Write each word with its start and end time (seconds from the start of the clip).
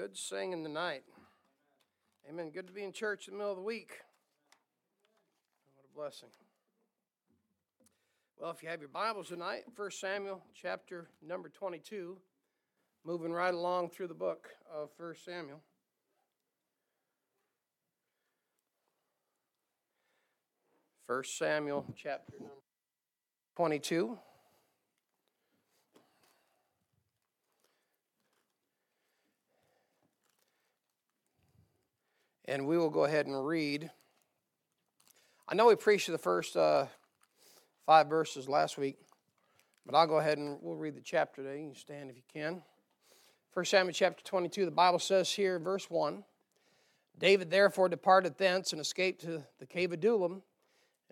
Good 0.00 0.16
singing 0.16 0.64
tonight. 0.64 1.02
Amen. 2.26 2.48
Good 2.48 2.66
to 2.68 2.72
be 2.72 2.84
in 2.84 2.90
church 2.90 3.28
in 3.28 3.34
the 3.34 3.36
middle 3.36 3.52
of 3.52 3.58
the 3.58 3.62
week. 3.62 3.90
What 5.74 5.84
a 5.84 5.94
blessing. 5.94 6.30
Well, 8.38 8.50
if 8.50 8.62
you 8.62 8.70
have 8.70 8.80
your 8.80 8.88
Bibles 8.88 9.28
tonight, 9.28 9.64
1 9.76 9.90
Samuel 9.90 10.42
chapter 10.54 11.10
number 11.20 11.50
22, 11.50 12.16
moving 13.04 13.30
right 13.30 13.52
along 13.52 13.90
through 13.90 14.06
the 14.06 14.14
book 14.14 14.48
of 14.74 14.88
1 14.96 15.16
Samuel. 15.22 15.60
First 21.06 21.36
Samuel 21.36 21.84
chapter 21.94 22.32
number 22.38 22.54
22. 23.54 24.16
And 32.50 32.66
we 32.66 32.76
will 32.76 32.90
go 32.90 33.04
ahead 33.04 33.28
and 33.28 33.46
read. 33.46 33.88
I 35.48 35.54
know 35.54 35.68
we 35.68 35.76
preached 35.76 36.10
the 36.10 36.18
first 36.18 36.56
uh, 36.56 36.86
five 37.86 38.08
verses 38.08 38.48
last 38.48 38.76
week, 38.76 38.98
but 39.86 39.94
I'll 39.94 40.08
go 40.08 40.18
ahead 40.18 40.36
and 40.36 40.58
we'll 40.60 40.74
read 40.74 40.96
the 40.96 41.00
chapter 41.00 41.44
today. 41.44 41.60
You 41.60 41.68
can 41.68 41.76
stand 41.76 42.10
if 42.10 42.16
you 42.16 42.24
can. 42.32 42.60
1 43.54 43.64
Samuel 43.66 43.92
chapter 43.92 44.24
22, 44.24 44.64
the 44.64 44.70
Bible 44.72 44.98
says 44.98 45.30
here, 45.30 45.60
verse 45.60 45.88
1 45.88 46.24
David 47.18 47.50
therefore 47.50 47.88
departed 47.88 48.36
thence 48.36 48.72
and 48.72 48.80
escaped 48.80 49.20
to 49.20 49.44
the 49.60 49.66
cave 49.66 49.92
of 49.92 49.98
Adullam. 49.98 50.42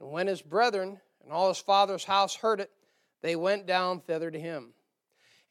And 0.01 0.11
when 0.11 0.27
his 0.27 0.43
brethren 0.43 0.99
and 1.23 1.33
all 1.33 1.49
his 1.49 1.59
father's 1.59 2.05
house 2.05 2.35
heard 2.35 2.61
it, 2.61 2.71
they 3.23 3.37
went 3.37 3.67
down 3.67 4.01
thither 4.01 4.31
to 4.31 4.41
him. 4.41 4.73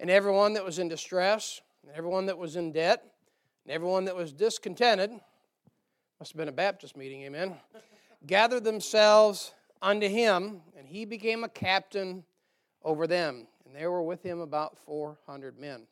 And 0.01 0.09
everyone 0.09 0.53
that 0.55 0.65
was 0.65 0.79
in 0.79 0.89
distress, 0.89 1.61
and 1.83 1.95
everyone 1.95 2.25
that 2.25 2.37
was 2.37 2.57
in 2.57 2.73
debt, 2.73 3.03
and 3.63 3.73
everyone 3.73 4.05
that 4.05 4.15
was 4.15 4.33
discontented, 4.33 5.11
must 6.19 6.31
have 6.31 6.37
been 6.37 6.47
a 6.47 6.51
Baptist 6.53 6.97
meeting, 6.97 7.23
amen. 7.23 7.55
Gathered 8.25 8.63
themselves 8.63 9.53
unto 9.81 10.07
him, 10.07 10.61
and 10.77 10.87
he 10.87 11.05
became 11.05 11.43
a 11.43 11.49
captain 11.49 12.23
over 12.83 13.05
them. 13.05 13.47
And 13.65 13.75
there 13.75 13.91
were 13.91 14.01
with 14.01 14.23
him 14.23 14.39
about 14.39 14.77
400 14.85 15.59
men. 15.59 15.85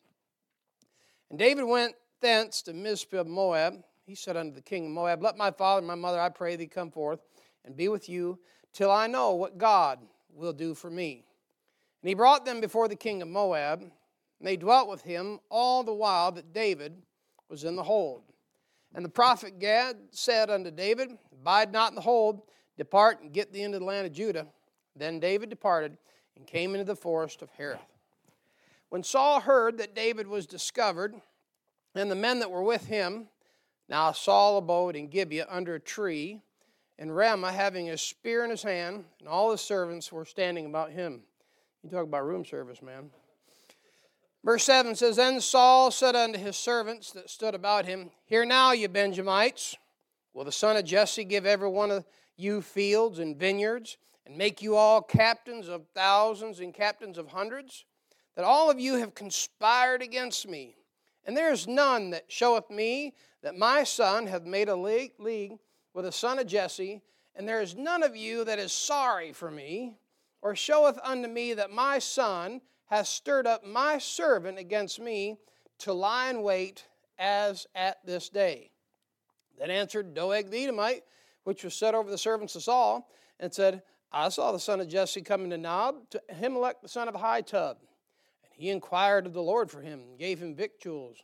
And 1.30 1.38
David 1.38 1.64
went 1.64 1.94
thence 2.20 2.62
to 2.62 2.72
Mizpeh 2.72 3.20
of 3.20 3.26
Moab. 3.26 3.84
He 4.04 4.14
said 4.14 4.36
unto 4.36 4.54
the 4.54 4.62
king 4.62 4.86
of 4.86 4.92
Moab, 4.92 5.22
Let 5.22 5.36
my 5.36 5.50
father 5.50 5.78
and 5.78 5.86
my 5.86 5.94
mother, 5.94 6.20
I 6.20 6.28
pray 6.28 6.56
thee, 6.56 6.66
come 6.66 6.90
forth 6.90 7.20
and 7.64 7.76
be 7.76 7.88
with 7.88 8.08
you 8.08 8.38
till 8.72 8.90
I 8.90 9.06
know 9.06 9.34
what 9.34 9.58
God 9.58 10.00
will 10.32 10.52
do 10.52 10.74
for 10.74 10.90
me. 10.90 11.24
And 12.02 12.08
he 12.08 12.14
brought 12.14 12.44
them 12.44 12.60
before 12.60 12.88
the 12.88 12.96
king 12.96 13.22
of 13.22 13.28
Moab, 13.28 13.80
and 13.80 13.92
they 14.40 14.56
dwelt 14.56 14.88
with 14.88 15.02
him 15.02 15.40
all 15.50 15.82
the 15.82 15.94
while 15.94 16.32
that 16.32 16.52
David 16.52 17.02
was 17.48 17.64
in 17.64 17.76
the 17.76 17.82
hold. 17.82 18.22
And 18.96 19.04
the 19.04 19.10
prophet 19.10 19.58
Gad 19.58 19.96
said 20.10 20.48
unto 20.48 20.70
David, 20.70 21.10
Abide 21.30 21.70
not 21.70 21.90
in 21.90 21.94
the 21.94 22.00
hold, 22.00 22.40
depart 22.78 23.20
and 23.20 23.30
get 23.30 23.52
thee 23.52 23.62
into 23.62 23.78
the 23.78 23.84
land 23.84 24.06
of 24.06 24.12
Judah. 24.14 24.46
Then 24.96 25.20
David 25.20 25.50
departed 25.50 25.98
and 26.34 26.46
came 26.46 26.74
into 26.74 26.84
the 26.84 26.96
forest 26.96 27.42
of 27.42 27.50
Hereth. 27.58 27.78
When 28.88 29.02
Saul 29.02 29.40
heard 29.40 29.76
that 29.78 29.94
David 29.94 30.26
was 30.26 30.46
discovered, 30.46 31.14
and 31.94 32.10
the 32.10 32.14
men 32.14 32.38
that 32.38 32.50
were 32.50 32.62
with 32.62 32.86
him, 32.86 33.28
now 33.86 34.12
Saul 34.12 34.56
abode 34.56 34.96
in 34.96 35.08
Gibeah 35.08 35.46
under 35.50 35.74
a 35.74 35.80
tree, 35.80 36.40
and 36.98 37.14
Ramah 37.14 37.52
having 37.52 37.90
a 37.90 37.98
spear 37.98 38.44
in 38.44 38.50
his 38.50 38.62
hand, 38.62 39.04
and 39.18 39.28
all 39.28 39.50
his 39.50 39.60
servants 39.60 40.10
were 40.10 40.24
standing 40.24 40.64
about 40.64 40.90
him. 40.90 41.22
You 41.82 41.90
talk 41.90 42.04
about 42.04 42.24
room 42.24 42.46
service, 42.46 42.80
man. 42.80 43.10
Verse 44.46 44.62
7 44.62 44.94
says, 44.94 45.16
Then 45.16 45.40
Saul 45.40 45.90
said 45.90 46.14
unto 46.14 46.38
his 46.38 46.56
servants 46.56 47.10
that 47.10 47.28
stood 47.28 47.56
about 47.56 47.84
him, 47.84 48.12
Hear 48.26 48.44
now, 48.44 48.70
you 48.70 48.86
Benjamites, 48.88 49.74
will 50.32 50.44
the 50.44 50.52
son 50.52 50.76
of 50.76 50.84
Jesse 50.84 51.24
give 51.24 51.44
every 51.44 51.68
one 51.68 51.90
of 51.90 52.06
you 52.36 52.62
fields 52.62 53.18
and 53.18 53.36
vineyards, 53.36 53.96
and 54.24 54.38
make 54.38 54.62
you 54.62 54.76
all 54.76 55.02
captains 55.02 55.66
of 55.66 55.88
thousands 55.96 56.60
and 56.60 56.72
captains 56.72 57.18
of 57.18 57.26
hundreds? 57.26 57.86
That 58.36 58.44
all 58.44 58.70
of 58.70 58.78
you 58.78 58.94
have 58.94 59.16
conspired 59.16 60.00
against 60.00 60.46
me. 60.46 60.76
And 61.24 61.36
there 61.36 61.50
is 61.50 61.66
none 61.66 62.10
that 62.10 62.26
showeth 62.28 62.70
me 62.70 63.14
that 63.42 63.58
my 63.58 63.82
son 63.82 64.28
hath 64.28 64.44
made 64.44 64.68
a 64.68 64.76
league 64.76 65.58
with 65.92 66.04
the 66.04 66.12
son 66.12 66.38
of 66.38 66.46
Jesse, 66.46 67.02
and 67.34 67.48
there 67.48 67.62
is 67.62 67.74
none 67.74 68.04
of 68.04 68.14
you 68.14 68.44
that 68.44 68.60
is 68.60 68.70
sorry 68.70 69.32
for 69.32 69.50
me, 69.50 69.96
or 70.40 70.54
showeth 70.54 71.00
unto 71.02 71.28
me 71.28 71.52
that 71.54 71.72
my 71.72 71.98
son 71.98 72.60
has 72.86 73.08
stirred 73.08 73.46
up 73.46 73.64
my 73.64 73.98
servant 73.98 74.58
against 74.58 75.00
me 75.00 75.36
to 75.78 75.92
lie 75.92 76.30
in 76.30 76.42
wait 76.42 76.86
as 77.18 77.66
at 77.74 78.04
this 78.04 78.28
day. 78.28 78.70
Then 79.58 79.70
answered 79.70 80.14
Doeg 80.14 80.50
the 80.50 80.64
Edomite, 80.64 81.02
which 81.44 81.64
was 81.64 81.74
set 81.74 81.94
over 81.94 82.10
the 82.10 82.18
servants 82.18 82.54
of 82.54 82.62
Saul, 82.62 83.08
and 83.40 83.52
said, 83.52 83.82
I 84.12 84.28
saw 84.28 84.52
the 84.52 84.60
son 84.60 84.80
of 84.80 84.88
Jesse 84.88 85.22
coming 85.22 85.50
to 85.50 85.58
Nob, 85.58 86.08
to 86.10 86.22
Ahimelech 86.32 86.80
the 86.82 86.88
son 86.88 87.08
of 87.08 87.14
Ahitub. 87.14 87.76
And 88.44 88.52
he 88.52 88.70
inquired 88.70 89.26
of 89.26 89.32
the 89.32 89.42
Lord 89.42 89.70
for 89.70 89.80
him, 89.80 90.00
and 90.00 90.18
gave 90.18 90.38
him 90.38 90.54
victuals, 90.54 91.18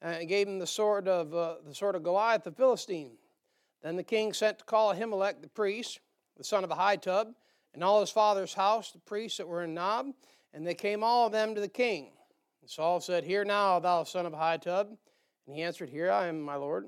and 0.00 0.28
gave 0.28 0.46
him 0.46 0.58
the 0.58 0.66
sword 0.66 1.08
of 1.08 1.34
uh, 1.34 1.56
the 1.66 1.74
sword 1.74 1.96
of 1.96 2.02
Goliath 2.02 2.44
the 2.44 2.52
Philistine. 2.52 3.16
Then 3.82 3.96
the 3.96 4.02
king 4.02 4.32
sent 4.32 4.60
to 4.60 4.64
call 4.64 4.94
Ahimelech 4.94 5.42
the 5.42 5.48
priest, 5.48 6.00
the 6.36 6.44
son 6.44 6.64
of 6.64 6.70
Ahitub, 6.70 7.34
and 7.74 7.82
all 7.82 8.00
his 8.00 8.10
father's 8.10 8.54
house, 8.54 8.92
the 8.92 8.98
priests 9.00 9.38
that 9.38 9.48
were 9.48 9.64
in 9.64 9.74
Nob, 9.74 10.06
and 10.54 10.64
they 10.64 10.74
came 10.74 11.02
all 11.02 11.26
of 11.26 11.32
them 11.32 11.54
to 11.54 11.60
the 11.60 11.68
king. 11.68 12.12
And 12.62 12.70
Saul 12.70 13.00
said, 13.00 13.24
Hear 13.24 13.44
now, 13.44 13.80
thou 13.80 14.04
son 14.04 14.24
of 14.24 14.32
Ahitub. 14.32 14.86
And 15.46 15.54
he 15.54 15.62
answered, 15.62 15.90
Here 15.90 16.10
I 16.10 16.28
am, 16.28 16.40
my 16.40 16.54
lord. 16.54 16.86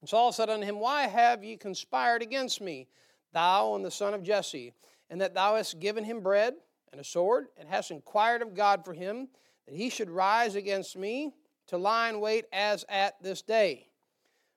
And 0.00 0.08
Saul 0.08 0.30
said 0.30 0.50
unto 0.50 0.66
him, 0.66 0.78
Why 0.78 1.08
have 1.08 1.42
ye 1.42 1.56
conspired 1.56 2.22
against 2.22 2.60
me, 2.60 2.86
thou 3.32 3.74
and 3.74 3.84
the 3.84 3.90
son 3.90 4.14
of 4.14 4.22
Jesse, 4.22 4.74
and 5.10 5.20
that 5.20 5.34
thou 5.34 5.56
hast 5.56 5.80
given 5.80 6.04
him 6.04 6.20
bread 6.20 6.54
and 6.92 7.00
a 7.00 7.04
sword, 7.04 7.46
and 7.56 7.68
hast 7.68 7.90
inquired 7.90 8.42
of 8.42 8.54
God 8.54 8.84
for 8.84 8.92
him, 8.92 9.28
that 9.66 9.74
he 9.74 9.90
should 9.90 10.10
rise 10.10 10.54
against 10.54 10.96
me 10.96 11.32
to 11.66 11.78
lie 11.78 12.10
in 12.10 12.20
wait 12.20 12.44
as 12.52 12.84
at 12.88 13.20
this 13.22 13.42
day? 13.42 13.88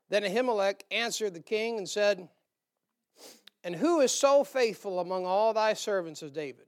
Then 0.09 0.23
Ahimelech 0.23 0.81
answered 0.91 1.33
the 1.33 1.39
king 1.39 1.77
and 1.77 1.87
said, 1.87 2.27
And 3.63 3.75
who 3.75 4.01
is 4.01 4.11
so 4.11 4.43
faithful 4.43 4.99
among 4.99 5.25
all 5.25 5.53
thy 5.53 5.73
servants 5.73 6.21
as 6.21 6.31
David? 6.31 6.65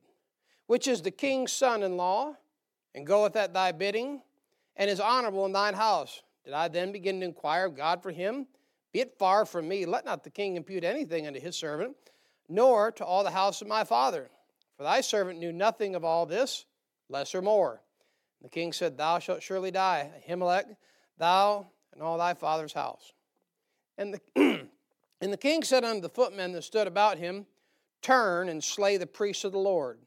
Which 0.71 0.87
is 0.87 1.01
the 1.01 1.11
king's 1.11 1.51
son 1.51 1.83
in 1.83 1.97
law, 1.97 2.33
and 2.95 3.05
goeth 3.05 3.35
at 3.35 3.53
thy 3.53 3.73
bidding, 3.73 4.21
and 4.77 4.89
is 4.89 5.01
honorable 5.01 5.45
in 5.45 5.51
thine 5.51 5.73
house. 5.73 6.23
Did 6.45 6.53
I 6.53 6.69
then 6.69 6.93
begin 6.93 7.19
to 7.19 7.25
inquire 7.25 7.65
of 7.65 7.75
God 7.75 8.01
for 8.01 8.09
him? 8.09 8.47
Be 8.93 9.01
it 9.01 9.17
far 9.19 9.45
from 9.45 9.67
me, 9.67 9.85
let 9.85 10.05
not 10.05 10.23
the 10.23 10.29
king 10.29 10.55
impute 10.55 10.85
anything 10.85 11.27
unto 11.27 11.41
his 11.41 11.57
servant, 11.57 11.97
nor 12.47 12.89
to 12.93 13.03
all 13.03 13.25
the 13.25 13.31
house 13.31 13.61
of 13.61 13.67
my 13.67 13.83
father. 13.83 14.29
For 14.77 14.83
thy 14.83 15.01
servant 15.01 15.39
knew 15.39 15.51
nothing 15.51 15.93
of 15.93 16.05
all 16.05 16.25
this, 16.25 16.63
less 17.09 17.35
or 17.35 17.41
more. 17.41 17.81
The 18.41 18.47
king 18.47 18.71
said, 18.71 18.95
Thou 18.95 19.19
shalt 19.19 19.43
surely 19.43 19.71
die, 19.71 20.09
Ahimelech, 20.25 20.77
thou 21.17 21.67
and 21.91 22.01
all 22.01 22.17
thy 22.17 22.33
father's 22.33 22.71
house. 22.71 23.11
And 23.97 24.13
the, 24.13 24.21
and 25.19 25.33
the 25.33 25.37
king 25.37 25.63
said 25.63 25.83
unto 25.83 25.99
the 25.99 26.07
footmen 26.07 26.53
that 26.53 26.63
stood 26.63 26.87
about 26.87 27.17
him, 27.17 27.45
Turn 28.01 28.47
and 28.47 28.63
slay 28.63 28.95
the 28.95 29.05
priests 29.05 29.43
of 29.43 29.51
the 29.51 29.59
Lord 29.59 29.97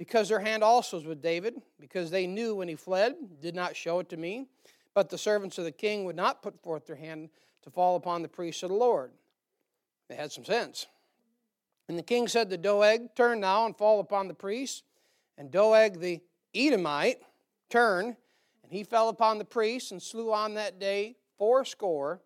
because 0.00 0.30
their 0.30 0.40
hand 0.40 0.64
also 0.64 0.96
was 0.96 1.04
with 1.04 1.20
David, 1.20 1.60
because 1.78 2.10
they 2.10 2.26
knew 2.26 2.54
when 2.54 2.68
he 2.68 2.74
fled, 2.74 3.16
did 3.42 3.54
not 3.54 3.76
show 3.76 3.98
it 3.98 4.08
to 4.08 4.16
me. 4.16 4.46
But 4.94 5.10
the 5.10 5.18
servants 5.18 5.58
of 5.58 5.64
the 5.64 5.72
king 5.72 6.06
would 6.06 6.16
not 6.16 6.42
put 6.42 6.62
forth 6.62 6.86
their 6.86 6.96
hand 6.96 7.28
to 7.64 7.70
fall 7.70 7.96
upon 7.96 8.22
the 8.22 8.28
priests 8.28 8.62
of 8.62 8.70
the 8.70 8.76
Lord. 8.76 9.10
They 10.08 10.14
had 10.14 10.32
some 10.32 10.46
sense. 10.46 10.86
And 11.86 11.98
the 11.98 12.02
king 12.02 12.28
said 12.28 12.48
to 12.48 12.56
Doeg, 12.56 13.14
Turn 13.14 13.40
now 13.40 13.66
and 13.66 13.76
fall 13.76 14.00
upon 14.00 14.26
the 14.26 14.32
priests. 14.32 14.84
And 15.36 15.50
Doeg 15.50 16.00
the 16.00 16.22
Edomite 16.54 17.18
turned, 17.68 18.16
and 18.62 18.72
he 18.72 18.84
fell 18.84 19.10
upon 19.10 19.36
the 19.36 19.44
priests 19.44 19.90
and 19.90 20.00
slew 20.00 20.32
on 20.32 20.54
that 20.54 20.80
day 20.80 21.16
fourscore 21.38 22.22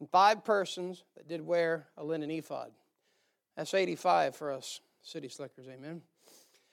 and 0.00 0.08
five 0.08 0.46
persons 0.46 1.04
that 1.14 1.28
did 1.28 1.42
wear 1.42 1.88
a 1.98 2.04
linen 2.04 2.30
ephod. 2.30 2.70
That's 3.54 3.74
85 3.74 4.34
for 4.34 4.50
us 4.50 4.80
city 5.02 5.28
slickers, 5.28 5.66
amen. 5.68 6.00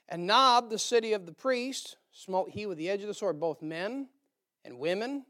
And 0.09 0.25
Nob, 0.25 0.69
the 0.69 0.79
city 0.79 1.13
of 1.13 1.25
the 1.25 1.31
priests, 1.31 1.95
smote 2.11 2.49
he 2.49 2.65
with 2.65 2.77
the 2.77 2.89
edge 2.89 3.01
of 3.01 3.07
the 3.07 3.13
sword 3.13 3.39
both 3.39 3.61
men 3.61 4.09
and 4.65 4.79
women, 4.79 5.23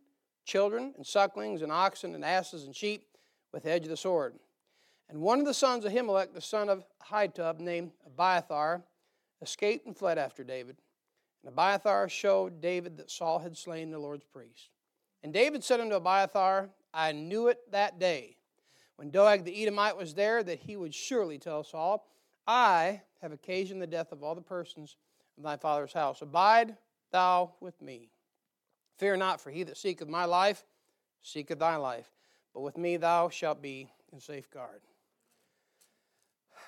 children 0.46 0.94
and 0.96 1.06
sucklings 1.06 1.62
and 1.62 1.72
oxen 1.72 2.16
and 2.16 2.26
asses 2.26 2.64
and 2.64 2.76
sheep 2.76 3.06
with 3.52 3.64
the 3.64 3.72
edge 3.72 3.84
of 3.84 3.90
the 3.90 3.98
sword. 3.98 4.36
And 5.10 5.20
one 5.22 5.40
of 5.40 5.46
the 5.46 5.54
sons 5.54 5.86
of 5.86 5.92
Ahimelech, 5.92 6.34
the 6.34 6.42
son 6.42 6.70
of 6.70 6.86
Ahitub, 7.12 7.60
named 7.60 7.92
Abiathar, 8.06 8.84
escaped 9.42 9.86
and 9.86 9.98
fled 9.98 10.18
after 10.18 10.44
David. 10.44 10.78
And 11.44 11.52
Abiathar 11.52 12.08
showed 12.10 12.62
David 12.62 12.98
that 12.98 13.12
Saul 13.12 13.40
had 13.40 13.58
slain 13.58 13.92
the 13.92 14.00
Lord's 14.00 14.26
priest. 14.26 14.70
And 15.24 15.34
David 15.34 15.64
said 15.64 15.80
unto 15.80 15.96
Abiathar, 15.96 16.70
I 16.94 17.12
knew 17.12 17.48
it 17.48 17.60
that 17.72 18.00
day, 18.00 18.38
when 18.96 19.12
Doeg 19.12 19.44
the 19.44 19.62
Edomite 19.62 19.98
was 19.98 20.14
there, 20.14 20.44
that 20.44 20.60
he 20.60 20.76
would 20.76 20.94
surely 20.94 21.38
tell 21.38 21.64
Saul, 21.64 22.06
I 22.50 23.04
have 23.22 23.32
occasioned 23.32 23.80
the 23.80 23.86
death 23.86 24.12
of 24.12 24.24
all 24.24 24.34
the 24.34 24.42
persons 24.42 24.96
of 25.38 25.44
thy 25.44 25.56
father's 25.56 25.94
house. 25.94 26.24
Abide 26.24 26.76
thou 27.12 27.54
with 27.60 27.80
me. 27.80 28.10
Fear 28.98 29.18
not, 29.18 29.40
for 29.40 29.52
he 29.52 29.62
that 29.62 29.78
seeketh 29.78 30.08
my 30.08 30.26
life 30.26 30.66
seeketh 31.22 31.60
thy 31.60 31.76
life. 31.76 32.10
But 32.56 32.62
with 32.62 32.76
me 32.76 32.98
thou 32.98 33.30
shalt 33.30 33.62
be 33.62 33.92
in 34.12 34.20
safeguard. 34.20 34.82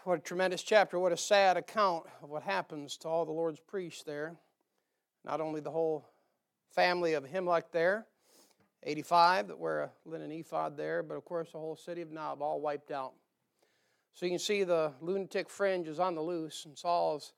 What 0.03 0.19
a 0.19 0.21
tremendous 0.21 0.61
chapter. 0.61 0.99
What 0.99 1.13
a 1.13 1.17
sad 1.17 1.57
account 1.57 2.05
of 2.21 2.29
what 2.29 2.43
happens 2.43 2.95
to 2.97 3.07
all 3.07 3.25
the 3.25 3.31
Lord's 3.31 3.59
priests 3.59 4.03
there. 4.03 4.35
Not 5.25 5.41
only 5.41 5.61
the 5.61 5.71
whole 5.71 6.05
family 6.69 7.13
of 7.13 7.25
Ahimelech 7.25 7.71
there, 7.71 8.05
85 8.83 9.47
that 9.47 9.57
wear 9.57 9.81
a 9.81 9.91
linen 10.05 10.31
ephod 10.31 10.77
there, 10.77 11.01
but 11.01 11.15
of 11.15 11.25
course 11.25 11.51
the 11.53 11.57
whole 11.57 11.75
city 11.75 12.03
of 12.03 12.11
Nob 12.11 12.43
all 12.43 12.61
wiped 12.61 12.91
out. 12.91 13.13
So 14.13 14.25
you 14.25 14.31
can 14.31 14.39
see 14.39 14.63
the 14.63 14.93
lunatic 15.01 15.49
fringe 15.49 15.87
is 15.87 15.99
on 15.99 16.15
the 16.15 16.21
loose, 16.21 16.65
and 16.65 16.77
Saul's 16.77 17.33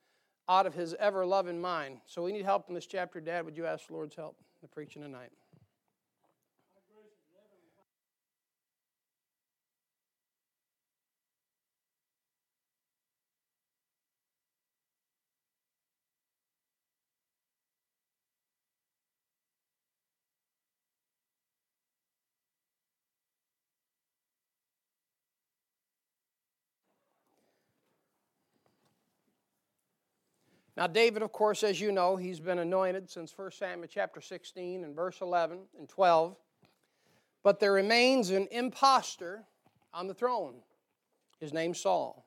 out 0.49 0.65
of 0.65 0.73
his 0.73 0.93
ever 0.95 1.25
loving 1.25 1.61
mind. 1.61 1.99
So 2.05 2.23
we 2.23 2.31
need 2.31 2.45
help 2.45 2.67
in 2.67 2.75
this 2.75 2.85
chapter. 2.85 3.21
Dad, 3.21 3.45
would 3.45 3.55
you 3.55 3.65
ask 3.65 3.87
the 3.87 3.93
Lord's 3.93 4.15
help 4.15 4.37
in 4.39 4.59
the 4.61 4.67
preaching 4.67 5.01
tonight? 5.01 5.31
Now, 30.75 30.87
David, 30.87 31.21
of 31.21 31.31
course, 31.31 31.63
as 31.63 31.79
you 31.79 31.91
know, 31.91 32.15
he's 32.15 32.39
been 32.39 32.59
anointed 32.59 33.09
since 33.09 33.33
1 33.35 33.51
Samuel 33.51 33.87
chapter 33.87 34.21
16 34.21 34.83
and 34.83 34.95
verse 34.95 35.21
11 35.21 35.59
and 35.77 35.87
12. 35.87 36.35
But 37.43 37.59
there 37.59 37.73
remains 37.73 38.31
an 38.31 38.47
impostor 38.51 39.43
on 39.93 40.07
the 40.07 40.13
throne. 40.13 40.55
His 41.39 41.53
name's 41.53 41.79
Saul. 41.79 42.25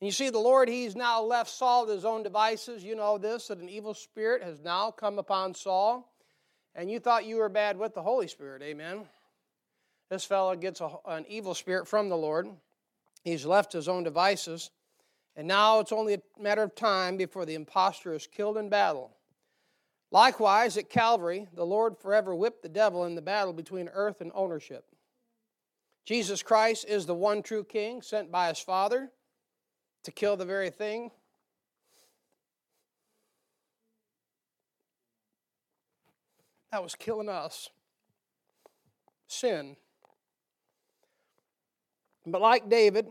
And 0.00 0.08
you 0.08 0.12
see, 0.12 0.30
the 0.30 0.38
Lord, 0.38 0.68
he's 0.68 0.96
now 0.96 1.22
left 1.22 1.50
Saul 1.50 1.86
to 1.86 1.92
his 1.92 2.04
own 2.04 2.22
devices. 2.22 2.82
You 2.82 2.96
know 2.96 3.18
this, 3.18 3.48
that 3.48 3.58
an 3.58 3.68
evil 3.68 3.94
spirit 3.94 4.42
has 4.42 4.60
now 4.60 4.90
come 4.90 5.18
upon 5.18 5.54
Saul. 5.54 6.10
And 6.74 6.90
you 6.90 6.98
thought 6.98 7.26
you 7.26 7.36
were 7.36 7.48
bad 7.48 7.78
with 7.78 7.94
the 7.94 8.02
Holy 8.02 8.26
Spirit. 8.26 8.62
Amen. 8.62 9.02
This 10.08 10.24
fellow 10.24 10.56
gets 10.56 10.80
a, 10.80 10.90
an 11.06 11.26
evil 11.28 11.54
spirit 11.54 11.86
from 11.86 12.08
the 12.08 12.16
Lord. 12.16 12.48
He's 13.22 13.44
left 13.44 13.72
his 13.72 13.88
own 13.88 14.02
devices. 14.02 14.70
And 15.36 15.46
now 15.46 15.80
it's 15.80 15.92
only 15.92 16.14
a 16.14 16.22
matter 16.38 16.62
of 16.62 16.74
time 16.74 17.16
before 17.16 17.46
the 17.46 17.54
impostor 17.54 18.12
is 18.14 18.26
killed 18.26 18.58
in 18.58 18.68
battle. 18.68 19.16
Likewise, 20.10 20.76
at 20.76 20.90
Calvary, 20.90 21.46
the 21.54 21.64
Lord 21.64 21.96
forever 21.98 22.34
whipped 22.34 22.62
the 22.62 22.68
devil 22.68 23.04
in 23.04 23.14
the 23.14 23.22
battle 23.22 23.52
between 23.52 23.88
earth 23.88 24.20
and 24.20 24.32
ownership. 24.34 24.84
Jesus 26.04 26.42
Christ 26.42 26.84
is 26.88 27.06
the 27.06 27.14
one 27.14 27.42
true 27.42 27.62
King 27.62 28.02
sent 28.02 28.32
by 28.32 28.48
his 28.48 28.58
Father 28.58 29.10
to 30.02 30.10
kill 30.10 30.36
the 30.36 30.44
very 30.44 30.70
thing 30.70 31.10
that 36.72 36.82
was 36.82 36.94
killing 36.94 37.28
us 37.28 37.70
sin. 39.28 39.76
But 42.26 42.40
like 42.40 42.68
David, 42.68 43.08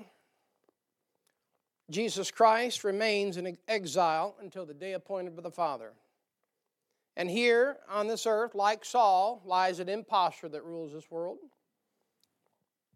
Jesus 1.89 2.30
Christ 2.30 2.83
remains 2.83 3.38
in 3.38 3.57
exile 3.68 4.36
until 4.41 4.65
the 4.65 4.74
day 4.74 4.94
appointed 4.94 5.36
by 5.36 5.41
the 5.41 5.51
Father. 5.51 5.94
And 7.18 7.30
here 7.30 7.77
on 7.89 8.07
this 8.07 8.25
earth, 8.25 8.56
like 8.56 8.86
Saul, 8.86 9.41
lies 9.44 9.80
an 9.80 9.89
impostor 9.89 10.47
that 10.50 10.63
rules 10.63 10.94
this 10.94 11.09
world. 11.09 11.39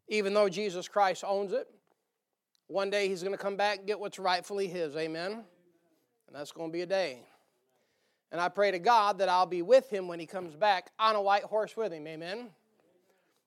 Even 0.07 0.34
though 0.34 0.48
Jesus 0.48 0.88
Christ 0.88 1.24
owns 1.25 1.54
it, 1.54 1.68
one 2.68 2.90
day 2.90 3.07
he's 3.07 3.22
going 3.22 3.34
to 3.34 3.42
come 3.42 3.57
back 3.57 3.80
and 3.80 3.88
get 3.88 4.00
what's 4.00 4.19
rightfully 4.19 4.68
his. 4.68 4.96
Amen? 4.96 5.31
And 5.31 6.36
that's 6.36 6.51
going 6.51 6.69
to 6.69 6.74
be 6.74 6.81
a 6.81 6.86
day. 6.86 7.19
And 8.31 8.39
I 8.39 8.50
pray 8.50 8.72
to 8.72 8.80
God 8.80 9.19
that 9.19 9.30
I'll 9.30 9.46
be 9.46 9.62
with 9.62 9.89
him 9.89 10.07
when 10.07 10.19
he 10.19 10.25
comes 10.25 10.56
back 10.56 10.92
on 10.98 11.16
a 11.16 11.22
white 11.22 11.44
horse 11.44 11.75
with 11.75 11.92
him. 11.92 12.07
Amen? 12.07 12.50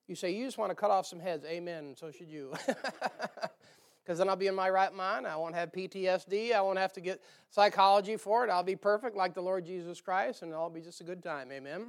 You 0.06 0.14
say, 0.14 0.32
you 0.32 0.44
just 0.44 0.58
want 0.58 0.70
to 0.70 0.76
cut 0.76 0.90
off 0.90 1.06
some 1.06 1.18
heads. 1.18 1.44
Amen. 1.44 1.94
So 1.96 2.10
should 2.10 2.30
you. 2.30 2.52
because 4.06 4.18
then 4.18 4.28
I'll 4.28 4.36
be 4.36 4.46
in 4.46 4.54
my 4.54 4.70
right 4.70 4.94
mind. 4.94 5.26
I 5.26 5.34
won't 5.34 5.56
have 5.56 5.72
PTSD. 5.72 6.52
I 6.52 6.60
won't 6.60 6.78
have 6.78 6.92
to 6.92 7.00
get 7.00 7.20
psychology 7.50 8.16
for 8.16 8.44
it. 8.44 8.50
I'll 8.50 8.62
be 8.62 8.76
perfect 8.76 9.16
like 9.16 9.34
the 9.34 9.40
Lord 9.40 9.66
Jesus 9.66 10.00
Christ, 10.00 10.42
and 10.42 10.52
it'll 10.52 10.70
be 10.70 10.80
just 10.80 11.00
a 11.00 11.04
good 11.04 11.24
time. 11.24 11.50
Amen. 11.50 11.86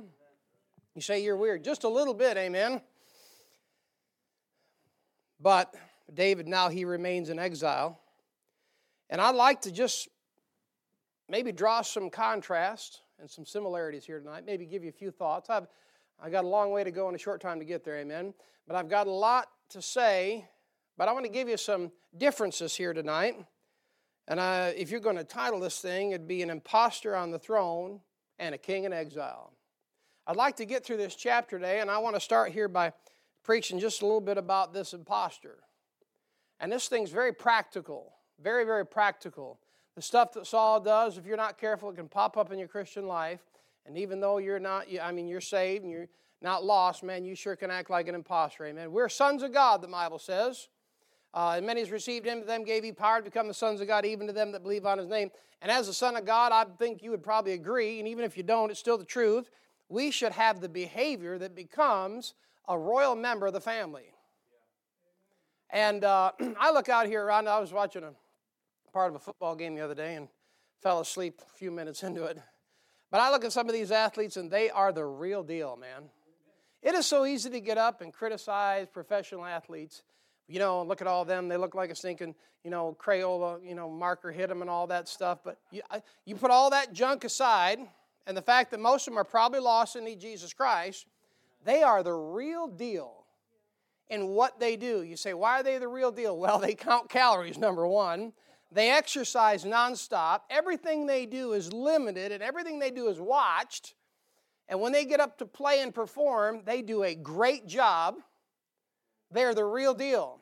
You 0.96 1.02
say 1.02 1.24
you're 1.24 1.36
weird. 1.36 1.64
Just 1.64 1.84
a 1.84 1.88
little 1.88 2.16
bit. 2.16 2.36
Amen. 2.36 2.82
But 5.40 5.76
David, 6.12 6.48
now 6.48 6.70
he 6.70 6.86
remains 6.86 7.30
in 7.30 7.38
exile. 7.38 8.00
And 9.12 9.22
I'd 9.22 9.36
like 9.36 9.62
to 9.62 9.72
just 9.72 10.08
maybe 11.30 11.52
draw 11.52 11.84
some 11.84 12.10
contrast 12.10 13.02
and 13.20 13.30
some 13.30 13.46
similarities 13.46 14.06
here 14.06 14.20
tonight, 14.20 14.44
maybe 14.44 14.66
give 14.66 14.84
you 14.84 14.90
a 14.90 14.94
few 14.94 15.12
thoughts. 15.12 15.52
I've 15.52 15.68
I've 16.20 16.32
got 16.32 16.46
a 16.46 16.48
long 16.48 16.72
way 16.72 16.84
to 16.84 16.90
go 16.90 17.06
and 17.06 17.16
a 17.16 17.20
short 17.20 17.42
time 17.42 17.60
to 17.60 17.66
get 17.66 17.84
there, 17.84 17.98
amen. 18.00 18.34
But 18.66 18.76
I've 18.76 18.90
got 18.90 19.06
a 19.06 19.12
lot 19.12 19.50
to 19.70 19.84
say 19.84 20.48
but 20.98 21.08
I 21.08 21.14
want 21.14 21.26
to 21.26 21.32
give 21.32 21.48
you 21.48 21.58
some 21.58 21.92
differences 22.18 22.76
here 22.76 22.94
tonight. 22.94 23.36
And 24.28 24.42
I, 24.42 24.70
if 24.70 24.92
you're 24.92 25.00
going 25.00 25.16
to 25.16 25.24
title 25.24 25.60
this 25.60 25.80
thing, 25.80 26.12
it'd 26.12 26.28
be 26.28 26.42
An 26.42 26.50
Impostor 26.50 27.16
on 27.16 27.32
the 27.32 27.40
Throne 27.40 28.02
and 28.40 28.54
a 28.54 28.58
King 28.58 28.84
in 28.84 28.92
Exile. 28.92 29.54
I'd 30.26 30.36
like 30.36 30.58
to 30.58 30.66
get 30.66 30.86
through 30.86 30.98
this 30.98 31.16
chapter 31.16 31.58
today, 31.58 31.80
and 31.80 31.90
I 31.90 32.00
want 32.00 32.16
to 32.16 32.20
start 32.20 32.52
here 32.52 32.68
by 32.68 32.92
preaching 33.44 33.80
just 33.80 34.02
a 34.02 34.06
little 34.06 34.20
bit 34.20 34.38
about 34.38 34.74
this 34.74 34.94
impostor. 34.94 35.60
And 36.60 36.70
this 36.70 36.90
thing's 36.90 37.12
very 37.12 37.32
practical, 37.32 38.14
very, 38.42 38.66
very 38.66 38.86
practical. 38.86 39.60
The 39.96 40.02
stuff 40.02 40.34
that 40.34 40.46
Saul 40.46 40.82
does, 40.82 41.18
if 41.18 41.26
you're 41.26 41.38
not 41.38 41.58
careful, 41.58 41.90
it 41.90 41.96
can 41.96 42.10
pop 42.10 42.36
up 42.36 42.52
in 42.52 42.60
your 42.60 42.68
Christian 42.68 43.08
life. 43.08 43.40
And 43.86 43.98
even 43.98 44.20
though 44.20 44.38
you're 44.38 44.60
not, 44.60 44.88
I 45.02 45.14
mean, 45.14 45.30
you're 45.30 45.40
saved 45.40 45.84
and 45.84 45.92
you're 45.92 46.10
not 46.42 46.66
lost, 46.66 47.04
man, 47.04 47.24
you 47.24 47.36
sure 47.36 47.56
can 47.56 47.72
act 47.72 47.90
like 47.90 48.10
an 48.10 48.16
impostor. 48.16 48.66
Amen. 48.66 48.92
We're 48.92 49.08
sons 49.08 49.44
of 49.44 49.54
God, 49.54 49.82
the 49.82 49.88
Bible 49.88 50.20
says. 50.20 50.68
Uh, 51.34 51.56
and 51.58 51.66
many 51.66 51.82
has 51.82 51.92
received 51.92 52.26
him, 52.26 52.42
to 52.42 52.48
them 52.48 52.64
gave 52.64 52.84
he 52.84 52.92
power 52.92 53.20
to 53.20 53.24
become 53.24 53.48
the 53.48 53.54
sons 53.54 53.82
of 53.82 53.88
God, 53.88 54.06
even 54.06 54.28
to 54.28 54.34
them 54.34 54.52
that 54.54 54.64
believe 54.64 54.86
on 54.86 54.98
his 54.98 55.08
name. 55.08 55.30
And 55.62 55.72
as 55.72 55.88
a 55.88 55.94
son 55.94 56.16
of 56.16 56.26
God, 56.26 56.52
I 56.52 56.66
think 56.78 57.04
you 57.04 57.12
would 57.12 57.24
probably 57.24 57.54
agree, 57.54 58.00
and 58.00 58.08
even 58.08 58.24
if 58.24 58.38
you 58.38 58.44
don't, 58.44 58.70
it's 58.70 58.80
still 58.80 58.98
the 58.98 59.06
truth. 59.06 59.50
We 59.90 60.12
should 60.12 60.32
have 60.32 60.62
the 60.62 60.70
behavior 60.70 61.38
that 61.38 61.56
becomes 61.56 62.34
a 62.68 62.78
royal 62.78 63.16
member 63.16 63.48
of 63.48 63.54
the 63.54 63.62
family. 63.62 64.14
And 65.70 66.04
uh, 66.04 66.32
I 66.60 66.72
look 66.72 66.90
out 66.90 67.08
here 67.08 67.24
around, 67.24 67.48
I 67.48 67.60
was 67.60 67.74
watching 67.74 68.04
a 68.04 68.14
part 68.92 69.10
of 69.10 69.16
a 69.16 69.20
football 69.20 69.56
game 69.56 69.76
the 69.76 69.82
other 69.82 69.96
day 69.96 70.16
and 70.16 70.28
fell 70.82 71.00
asleep 71.00 71.42
a 71.48 71.58
few 71.58 71.72
minutes 71.72 72.04
into 72.04 72.24
it. 72.26 72.38
But 73.10 73.22
I 73.22 73.32
look 73.32 73.46
at 73.46 73.52
some 73.52 73.68
of 73.68 73.74
these 73.74 73.92
athletes, 73.92 74.38
and 74.38 74.52
they 74.52 74.70
are 74.70 74.92
the 74.92 75.06
real 75.06 75.44
deal, 75.44 75.78
man. 75.78 76.10
It 76.82 76.94
is 76.94 77.06
so 77.06 77.26
easy 77.26 77.50
to 77.50 77.60
get 77.60 77.78
up 77.78 78.02
and 78.02 78.14
criticize 78.14 78.88
professional 78.92 79.46
athletes 79.46 80.04
you 80.48 80.60
know, 80.60 80.84
look 80.84 81.02
at 81.02 81.08
all 81.08 81.26
them. 81.26 81.48
They 81.48 81.58
look 81.58 81.76
like 81.76 81.90
a 81.90 81.96
stinking, 81.96 82.36
you 82.64 82.72
know, 82.72 82.96
Crayola, 83.00 83.66
you 83.68 83.76
know, 83.76 83.90
marker 83.90 84.32
hit 84.32 84.50
them 84.50 84.62
and 84.62 84.70
all 84.70 84.88
that 84.88 85.08
stuff. 85.08 85.40
But 85.44 85.60
you, 85.72 85.82
you 86.26 86.36
put 86.36 86.52
all 86.52 86.70
that 86.70 86.94
junk 86.94 87.24
aside, 87.24 87.80
and 88.26 88.36
the 88.36 88.42
fact 88.42 88.72
that 88.72 88.80
most 88.80 89.08
of 89.08 89.14
them 89.14 89.20
are 89.20 89.26
probably 89.26 89.60
lost 89.60 89.96
and 89.96 90.06
need 90.06 90.20
Jesus 90.20 90.54
Christ, 90.54 91.06
they 91.66 91.84
are 91.84 92.04
the 92.04 92.14
real 92.14 92.68
deal 92.68 93.26
in 94.10 94.30
what 94.30 94.60
they 94.60 94.78
do. 94.78 95.04
You 95.04 95.18
say, 95.18 95.34
why 95.34 95.60
are 95.60 95.64
they 95.64 95.78
the 95.78 95.88
real 95.88 96.12
deal? 96.12 96.38
Well, 96.48 96.60
they 96.60 96.76
count 96.76 97.10
calories, 97.10 97.58
number 97.58 97.88
one. 97.88 98.34
They 98.72 98.90
exercise 98.90 99.64
nonstop. 99.64 100.42
Everything 100.50 101.06
they 101.06 101.26
do 101.26 101.54
is 101.54 101.72
limited, 101.72 102.32
and 102.32 102.44
everything 102.44 102.80
they 102.80 102.92
do 102.92 103.08
is 103.08 103.20
watched. 103.20 103.96
And 104.70 104.82
when 104.82 104.92
they 104.92 105.06
get 105.06 105.20
up 105.20 105.38
to 105.38 105.46
play 105.46 105.82
and 105.82 105.94
perform, 105.94 106.62
they 106.66 106.82
do 106.82 107.04
a 107.04 107.16
great 107.16 107.66
job. 107.66 108.16
They're 109.32 109.56
the 109.56 109.66
real 109.66 109.94
deal. 109.94 110.40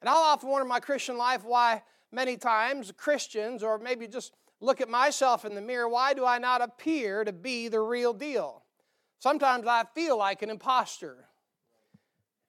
And 0.00 0.08
I'll 0.08 0.16
often 0.16 0.48
wonder 0.48 0.62
in 0.62 0.68
my 0.68 0.80
Christian 0.80 1.18
life 1.18 1.44
why 1.44 1.82
many 2.12 2.36
times 2.36 2.92
Christians, 2.96 3.62
or 3.62 3.78
maybe 3.78 4.06
just 4.06 4.34
look 4.60 4.80
at 4.80 4.88
myself 4.88 5.44
in 5.44 5.54
the 5.54 5.60
mirror, 5.60 5.88
why 5.88 6.14
do 6.14 6.24
I 6.24 6.38
not 6.38 6.62
appear 6.62 7.24
to 7.24 7.32
be 7.32 7.68
the 7.68 7.80
real 7.80 8.12
deal? 8.12 8.62
Sometimes 9.18 9.66
I 9.66 9.84
feel 9.94 10.16
like 10.16 10.42
an 10.42 10.50
imposter. 10.50 11.26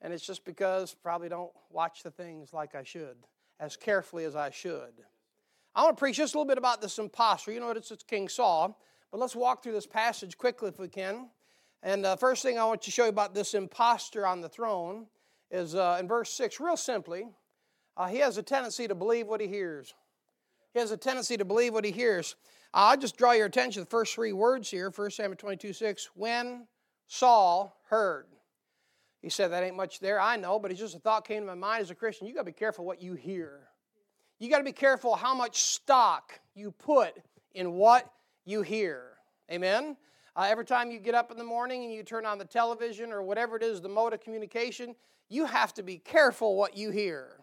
And 0.02 0.14
it's 0.14 0.26
just 0.26 0.46
because 0.46 0.94
probably 0.94 1.30
don't 1.30 1.52
watch 1.70 2.04
the 2.04 2.12
things 2.12 2.54
like 2.54 2.76
I 2.76 2.84
should, 2.84 3.18
as 3.60 3.76
carefully 3.76 4.26
as 4.26 4.36
I 4.36 4.50
should. 4.50 4.94
I 5.76 5.84
want 5.84 5.98
to 5.98 6.00
preach 6.00 6.18
just 6.18 6.36
a 6.36 6.38
little 6.38 6.48
bit 6.48 6.58
about 6.58 6.82
this 6.82 6.98
impostor. 7.00 7.52
You 7.52 7.60
know, 7.60 7.70
it's, 7.72 7.92
it's 7.92 8.04
King 8.04 8.30
Saul. 8.30 8.80
But 9.12 9.20
let's 9.20 9.36
walk 9.36 9.64
through 9.64 9.74
this 9.74 9.88
passage 9.88 10.38
quickly 10.38 10.70
if 10.70 10.80
we 10.80 10.88
can. 10.88 11.30
And 11.82 12.04
the 12.04 12.10
uh, 12.10 12.16
first 12.16 12.44
thing 12.44 12.60
I 12.60 12.66
want 12.66 12.82
to 12.84 12.92
show 12.92 13.04
you 13.04 13.10
about 13.10 13.34
this 13.34 13.54
impostor 13.54 14.28
on 14.28 14.42
the 14.42 14.50
throne 14.50 15.08
is 15.52 15.76
uh, 15.76 15.98
in 16.00 16.08
verse 16.08 16.32
6, 16.32 16.60
real 16.60 16.78
simply, 16.78 17.28
uh, 17.98 18.08
he 18.08 18.18
has 18.20 18.38
a 18.38 18.44
tendency 18.44 18.88
to 18.88 18.96
believe 18.96 19.28
what 19.28 19.42
he 19.42 19.48
hears. 19.48 19.94
He 20.74 20.80
has 20.80 20.92
a 20.92 20.98
tendency 20.98 21.38
to 21.38 21.46
believe 21.46 21.74
what 21.74 21.84
he 21.84 21.92
hears. 21.92 22.36
I'll 22.74 22.98
just 22.98 23.18
draw 23.18 23.32
your 23.32 23.48
attention 23.48 23.82
to 23.82 23.86
the 23.86 23.90
first 23.90 24.14
three 24.14 24.34
words 24.34 24.70
here 24.70 24.92
1 24.96 25.12
Samuel 25.12 25.36
22 25.36 25.74
6. 25.74 26.10
When 26.14 26.68
Saul 27.08 27.76
heard. 27.90 28.28
He 29.22 29.30
said, 29.30 29.52
That 29.52 29.64
ain't 29.64 29.76
much 29.76 30.00
there. 30.00 30.22
I 30.22 30.36
know, 30.36 30.60
but 30.60 30.72
it's 30.72 30.80
just 30.80 30.96
a 30.96 31.00
thought 31.00 31.28
came 31.28 31.42
to 31.42 31.48
my 31.48 31.56
mind 31.56 31.82
as 31.82 31.90
a 31.90 31.96
Christian. 31.96 32.28
You 32.28 32.34
got 32.34 32.42
to 32.42 32.46
be 32.46 32.52
careful 32.52 32.86
what 32.86 33.02
you 33.02 33.16
hear. 33.16 33.62
You 34.38 34.50
got 34.50 34.60
to 34.60 34.64
be 34.64 34.72
careful 34.72 35.16
how 35.16 35.34
much 35.34 35.62
stock 35.62 36.40
you 36.56 36.72
put 36.72 37.14
in 37.54 37.74
what 37.74 38.10
you 38.46 38.62
hear. 38.62 39.18
Amen? 39.52 39.98
Uh, 40.36 40.48
every 40.48 40.64
time 40.64 40.92
you 40.92 41.00
get 41.00 41.16
up 41.16 41.32
in 41.32 41.38
the 41.38 41.44
morning 41.44 41.84
and 41.84 41.92
you 41.92 42.04
turn 42.04 42.26
on 42.26 42.38
the 42.38 42.46
television 42.46 43.12
or 43.12 43.24
whatever 43.24 43.58
it 43.58 43.64
is, 43.64 43.82
the 43.82 43.90
mode 43.90 44.14
of 44.14 44.22
communication, 44.22 44.96
you 45.30 45.46
have 45.46 45.74
to 45.76 45.84
be 45.84 45.98
careful 45.98 46.56
what 46.56 46.76
you 46.76 46.90
hear. 46.90 47.40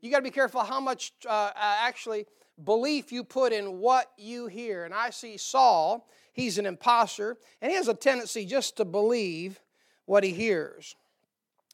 You 0.00 0.10
got 0.10 0.18
to 0.18 0.24
be 0.24 0.30
careful 0.30 0.62
how 0.62 0.80
much 0.80 1.12
uh, 1.26 1.30
uh, 1.30 1.52
actually 1.56 2.26
belief 2.64 3.12
you 3.12 3.24
put 3.24 3.52
in 3.52 3.78
what 3.78 4.10
you 4.18 4.46
hear. 4.46 4.84
And 4.84 4.92
I 4.92 5.10
see 5.10 5.36
Saul, 5.36 6.08
he's 6.32 6.58
an 6.58 6.66
impostor, 6.66 7.38
and 7.62 7.70
he 7.70 7.76
has 7.76 7.88
a 7.88 7.94
tendency 7.94 8.44
just 8.44 8.76
to 8.78 8.84
believe 8.84 9.60
what 10.06 10.24
he 10.24 10.32
hears. 10.32 10.96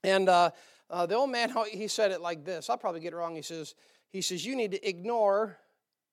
And 0.05 0.29
uh, 0.29 0.51
uh, 0.91 1.07
the 1.07 1.15
old 1.15 1.31
man, 1.31 1.53
he 1.71 1.89
said 1.89 2.11
it 2.11 2.21
like 2.21 2.45
this. 2.45 2.69
I'll 2.69 2.77
probably 2.77 3.01
get 3.01 3.13
it 3.13 3.17
wrong. 3.17 3.35
He 3.35 3.43
says, 3.43 3.75
he 4.11 4.21
says, 4.21 4.45
you 4.45 4.55
need 4.55 4.73
to 4.73 4.89
ignore 4.89 5.59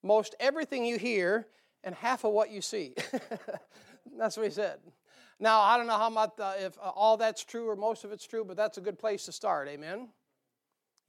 most 0.02 0.36
everything 0.40 0.86
you 0.86 0.98
hear 0.98 1.48
and 1.84 1.94
half 1.96 2.24
of 2.24 2.32
what 2.32 2.50
you 2.50 2.62
see. 2.62 2.94
that's 4.18 4.38
what 4.38 4.46
he 4.46 4.52
said. 4.52 4.80
Now, 5.44 5.60
I 5.60 5.76
don't 5.76 5.88
know 5.88 5.98
how 5.98 6.10
much, 6.10 6.32
uh, 6.40 6.54
if 6.58 6.78
uh, 6.78 6.92
all 6.96 7.18
that's 7.18 7.44
true 7.44 7.68
or 7.68 7.76
most 7.76 8.06
of 8.06 8.14
it's 8.14 8.26
true, 8.26 8.46
but 8.46 8.56
that's 8.56 8.78
a 8.78 8.82
good 8.82 8.98
place 8.98 9.26
to 9.26 9.34
start. 9.34 9.68
Amen. 9.68 10.08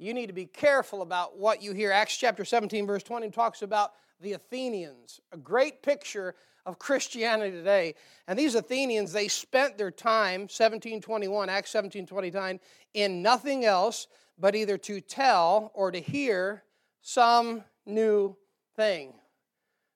You 0.00 0.12
need 0.12 0.26
to 0.26 0.33
be 0.33 0.47
careful 0.47 1.03
about 1.03 1.38
what 1.38 1.62
you 1.62 1.73
hear. 1.73 1.93
Acts 1.93 2.17
chapter 2.17 2.45
17, 2.45 2.85
verse 2.85 3.05
20 3.05 3.31
talks 3.31 3.62
about 3.62 3.93
the 4.21 4.33
Athenians, 4.33 5.21
a 5.31 5.37
great 5.37 5.85
picture 5.85 6.35
of 6.67 6.81
Christianity 6.81 7.53
today. 7.53 7.95
And 8.26 8.37
these 8.37 8.57
Athenians, 8.57 9.12
they 9.12 9.29
spent 9.29 9.79
their 9.79 9.93
time, 9.93 10.41
1721, 10.41 11.49
Acts 11.49 11.73
1729, 11.73 12.59
in 12.95 13.23
nothing 13.23 13.64
else 13.64 14.09
but 14.37 14.57
either 14.57 14.76
to 14.79 15.00
tell 15.00 15.71
or 15.75 15.93
to 15.93 16.00
hear 16.00 16.64
some 17.03 17.62
new 17.87 18.37
thing. 18.75 19.12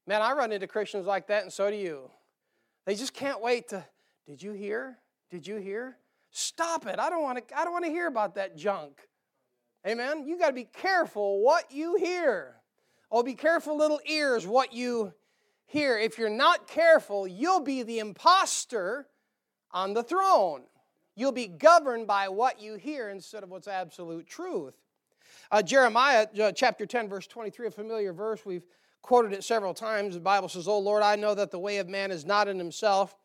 Man, 0.07 0.23
I 0.23 0.30
run 0.35 0.52
into 0.52 0.68
Christians 0.68 1.07
like 1.07 1.26
that, 1.26 1.42
and 1.42 1.52
so 1.52 1.68
do 1.73 1.76
you. 1.76 2.09
They 2.87 2.95
just 2.95 3.14
can't 3.14 3.42
wait 3.42 3.71
to, 3.71 3.85
did 4.28 4.42
you 4.42 4.52
hear? 4.52 4.99
Did 5.30 5.47
you 5.47 5.56
hear? 5.56 5.97
Stop 6.30 6.87
it. 6.87 6.99
I 6.99 7.08
don't 7.08 7.23
want 7.23 7.49
to 7.49 7.58
I 7.58 7.64
don't 7.64 7.73
want 7.73 7.87
to 7.87 7.90
hear 7.90 8.06
about 8.06 8.35
that 8.35 8.56
junk. 8.56 9.08
Amen. 9.87 10.26
You 10.26 10.38
got 10.38 10.49
to 10.49 10.52
be 10.52 10.64
careful 10.64 11.40
what 11.42 11.73
you 11.73 11.97
hear. 11.97 12.56
Oh, 13.11 13.23
be 13.23 13.35
careful, 13.35 13.76
little 13.76 14.00
ears, 14.06 14.47
what 14.47 14.75
you 14.75 15.14
hear. 15.64 15.97
If 15.99 16.18
you're 16.18 16.28
not 16.28 16.66
careful, 16.66 17.26
you'll 17.26 17.61
be 17.61 17.82
the 17.82 18.00
impostor 18.00 19.06
on 19.70 19.94
the 19.94 20.02
throne. 20.02 20.64
You'll 21.16 21.32
be 21.32 21.47
governed 21.47 22.06
by 22.06 22.28
what 22.28 22.61
you 22.61 22.75
hear 22.75 23.08
instead 23.08 23.42
of 23.42 23.49
what's 23.49 23.66
absolute 23.66 24.26
truth. 24.26 24.75
Uh, 25.50 25.62
Jeremiah 25.62 26.26
uh, 26.40 26.52
chapter 26.52 26.85
10, 26.85 27.08
verse 27.08 27.26
23, 27.26 27.68
a 27.68 27.70
familiar 27.70 28.12
verse. 28.12 28.44
We've 28.44 28.66
quoted 29.00 29.32
it 29.32 29.42
several 29.42 29.73
times. 29.73 30.14
The 30.14 30.20
Bible 30.20 30.50
says, 30.50 30.68
Oh 30.68 30.78
Lord, 30.78 31.02
I 31.02 31.16
know 31.16 31.35
that 31.35 31.50
the 31.50 31.58
way 31.58 31.78
of 31.78 31.88
man 31.88 32.11
is 32.11 32.26
not 32.26 32.47
in 32.47 32.58
himself. 32.58 33.16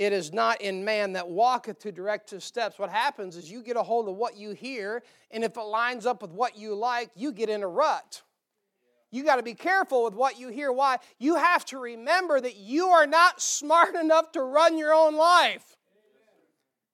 It 0.00 0.14
is 0.14 0.32
not 0.32 0.62
in 0.62 0.82
man 0.82 1.12
that 1.12 1.28
walketh 1.28 1.80
to 1.80 1.92
direct 1.92 2.30
his 2.30 2.42
steps. 2.42 2.78
What 2.78 2.88
happens 2.88 3.36
is 3.36 3.50
you 3.50 3.62
get 3.62 3.76
a 3.76 3.82
hold 3.82 4.08
of 4.08 4.14
what 4.14 4.34
you 4.34 4.52
hear, 4.52 5.02
and 5.30 5.44
if 5.44 5.58
it 5.58 5.60
lines 5.60 6.06
up 6.06 6.22
with 6.22 6.30
what 6.30 6.56
you 6.56 6.74
like, 6.74 7.10
you 7.14 7.32
get 7.32 7.50
in 7.50 7.62
a 7.62 7.68
rut. 7.68 8.22
You 9.10 9.24
got 9.24 9.36
to 9.36 9.42
be 9.42 9.52
careful 9.52 10.04
with 10.04 10.14
what 10.14 10.40
you 10.40 10.48
hear. 10.48 10.72
Why? 10.72 11.00
You 11.18 11.34
have 11.34 11.66
to 11.66 11.78
remember 11.78 12.40
that 12.40 12.56
you 12.56 12.86
are 12.86 13.06
not 13.06 13.42
smart 13.42 13.94
enough 13.94 14.32
to 14.32 14.40
run 14.40 14.78
your 14.78 14.94
own 14.94 15.16
life. 15.16 15.76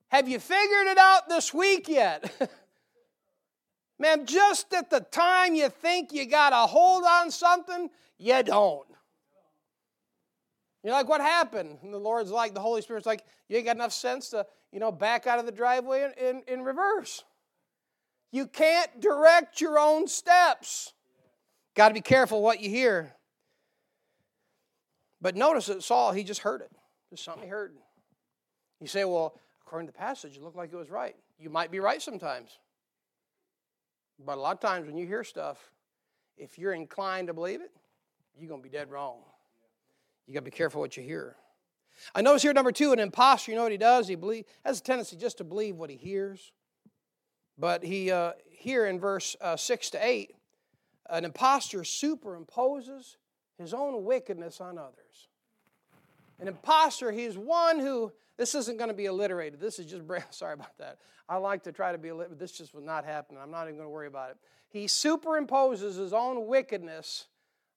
Have 0.09 0.29
you 0.29 0.41
figured 0.41 0.89
it 0.89 0.99
out 0.99 1.29
this 1.29 1.55
week 1.55 1.89
yet? 1.89 2.29
Man, 4.01 4.27
just 4.27 4.75
at 4.75 4.91
the 4.91 4.99
time 4.99 5.55
you 5.55 5.69
think 5.69 6.13
you 6.13 6.27
got 6.27 6.53
a 6.53 6.67
hold 6.67 7.05
on 7.05 7.31
something, 7.31 7.89
you 8.19 8.43
don't. 8.43 8.96
You're 10.87 10.95
like, 10.95 11.09
what 11.09 11.21
happened? 11.21 11.79
And 11.83 11.93
the 11.93 11.99
Lord's 11.99 12.31
like, 12.31 12.55
the 12.55 12.61
Holy 12.61 12.81
Spirit's 12.81 13.07
like, 13.07 13.25
you 13.49 13.57
ain't 13.57 13.67
got 13.67 13.75
enough 13.75 13.93
sense 13.93 14.29
to, 14.29 14.47
you 14.71 14.79
know, 14.79 14.93
back 14.93 15.27
out 15.27 15.41
of 15.41 15.45
the 15.45 15.51
driveway 15.51 16.05
in, 16.05 16.25
in, 16.25 16.43
in 16.47 16.63
reverse. 16.63 17.25
You 18.31 18.47
can't 18.47 19.01
direct 19.01 19.61
your 19.61 19.81
own 19.81 20.07
steps. 20.07 20.93
Got 21.75 21.89
to 21.89 21.95
be 21.95 22.01
careful 22.01 22.41
what 22.41 22.61
you 22.61 22.71
hear. 22.71 23.13
But 25.21 25.35
notice 25.35 25.67
that 25.67 25.83
Saul, 25.83 26.13
he 26.13 26.23
just 26.23 26.43
heard 26.43 26.61
it. 26.61 26.71
Just 27.11 27.25
something 27.25 27.43
he 27.43 27.49
heard. 27.49 27.73
You 28.81 28.87
say, 28.87 29.05
well, 29.05 29.35
according 29.67 29.89
to 29.89 29.93
the 29.93 29.99
passage, 29.99 30.37
it 30.37 30.43
looked 30.45 30.57
like 30.57 30.73
it 30.73 30.77
was 30.77 30.89
right. 30.89 31.17
You 31.37 31.51
might 31.51 31.73
be 31.73 31.81
right 31.81 32.01
sometimes. 32.01 32.61
But 34.25 34.39
a 34.39 34.41
lot 34.41 34.53
of 34.53 34.61
times 34.61 34.87
when 34.87 34.97
you 34.97 35.05
hear 35.09 35.25
stuff, 35.25 35.59
if 36.37 36.61
you're 36.61 36.75
inclined 36.75 37.27
to 37.27 37.35
believe 37.35 37.61
it, 37.61 37.73
you're 38.39 38.49
going 38.49 38.63
to 38.63 38.69
be 38.69 38.73
dead 38.73 38.89
wrong. 38.89 39.17
You 40.27 40.35
got 40.35 40.41
to 40.41 40.45
be 40.45 40.51
careful 40.51 40.81
what 40.81 40.97
you 40.97 41.03
hear. 41.03 41.37
I 42.15 42.23
notice 42.23 42.43
here, 42.43 42.53
number 42.53 42.73
two, 42.73 42.93
an 42.93 42.99
impostor, 42.99 43.51
you 43.51 43.57
know 43.57 43.63
what 43.63 43.73
he 43.73 43.79
does? 43.79 44.07
He 44.09 44.17
believe, 44.17 44.45
has 44.65 44.81
a 44.81 44.83
tendency 44.83 45.17
just 45.17 45.39
to 45.39 45.45
believe 45.45 45.77
what 45.77 45.91
he 45.91 45.97
hears. 45.97 46.53
But 47.59 47.83
he, 47.83 48.11
uh, 48.11 48.33
here 48.51 48.87
in 48.87 49.01
verse 49.01 49.35
uh, 49.41 49.57
6 49.57 49.91
to 49.91 50.07
8, 50.07 50.35
an 51.09 51.25
impostor 51.25 51.81
superimposes 51.81 53.17
his 53.59 53.73
own 53.73 54.05
wickedness 54.05 54.61
on 54.61 54.77
others. 54.77 55.29
An 56.39 56.49
impostor, 56.49 57.13
he's 57.13 57.39
one 57.39 57.79
who, 57.79 58.13
this 58.37 58.55
isn't 58.55 58.77
going 58.77 58.89
to 58.89 58.95
be 58.95 59.07
alliterated. 59.07 59.59
This 59.59 59.79
is 59.79 59.87
just, 59.87 60.03
sorry 60.31 60.55
about 60.55 60.77
that. 60.79 60.99
I 61.29 61.37
like 61.37 61.63
to 61.65 61.73
try 61.73 61.93
to 61.93 61.99
be 61.99 62.09
alliterated, 62.09 62.39
this 62.39 62.53
just 62.53 62.75
was 62.75 62.85
not 62.85 63.05
happening. 63.05 63.41
I'm 63.43 63.51
not 63.51 63.65
even 63.65 63.77
going 63.77 63.87
to 63.87 63.93
worry 63.93 64.07
about 64.07 64.31
it. 64.31 64.37
He 64.69 64.87
superimposes 64.87 65.97
his 65.97 66.13
own 66.13 66.47
wickedness 66.47 67.27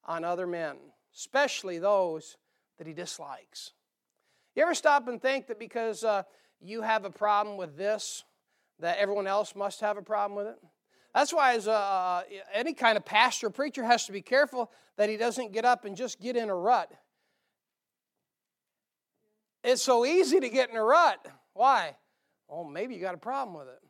on 0.06 0.24
other 0.24 0.46
men, 0.48 0.78
especially 1.16 1.80
those 1.80 2.38
that 2.78 2.88
he 2.88 2.94
dislikes. 2.94 3.74
You 4.56 4.64
ever 4.64 4.74
stop 4.74 5.08
and 5.08 5.22
think 5.22 5.48
that 5.48 5.60
because 5.60 6.04
uh, 6.04 6.24
you 6.60 6.82
have 6.82 7.06
a 7.06 7.10
problem 7.10 7.58
with 7.58 7.78
this, 7.78 8.24
that 8.80 8.98
everyone 8.98 9.28
else 9.28 9.56
must 9.56 9.82
have 9.82 9.98
a 9.98 10.02
problem 10.02 10.38
with 10.38 10.48
it? 10.48 10.58
That's 11.14 11.34
why, 11.34 11.56
as 11.56 11.68
any 12.54 12.74
kind 12.74 12.98
of 12.98 13.04
pastor 13.04 13.48
or 13.48 13.50
preacher 13.50 13.84
has 13.84 14.06
to 14.06 14.12
be 14.12 14.22
careful 14.22 14.72
that 14.98 15.10
he 15.10 15.18
doesn't 15.18 15.54
get 15.54 15.66
up 15.66 15.86
and 15.86 15.96
just 15.96 16.20
get 16.20 16.36
in 16.36 16.50
a 16.50 16.56
rut. 16.56 16.92
It's 19.64 19.82
so 19.82 20.06
easy 20.06 20.40
to 20.40 20.50
get 20.50 20.70
in 20.70 20.78
a 20.78 20.84
rut. 20.84 21.26
Why? 21.54 21.96
Well, 22.48 22.64
maybe 22.64 22.96
you 22.96 23.02
got 23.02 23.16
a 23.16 23.20
problem 23.20 23.58
with 23.58 23.68
it. 23.68 23.82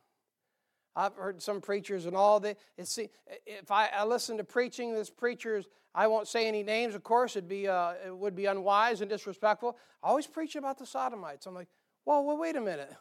I've 0.96 1.16
heard 1.16 1.42
some 1.42 1.62
preachers 1.62 2.06
and 2.06 2.16
all 2.16 2.40
that. 2.42 2.58
It's, 2.78 2.98
if 2.98 3.70
I, 3.70 3.88
I 3.88 4.06
listen 4.06 4.38
to 4.38 4.44
preaching, 4.44 4.94
this 4.94 5.10
preachers, 5.10 5.68
I 5.94 6.08
won't 6.08 6.28
say 6.28 6.48
any 6.48 6.64
names, 6.64 6.96
of 6.96 7.04
course, 7.04 7.36
it'd 7.36 7.50
be, 7.50 7.68
uh, 7.68 7.94
it 8.06 8.16
would 8.16 8.36
be 8.36 8.46
unwise 8.46 9.02
and 9.02 9.10
disrespectful. 9.10 9.78
I 10.04 10.10
always 10.10 10.28
preach 10.28 10.56
about 10.56 10.78
the 10.78 10.86
sodomites. 10.86 11.46
I'm 11.46 11.56
like, 11.56 11.68
well, 12.06 12.24
well, 12.24 12.38
wait 12.38 12.56
a 12.56 12.62
minute. 12.62 12.94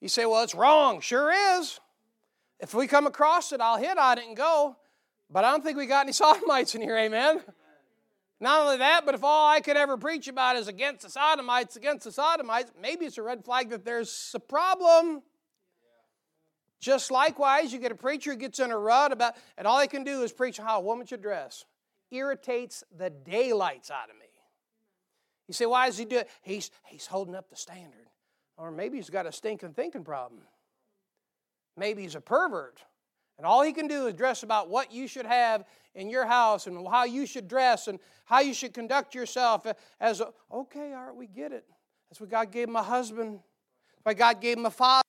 You 0.00 0.08
say, 0.08 0.26
well, 0.26 0.42
it's 0.42 0.54
wrong. 0.54 1.00
Sure 1.00 1.32
is. 1.58 1.80
If 2.58 2.74
we 2.74 2.86
come 2.86 3.06
across 3.06 3.52
it, 3.52 3.60
I'll 3.60 3.78
hit 3.78 3.98
on 3.98 4.18
it 4.18 4.26
and 4.26 4.36
go. 4.36 4.76
But 5.30 5.44
I 5.44 5.50
don't 5.50 5.62
think 5.62 5.78
we 5.78 5.86
got 5.86 6.04
any 6.04 6.12
sodomites 6.12 6.74
in 6.74 6.82
here, 6.82 6.96
amen? 6.96 7.40
Not 8.40 8.62
only 8.62 8.78
that, 8.78 9.04
but 9.04 9.14
if 9.14 9.22
all 9.22 9.48
I 9.48 9.60
could 9.60 9.76
ever 9.76 9.98
preach 9.98 10.26
about 10.26 10.56
is 10.56 10.66
against 10.66 11.02
the 11.02 11.10
sodomites, 11.10 11.76
against 11.76 12.04
the 12.04 12.12
sodomites, 12.12 12.72
maybe 12.80 13.04
it's 13.04 13.18
a 13.18 13.22
red 13.22 13.44
flag 13.44 13.68
that 13.68 13.84
there's 13.84 14.32
a 14.34 14.40
problem. 14.40 15.22
Just 16.80 17.10
likewise, 17.10 17.70
you 17.70 17.78
get 17.78 17.92
a 17.92 17.96
preacher 17.96 18.30
who 18.30 18.38
gets 18.38 18.58
in 18.58 18.70
a 18.70 18.78
rut 18.78 19.12
about, 19.12 19.34
and 19.58 19.66
all 19.66 19.78
he 19.78 19.86
can 19.86 20.04
do 20.04 20.22
is 20.22 20.32
preach 20.32 20.56
how 20.56 20.78
a 20.78 20.80
woman 20.80 21.06
should 21.06 21.20
dress. 21.20 21.66
Irritates 22.10 22.84
the 22.96 23.10
daylights 23.10 23.90
out 23.90 24.10
of 24.10 24.16
me. 24.16 24.26
You 25.46 25.54
say, 25.54 25.66
why 25.66 25.86
does 25.86 25.98
he 25.98 26.04
do 26.04 26.18
it? 26.18 26.30
He's, 26.42 26.70
he's 26.84 27.06
holding 27.06 27.34
up 27.34 27.50
the 27.50 27.56
standard. 27.56 28.06
Or 28.56 28.70
maybe 28.70 28.98
he's 28.98 29.10
got 29.10 29.26
a 29.26 29.32
stinking 29.32 29.72
thinking 29.72 30.04
problem. 30.04 30.42
Maybe 31.76 32.02
he's 32.02 32.14
a 32.14 32.20
pervert. 32.20 32.80
And 33.36 33.46
all 33.46 33.62
he 33.62 33.72
can 33.72 33.88
do 33.88 34.06
is 34.06 34.14
dress 34.14 34.42
about 34.42 34.68
what 34.68 34.92
you 34.92 35.08
should 35.08 35.26
have 35.26 35.64
in 35.94 36.10
your 36.10 36.26
house 36.26 36.66
and 36.66 36.86
how 36.86 37.04
you 37.04 37.26
should 37.26 37.48
dress 37.48 37.88
and 37.88 37.98
how 38.26 38.40
you 38.40 38.54
should 38.54 38.74
conduct 38.74 39.14
yourself 39.14 39.66
as 39.98 40.20
a, 40.20 40.28
okay, 40.52 40.92
all 40.92 41.06
right, 41.06 41.16
we 41.16 41.26
get 41.26 41.52
it. 41.52 41.64
That's 42.10 42.20
what 42.20 42.28
God 42.28 42.52
gave 42.52 42.68
him 42.68 42.76
a 42.76 42.82
husband. 42.82 43.40
That's 43.40 44.04
why 44.04 44.14
God 44.14 44.40
gave 44.40 44.58
him 44.58 44.66
a 44.66 44.70
father. 44.70 45.02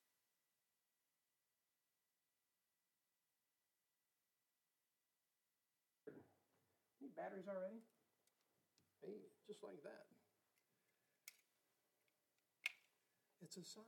Need 7.41 7.47
batteries 7.47 7.57
already? 7.57 7.81
Hey, 9.01 9.17
just 9.47 9.63
like 9.63 9.81
that. 9.81 10.05
It's 13.41 13.57
a 13.57 13.65
sign 13.65 13.85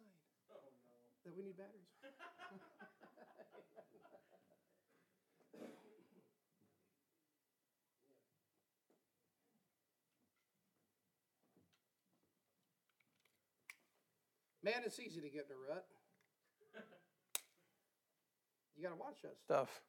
that 1.24 1.38
we 1.38 1.44
need 1.44 1.58
batteries. 1.58 1.86
Man, 14.64 14.82
it's 14.84 15.00
easy 15.00 15.22
to 15.22 15.30
get 15.30 15.46
in 15.46 15.52
a 15.54 15.58
rut. 15.70 15.86
You 18.76 18.82
got 18.82 18.90
to 18.90 18.96
watch 18.96 19.22
that 19.22 19.38
stuff. 19.38 19.84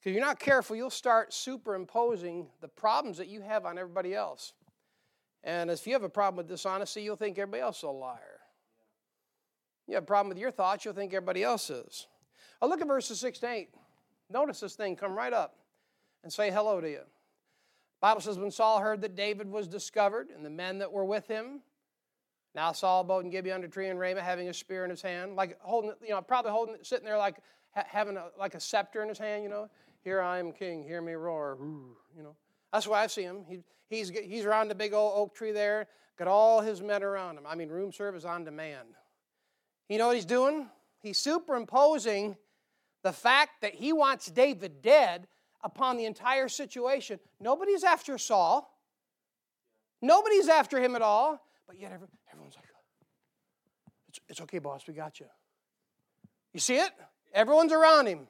Because 0.00 0.14
you're 0.14 0.24
not 0.24 0.38
careful, 0.38 0.76
you'll 0.76 0.88
start 0.88 1.34
superimposing 1.34 2.46
the 2.60 2.68
problems 2.68 3.18
that 3.18 3.28
you 3.28 3.42
have 3.42 3.66
on 3.66 3.78
everybody 3.78 4.14
else. 4.14 4.54
And 5.44 5.70
if 5.70 5.86
you 5.86 5.92
have 5.92 6.02
a 6.02 6.08
problem 6.08 6.36
with 6.38 6.48
dishonesty, 6.48 7.02
you'll 7.02 7.16
think 7.16 7.38
everybody 7.38 7.62
else 7.62 7.78
is 7.78 7.82
a 7.84 7.88
liar. 7.88 8.40
You 9.86 9.94
have 9.94 10.04
a 10.04 10.06
problem 10.06 10.28
with 10.28 10.38
your 10.38 10.50
thoughts, 10.50 10.84
you'll 10.84 10.94
think 10.94 11.12
everybody 11.12 11.42
else 11.42 11.68
is. 11.68 12.06
Oh, 12.62 12.68
look 12.68 12.80
at 12.80 12.86
verses 12.86 13.20
6 13.20 13.38
to 13.40 13.50
8. 13.50 13.68
Notice 14.30 14.60
this 14.60 14.74
thing 14.74 14.96
come 14.96 15.12
right 15.12 15.32
up 15.32 15.56
and 16.22 16.32
say 16.32 16.50
hello 16.50 16.80
to 16.80 16.88
you. 16.88 17.00
Bible 18.00 18.20
says 18.20 18.38
when 18.38 18.50
Saul 18.50 18.80
heard 18.80 19.02
that 19.02 19.14
David 19.14 19.50
was 19.50 19.68
discovered 19.68 20.28
and 20.34 20.44
the 20.44 20.50
men 20.50 20.78
that 20.78 20.90
were 20.90 21.04
with 21.04 21.26
him, 21.26 21.60
now 22.54 22.72
Saul 22.72 23.02
abode 23.02 23.24
in 23.24 23.30
Gibeon 23.30 23.56
under 23.56 23.68
tree 23.68 23.88
and 23.88 23.98
Ramah, 23.98 24.22
having 24.22 24.48
a 24.48 24.54
spear 24.54 24.84
in 24.84 24.90
his 24.90 25.02
hand, 25.02 25.36
like 25.36 25.58
holding, 25.60 25.92
you 26.02 26.10
know, 26.10 26.22
probably 26.22 26.50
holding, 26.50 26.76
sitting 26.82 27.04
there 27.04 27.18
like 27.18 27.36
having 27.72 28.16
a, 28.16 28.28
like 28.38 28.54
a 28.54 28.60
scepter 28.60 29.02
in 29.02 29.08
his 29.08 29.18
hand, 29.18 29.42
you 29.42 29.48
know. 29.48 29.68
Here 30.02 30.20
I 30.20 30.38
am 30.38 30.52
king, 30.52 30.82
hear 30.82 31.02
me 31.02 31.12
roar, 31.12 31.58
you 32.16 32.22
know. 32.22 32.34
That's 32.72 32.86
why 32.86 33.02
I 33.02 33.06
see 33.06 33.22
him. 33.22 33.44
He, 33.48 33.60
he's, 33.88 34.10
he's 34.10 34.44
around 34.44 34.68
the 34.68 34.74
big 34.74 34.94
old 34.94 35.12
oak 35.14 35.34
tree 35.34 35.52
there, 35.52 35.88
got 36.18 36.28
all 36.28 36.60
his 36.60 36.80
men 36.80 37.02
around 37.02 37.36
him. 37.36 37.44
I 37.46 37.54
mean, 37.54 37.68
room 37.68 37.92
service 37.92 38.24
on 38.24 38.44
demand. 38.44 38.88
You 39.88 39.98
know 39.98 40.06
what 40.06 40.16
he's 40.16 40.24
doing? 40.24 40.68
He's 41.02 41.18
superimposing 41.18 42.36
the 43.02 43.12
fact 43.12 43.62
that 43.62 43.74
he 43.74 43.92
wants 43.92 44.26
David 44.26 44.82
dead 44.82 45.26
upon 45.62 45.96
the 45.96 46.04
entire 46.06 46.48
situation. 46.48 47.18
Nobody's 47.40 47.84
after 47.84 48.16
Saul. 48.16 48.70
Nobody's 50.00 50.48
after 50.48 50.80
him 50.80 50.96
at 50.96 51.02
all. 51.02 51.42
But 51.66 51.78
yet 51.78 51.92
everyone's 51.92 52.56
like, 52.56 52.64
it's, 54.08 54.20
it's 54.28 54.40
okay, 54.40 54.58
boss, 54.58 54.86
we 54.86 54.94
got 54.94 55.20
you. 55.20 55.26
You 56.52 56.60
see 56.60 56.76
it? 56.76 56.90
Everyone's 57.32 57.72
around 57.72 58.06
him. 58.06 58.26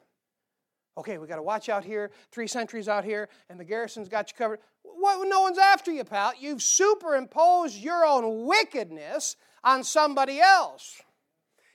Okay, 0.97 1.17
we 1.17 1.27
got 1.27 1.37
to 1.37 1.43
watch 1.43 1.69
out 1.69 1.85
here, 1.85 2.11
three 2.31 2.47
sentries 2.47 2.89
out 2.89 3.05
here, 3.05 3.29
and 3.49 3.59
the 3.59 3.63
garrison's 3.63 4.09
got 4.09 4.29
you 4.29 4.37
covered. 4.37 4.59
What, 4.83 5.25
no 5.27 5.41
one's 5.41 5.57
after 5.57 5.91
you, 5.91 6.03
pal. 6.03 6.33
You've 6.37 6.61
superimposed 6.61 7.77
your 7.77 8.05
own 8.05 8.45
wickedness 8.45 9.37
on 9.63 9.83
somebody 9.83 10.39
else. 10.39 11.01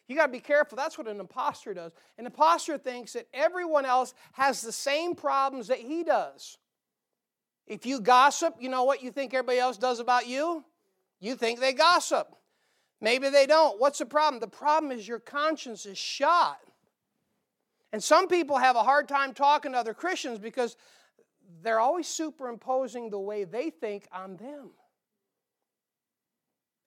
You 0.06 0.16
got 0.16 0.26
to 0.26 0.32
be 0.32 0.40
careful. 0.40 0.76
That's 0.76 0.99
what 0.99 1.08
an 1.08 1.18
impostor 1.18 1.75
does. 1.75 1.92
An 2.18 2.26
impostor 2.26 2.78
thinks 2.78 3.14
that 3.14 3.26
everyone 3.32 3.85
else 3.85 4.14
has 4.32 4.61
the 4.61 4.70
same 4.73 5.14
problems 5.14 5.68
that 5.68 5.78
he 5.78 6.04
does. 6.04 6.58
If 7.66 7.87
you 7.87 8.00
gossip, 8.00 8.54
you 8.61 8.68
know 8.68 8.85
what 8.85 9.02
you 9.02 9.11
think 9.11 9.35
everybody 9.35 9.58
else 9.58 9.78
does 9.78 9.99
about 9.99 10.28
you? 10.28 10.64
You 11.18 11.35
think 11.35 11.58
they 11.58 11.73
gossip. 11.73 12.28
Maybe 13.00 13.28
they 13.30 13.46
don't. 13.46 13.80
What's 13.80 13.99
the 13.99 14.06
problem? 14.06 14.40
The 14.40 14.46
problem 14.46 14.92
is 14.92 15.08
your 15.08 15.18
conscience 15.18 15.87
is 15.87 15.99
shot. 15.99 16.61
And 17.93 18.02
some 18.02 18.28
people 18.28 18.59
have 18.59 18.76
a 18.76 18.83
hard 18.83 19.09
time 19.09 19.33
talking 19.33 19.73
to 19.73 19.78
other 19.78 19.95
Christians 19.95 20.38
because 20.38 20.76
they're 21.62 21.81
always 21.81 22.07
superimposing 22.07 23.11
the 23.11 23.19
way 23.19 23.45
they 23.45 23.71
think 23.71 24.07
on 24.12 24.37
them. 24.37 24.71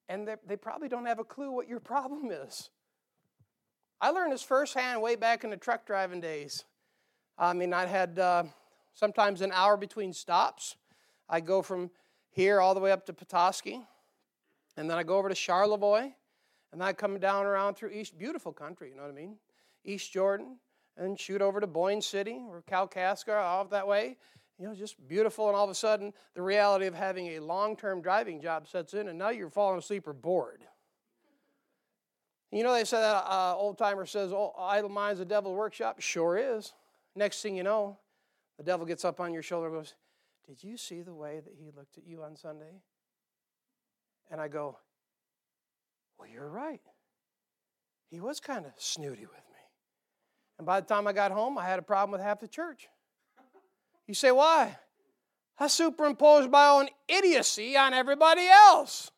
And 0.08 0.27
they 0.46 0.56
probably 0.56 0.89
don't 0.89 1.06
have 1.06 1.20
a 1.20 1.24
clue 1.24 1.51
what 1.51 1.68
your 1.68 1.79
problem 1.79 2.32
is. 2.32 2.70
I 4.01 4.12
learned 4.12 4.32
this 4.32 4.44
firsthand 4.44 5.01
way 5.01 5.15
back 5.15 5.44
in 5.44 5.50
the 5.50 5.58
truck 5.58 5.86
driving 5.86 6.22
days. 6.22 6.63
I 7.38 7.53
mean, 7.53 7.74
I 7.74 7.86
had 7.86 8.18
uh, 8.18 8.44
sometimes 8.94 9.41
an 9.41 9.51
hour 9.53 9.77
between 9.77 10.13
stops. 10.13 10.75
I 11.29 11.41
go 11.41 11.62
from 11.62 11.91
here 12.32 12.62
all 12.62 12.74
the 12.74 12.79
way 12.79 12.91
up 12.91 13.06
to 13.08 13.13
Petoskey, 13.13 13.82
and 14.77 14.89
then 14.89 14.98
I 14.98 15.03
go 15.03 15.18
over 15.18 15.29
to 15.29 15.36
Charlevoix, 15.36 16.13
and 16.72 16.82
then 16.82 16.88
I 16.88 16.94
come 16.94 17.20
down 17.20 17.46
around 17.46 17.75
through 17.75 17.91
East, 17.91 18.18
beautiful 18.18 18.53
country, 18.53 18.89
you 18.89 18.96
know 18.96 19.01
what 19.01 19.12
I 19.12 19.15
mean? 19.15 19.36
East 19.84 20.12
Jordan, 20.12 20.58
and 21.00 21.20
shoot 21.20 21.42
over 21.42 21.59
to 21.59 21.68
Boyne 21.68 22.01
City 22.01 22.42
or 22.50 22.62
Kalkaska, 22.70 23.35
off 23.35 23.70
that 23.72 23.88
way. 23.88 24.18
You 24.59 24.68
know, 24.68 24.75
just 24.75 24.96
beautiful, 25.07 25.48
and 25.48 25.55
all 25.55 25.64
of 25.64 25.70
a 25.70 25.75
sudden, 25.75 26.14
the 26.35 26.42
reality 26.42 26.85
of 26.85 26.94
having 26.94 27.27
a 27.27 27.40
long 27.40 27.77
term 27.77 28.01
driving 28.01 28.42
job 28.42 28.68
sets 28.68 28.94
in, 28.94 29.07
and 29.07 29.18
now 29.18 29.29
you're 29.29 29.50
falling 29.50 29.79
asleep 29.79 30.07
or 30.07 30.14
bored. 30.14 30.66
You 32.51 32.64
know, 32.64 32.74
they 32.74 32.83
say 32.83 32.98
that 32.98 33.25
uh, 33.25 33.55
old 33.55 33.77
timer 33.77 34.05
says, 34.05 34.33
oh, 34.33 34.53
idle 34.57 34.90
mind's 34.90 35.20
the 35.20 35.25
devil's 35.25 35.55
workshop. 35.55 36.01
Sure 36.01 36.35
is. 36.35 36.74
Next 37.16 37.42
thing 37.42 37.55
you 37.55 37.64
know, 37.64 37.98
the 38.57 38.64
devil 38.64 38.85
gets 38.85 39.05
up 39.05 39.20
on 39.20 39.33
your 39.33 39.44
shoulder 39.44 39.68
and 39.68 39.75
goes, 39.75 39.94
Did 40.48 40.64
you 40.64 40.77
see 40.77 41.01
the 41.01 41.14
way 41.14 41.40
that 41.40 41.53
he 41.57 41.70
looked 41.75 41.98
at 41.98 42.05
you 42.05 42.24
on 42.24 42.35
Sunday? 42.35 42.81
And 44.31 44.42
I 44.42 44.48
go, 44.48 44.77
Well, 46.18 46.27
you're 46.27 46.50
right. 46.50 46.81
He 48.09 48.20
was 48.20 48.40
kind 48.40 48.66
of 48.66 48.72
snooty 48.77 49.27
with 49.27 49.44
me. 49.49 49.49
And 50.59 50.65
by 50.65 50.81
the 50.81 50.85
time 50.85 51.07
I 51.07 51.13
got 51.13 51.31
home, 51.31 51.57
I 51.57 51.65
had 51.65 51.79
a 51.79 51.81
problem 51.81 52.11
with 52.11 52.22
half 52.22 52.41
the 52.41 52.48
church. 52.48 52.87
You 54.05 54.13
say, 54.13 54.29
Why? 54.31 54.77
I 55.57 55.67
superimposed 55.67 56.51
my 56.51 56.67
own 56.67 56.89
idiocy 57.07 57.75
on 57.75 57.93
everybody 57.93 58.48
else. 58.48 59.11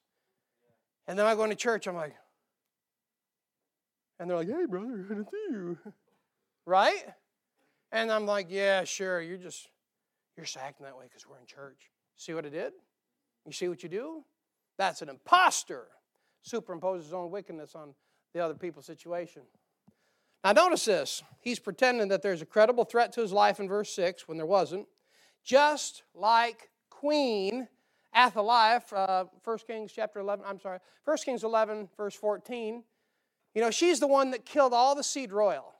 And 1.07 1.19
then 1.19 1.25
I 1.25 1.35
go 1.35 1.43
into 1.43 1.55
church, 1.55 1.87
I'm 1.87 1.95
like, 1.95 2.15
and 4.19 4.29
they're 4.29 4.37
like, 4.37 4.47
hey, 4.47 4.65
brother, 4.67 5.03
to 5.09 5.25
see 5.29 5.51
you. 5.51 5.77
Right? 6.65 7.03
And 7.91 8.11
I'm 8.11 8.27
like, 8.27 8.47
yeah, 8.49 8.83
sure. 8.83 9.19
You're 9.19 9.37
just, 9.37 9.67
you're 10.37 10.45
just 10.45 10.57
acting 10.57 10.85
that 10.85 10.95
way 10.95 11.05
because 11.05 11.27
we're 11.27 11.39
in 11.39 11.45
church. 11.47 11.89
See 12.17 12.33
what 12.35 12.45
it 12.45 12.51
did? 12.51 12.73
You 13.47 13.51
see 13.51 13.67
what 13.67 13.81
you 13.81 13.89
do? 13.89 14.23
That's 14.77 15.01
an 15.01 15.09
impostor. 15.09 15.87
Superimposes 16.47 17.03
his 17.03 17.13
own 17.13 17.31
wickedness 17.31 17.73
on 17.73 17.95
the 18.33 18.39
other 18.39 18.53
people's 18.53 18.85
situation. 18.85 19.41
Now, 20.43 20.53
notice 20.53 20.85
this. 20.85 21.21
He's 21.39 21.59
pretending 21.59 22.07
that 22.09 22.21
there's 22.21 22.41
a 22.41 22.45
credible 22.45 22.83
threat 22.83 23.11
to 23.13 23.21
his 23.21 23.31
life 23.31 23.59
in 23.59 23.67
verse 23.67 23.93
6 23.93 24.27
when 24.27 24.37
there 24.37 24.45
wasn't. 24.45 24.87
Just 25.43 26.03
like 26.13 26.69
Queen 26.89 27.67
Athaliah, 28.15 28.81
uh, 28.93 29.25
1 29.43 29.57
Kings 29.67 29.91
chapter 29.91 30.19
11, 30.19 30.45
I'm 30.47 30.59
sorry, 30.59 30.79
1 31.05 31.17
Kings 31.17 31.43
11, 31.43 31.89
verse 31.95 32.15
14. 32.15 32.83
You 33.53 33.61
know, 33.61 33.71
she's 33.71 33.99
the 33.99 34.07
one 34.07 34.31
that 34.31 34.45
killed 34.45 34.73
all 34.73 34.95
the 34.95 35.03
seed 35.03 35.31
royal. 35.31 35.73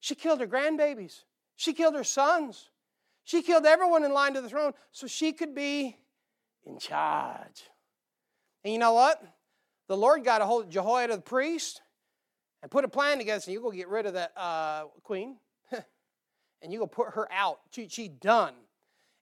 She 0.00 0.14
killed 0.14 0.40
her 0.40 0.46
grandbabies. 0.46 1.24
She 1.56 1.72
killed 1.72 1.94
her 1.94 2.04
sons. 2.04 2.70
She 3.24 3.42
killed 3.42 3.66
everyone 3.66 4.04
in 4.04 4.12
line 4.12 4.34
to 4.34 4.40
the 4.40 4.48
throne 4.48 4.72
so 4.90 5.06
she 5.06 5.32
could 5.32 5.54
be 5.54 5.96
in 6.66 6.78
charge. 6.78 7.68
And 8.64 8.72
you 8.72 8.78
know 8.78 8.92
what? 8.92 9.22
The 9.88 9.96
Lord 9.96 10.24
got 10.24 10.42
a 10.42 10.46
hold 10.46 10.64
of 10.64 10.70
Jehoiada 10.70 11.16
the 11.16 11.22
priest 11.22 11.82
and 12.62 12.70
put 12.70 12.84
a 12.84 12.88
plan 12.88 13.18
together. 13.18 13.42
and 13.44 13.52
you 13.52 13.60
go 13.60 13.70
get 13.70 13.88
rid 13.88 14.06
of 14.06 14.14
that 14.14 14.32
uh, 14.36 14.84
queen 15.02 15.36
and 16.62 16.72
you 16.72 16.78
go 16.78 16.86
put 16.86 17.10
her 17.14 17.30
out. 17.32 17.60
She, 17.70 17.88
she 17.88 18.08
done. 18.08 18.54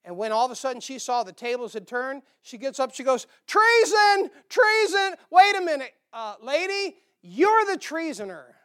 And 0.04 0.16
when 0.16 0.32
all 0.32 0.46
of 0.46 0.50
a 0.50 0.56
sudden 0.56 0.80
she 0.80 0.98
saw 0.98 1.22
the 1.22 1.32
tables 1.32 1.74
had 1.74 1.86
turned, 1.86 2.22
she 2.42 2.56
gets 2.58 2.80
up, 2.80 2.94
she 2.94 3.02
goes, 3.02 3.26
Treason! 3.46 4.30
Treason! 4.48 5.14
Wait 5.30 5.56
a 5.56 5.60
minute, 5.60 5.92
uh, 6.12 6.36
lady, 6.42 6.96
you're 7.22 7.66
the 7.66 7.76
treasoner. 7.76 8.56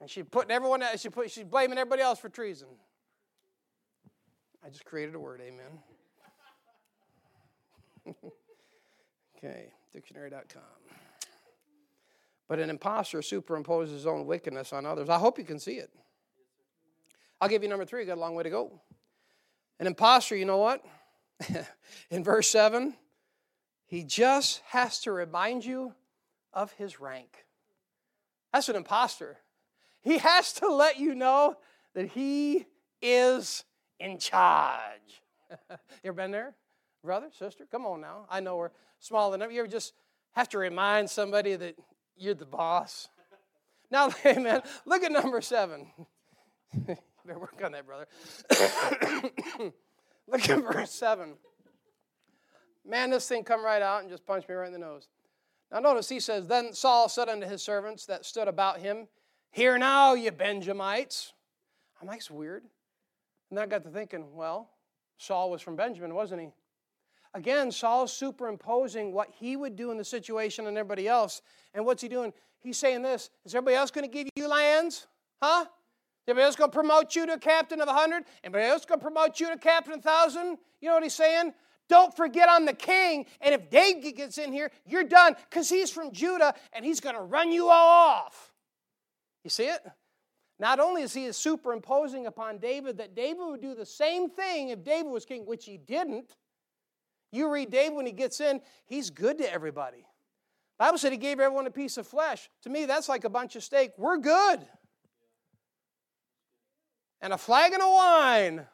And 0.00 0.08
she 0.08 0.22
putting 0.22 0.50
everyone 0.50 0.82
else, 0.82 1.00
she 1.00 1.10
put, 1.10 1.30
she's 1.30 1.44
blaming 1.44 1.76
everybody 1.76 2.00
else 2.00 2.18
for 2.18 2.30
treason. 2.30 2.68
I 4.64 4.70
just 4.70 4.86
created 4.86 5.14
a 5.14 5.18
word, 5.18 5.42
amen. 5.42 5.78
okay, 9.36 9.72
dictionary.com. 9.92 10.79
But 12.50 12.58
an 12.58 12.68
impostor 12.68 13.20
superimposes 13.20 13.92
his 13.92 14.08
own 14.08 14.26
wickedness 14.26 14.72
on 14.72 14.84
others. 14.84 15.08
I 15.08 15.18
hope 15.18 15.38
you 15.38 15.44
can 15.44 15.60
see 15.60 15.74
it. 15.74 15.88
I'll 17.40 17.48
give 17.48 17.62
you 17.62 17.68
number 17.68 17.84
three, 17.84 18.00
you 18.00 18.06
got 18.08 18.18
a 18.18 18.20
long 18.20 18.34
way 18.34 18.42
to 18.42 18.50
go. 18.50 18.72
An 19.78 19.86
impostor, 19.86 20.34
you 20.34 20.46
know 20.46 20.56
what? 20.56 20.84
In 22.10 22.24
verse 22.24 22.48
7, 22.48 22.96
he 23.86 24.02
just 24.02 24.62
has 24.66 24.98
to 25.02 25.12
remind 25.12 25.64
you 25.64 25.94
of 26.52 26.72
his 26.72 26.98
rank. 26.98 27.46
That's 28.52 28.68
an 28.68 28.74
impostor. 28.74 29.38
He 30.00 30.18
has 30.18 30.52
to 30.54 30.66
let 30.66 30.98
you 30.98 31.14
know 31.14 31.56
that 31.94 32.08
he 32.08 32.66
is 33.00 33.62
in 34.00 34.18
charge. 34.18 35.22
you 35.70 35.76
ever 36.06 36.14
been 36.14 36.32
there? 36.32 36.56
Brother, 37.04 37.28
sister? 37.30 37.64
Come 37.70 37.86
on 37.86 38.00
now. 38.00 38.26
I 38.28 38.40
know 38.40 38.56
we're 38.56 38.70
small 38.98 39.34
enough. 39.34 39.52
You 39.52 39.60
ever 39.60 39.68
just 39.68 39.92
have 40.32 40.48
to 40.48 40.58
remind 40.58 41.08
somebody 41.08 41.54
that 41.54 41.76
you're 42.20 42.34
the 42.34 42.46
boss? 42.46 43.08
Now, 43.90 44.10
amen. 44.26 44.62
Look 44.86 45.02
at 45.02 45.12
number 45.12 45.40
seven. 45.40 45.90
better 46.86 47.38
work 47.38 47.60
on 47.64 47.72
that, 47.72 47.86
brother. 47.86 48.06
Look 50.28 50.48
at 50.48 50.62
verse 50.62 50.90
seven. 50.90 51.34
Man, 52.86 53.10
this 53.10 53.28
thing 53.28 53.44
come 53.44 53.64
right 53.64 53.82
out 53.82 54.02
and 54.02 54.10
just 54.10 54.26
punch 54.26 54.48
me 54.48 54.54
right 54.54 54.66
in 54.66 54.72
the 54.72 54.78
nose. 54.78 55.08
Now, 55.72 55.80
notice 55.80 56.08
he 56.08 56.20
says, 56.20 56.46
Then 56.46 56.72
Saul 56.72 57.08
said 57.08 57.28
unto 57.28 57.46
his 57.46 57.62
servants 57.62 58.06
that 58.06 58.24
stood 58.24 58.48
about 58.48 58.80
him, 58.80 59.08
Hear 59.50 59.78
now, 59.78 60.14
ye 60.14 60.30
Benjamites. 60.30 61.32
I'm 62.00 62.06
like, 62.06 62.18
it's 62.18 62.30
weird. 62.30 62.64
And 63.50 63.58
I 63.58 63.66
got 63.66 63.82
to 63.84 63.90
thinking, 63.90 64.34
well, 64.34 64.70
Saul 65.18 65.50
was 65.50 65.60
from 65.60 65.76
Benjamin, 65.76 66.14
wasn't 66.14 66.40
he? 66.40 66.48
Again, 67.34 67.70
Saul's 67.70 68.12
superimposing 68.12 69.12
what 69.12 69.28
he 69.38 69.56
would 69.56 69.76
do 69.76 69.90
in 69.92 69.98
the 69.98 70.04
situation 70.04 70.66
on 70.66 70.76
everybody 70.76 71.06
else. 71.06 71.42
And 71.74 71.86
what's 71.86 72.02
he 72.02 72.08
doing? 72.08 72.32
He's 72.58 72.78
saying 72.78 73.02
this 73.02 73.30
Is 73.44 73.54
everybody 73.54 73.76
else 73.76 73.90
going 73.90 74.08
to 74.08 74.12
give 74.12 74.28
you 74.34 74.48
lands? 74.48 75.06
Huh? 75.42 75.66
Anybody 76.26 76.44
else 76.44 76.56
going 76.56 76.70
to 76.70 76.74
promote 76.74 77.16
you 77.16 77.26
to 77.26 77.38
captain 77.38 77.80
of 77.80 77.88
a 77.88 77.92
hundred? 77.92 78.24
Anybody 78.44 78.64
else 78.64 78.84
going 78.84 79.00
to 79.00 79.04
promote 79.04 79.40
you 79.40 79.48
to 79.50 79.56
captain 79.56 79.94
of 79.94 80.00
a 80.00 80.02
thousand? 80.02 80.58
You 80.80 80.88
know 80.88 80.94
what 80.94 81.02
he's 81.02 81.14
saying? 81.14 81.54
Don't 81.88 82.14
forget 82.16 82.48
I'm 82.48 82.66
the 82.66 82.72
king. 82.72 83.26
And 83.40 83.52
if 83.52 83.68
David 83.68 84.14
gets 84.16 84.38
in 84.38 84.52
here, 84.52 84.70
you're 84.86 85.04
done 85.04 85.34
because 85.48 85.68
he's 85.68 85.90
from 85.90 86.12
Judah 86.12 86.54
and 86.72 86.84
he's 86.84 87.00
going 87.00 87.16
to 87.16 87.22
run 87.22 87.50
you 87.50 87.68
all 87.68 87.88
off. 88.18 88.52
You 89.42 89.50
see 89.50 89.64
it? 89.64 89.80
Not 90.60 90.78
only 90.78 91.02
is 91.02 91.14
he 91.14 91.32
superimposing 91.32 92.26
upon 92.26 92.58
David 92.58 92.98
that 92.98 93.16
David 93.16 93.40
would 93.40 93.62
do 93.62 93.74
the 93.74 93.86
same 93.86 94.28
thing 94.28 94.68
if 94.68 94.84
David 94.84 95.10
was 95.10 95.24
king, 95.24 95.46
which 95.46 95.64
he 95.64 95.78
didn't. 95.78 96.36
You 97.32 97.50
read 97.50 97.70
David 97.70 97.96
when 97.96 98.06
he 98.06 98.12
gets 98.12 98.40
in, 98.40 98.60
he's 98.86 99.10
good 99.10 99.38
to 99.38 99.52
everybody. 99.52 100.06
Bible 100.78 100.98
said 100.98 101.12
he 101.12 101.18
gave 101.18 101.38
everyone 101.38 101.66
a 101.66 101.70
piece 101.70 101.98
of 101.98 102.06
flesh. 102.06 102.48
To 102.62 102.70
me, 102.70 102.86
that's 102.86 103.08
like 103.08 103.24
a 103.24 103.28
bunch 103.28 103.54
of 103.54 103.62
steak. 103.62 103.92
We're 103.98 104.16
good. 104.16 104.66
And 107.20 107.32
a 107.32 107.38
flagon 107.38 107.82
of 107.82 107.90
wine. 107.90 108.66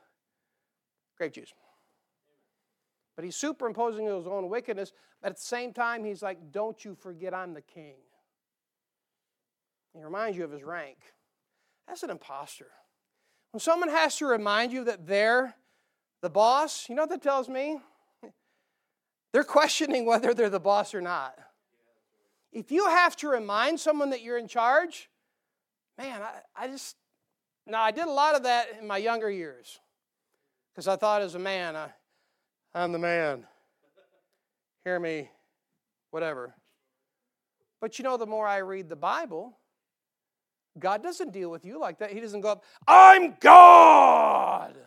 Grape 1.18 1.32
juice. 1.32 1.52
But 3.16 3.24
he's 3.24 3.34
superimposing 3.34 4.06
his 4.06 4.26
own 4.26 4.48
wickedness, 4.48 4.92
but 5.20 5.30
at 5.30 5.36
the 5.36 5.42
same 5.42 5.72
time, 5.72 6.04
he's 6.04 6.22
like, 6.22 6.52
Don't 6.52 6.84
you 6.84 6.94
forget 6.94 7.34
I'm 7.34 7.54
the 7.54 7.62
king. 7.62 7.96
He 9.94 10.04
reminds 10.04 10.36
you 10.36 10.44
of 10.44 10.52
his 10.52 10.62
rank. 10.62 10.98
That's 11.88 12.02
an 12.02 12.10
impostor. 12.10 12.68
When 13.52 13.60
someone 13.60 13.88
has 13.88 14.16
to 14.18 14.26
remind 14.26 14.72
you 14.72 14.84
that 14.84 15.06
they're 15.06 15.54
the 16.20 16.28
boss, 16.28 16.88
you 16.88 16.94
know 16.94 17.02
what 17.02 17.10
that 17.10 17.22
tells 17.22 17.48
me? 17.48 17.80
They're 19.36 19.44
questioning 19.44 20.06
whether 20.06 20.32
they're 20.32 20.48
the 20.48 20.58
boss 20.58 20.94
or 20.94 21.02
not. 21.02 21.38
If 22.54 22.72
you 22.72 22.86
have 22.88 23.14
to 23.16 23.28
remind 23.28 23.78
someone 23.78 24.08
that 24.08 24.22
you're 24.22 24.38
in 24.38 24.48
charge, 24.48 25.10
man, 25.98 26.22
I, 26.22 26.64
I 26.64 26.68
just, 26.68 26.96
now 27.66 27.82
I 27.82 27.90
did 27.90 28.06
a 28.06 28.10
lot 28.10 28.34
of 28.34 28.44
that 28.44 28.68
in 28.80 28.86
my 28.86 28.96
younger 28.96 29.30
years 29.30 29.78
because 30.72 30.88
I 30.88 30.96
thought 30.96 31.20
as 31.20 31.34
a 31.34 31.38
man, 31.38 31.76
I, 31.76 31.90
I'm 32.74 32.92
the 32.92 32.98
man. 32.98 33.44
Hear 34.84 34.98
me, 34.98 35.28
whatever. 36.12 36.54
But 37.78 37.98
you 37.98 38.04
know, 38.04 38.16
the 38.16 38.24
more 38.24 38.46
I 38.46 38.60
read 38.60 38.88
the 38.88 38.96
Bible, 38.96 39.58
God 40.78 41.02
doesn't 41.02 41.34
deal 41.34 41.50
with 41.50 41.62
you 41.62 41.78
like 41.78 41.98
that. 41.98 42.10
He 42.10 42.20
doesn't 42.20 42.40
go 42.40 42.52
up, 42.52 42.64
I'm 42.88 43.34
God. 43.38 44.78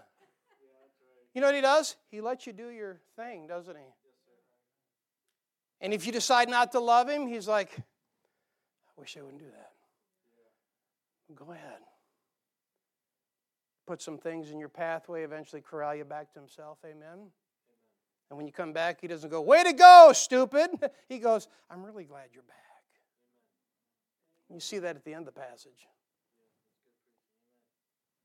You 1.36 1.42
know 1.42 1.48
what 1.50 1.56
He 1.56 1.62
does? 1.62 1.98
He 2.10 2.20
lets 2.20 2.48
you 2.48 2.54
do 2.54 2.70
your 2.70 3.00
thing, 3.16 3.46
doesn't 3.46 3.76
He? 3.76 3.94
And 5.82 5.94
if 5.94 6.06
you 6.06 6.12
decide 6.12 6.50
not 6.50 6.72
to 6.74 6.80
love 6.80 7.10
Him, 7.10 7.28
He's 7.28 7.48
like, 7.48 7.72
I 7.78 7.84
wish 8.98 9.16
I 9.18 9.22
wouldn't 9.22 9.40
do 9.40 9.50
that. 9.50 9.72
Go 11.36 11.52
ahead. 11.52 11.80
Put 13.88 14.02
some 14.02 14.18
things 14.18 14.52
in 14.52 14.60
your 14.60 14.70
pathway, 14.70 15.24
eventually 15.24 15.62
corral 15.62 15.96
you 15.96 16.06
back 16.06 16.34
to 16.34 16.40
Himself. 16.40 16.80
Amen. 16.86 17.32
And 18.30 18.38
when 18.38 18.46
you 18.46 18.52
come 18.52 18.74
back, 18.74 19.00
He 19.02 19.08
doesn't 19.08 19.30
go, 19.30 19.42
Way 19.42 19.64
to 19.64 19.74
go, 19.74 20.12
stupid. 20.14 20.72
He 21.08 21.20
goes, 21.20 21.48
I'm 21.70 21.84
really 21.84 22.04
glad 22.04 22.30
you're 22.34 22.44
back. 22.44 22.56
You 24.52 24.60
see 24.60 24.80
that 24.80 24.96
at 24.96 25.06
the 25.06 25.14
end 25.14 25.28
of 25.28 25.34
the 25.34 25.40
passage. 25.40 25.88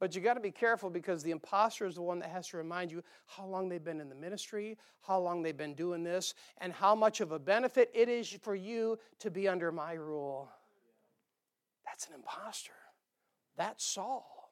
But 0.01 0.15
you 0.15 0.21
got 0.21 0.35
to 0.35 0.41
be 0.41 0.51
careful 0.51 0.91
because 0.91 1.23
the 1.23 1.31
impostor 1.31 1.87
is 1.87 1.95
the 1.95 2.03
one 2.03 2.19
that 2.19 2.31
has 2.31 2.49
to 2.49 2.57
remind 2.57 2.91
you 2.91 3.03
how 3.27 3.47
long 3.47 3.69
they've 3.69 3.83
been 3.83 4.01
in 4.01 4.09
the 4.09 4.15
ministry, 4.15 4.77
how 5.03 5.21
long 5.21 5.43
they've 5.43 5.57
been 5.57 5.75
doing 5.75 6.03
this, 6.03 6.35
and 6.59 6.73
how 6.73 6.95
much 6.95 7.21
of 7.21 7.33
a 7.33 7.39
benefit 7.39 7.91
it 7.95 8.09
is 8.09 8.29
for 8.43 8.55
you 8.55 8.99
to 9.21 9.31
be 9.31 9.47
under 9.47 9.71
my 9.71 9.93
rule. 9.95 10.51
That's 11.87 12.09
an 12.09 12.15
impostor. 12.15 12.73
That's 13.57 13.85
Saul. 13.85 14.45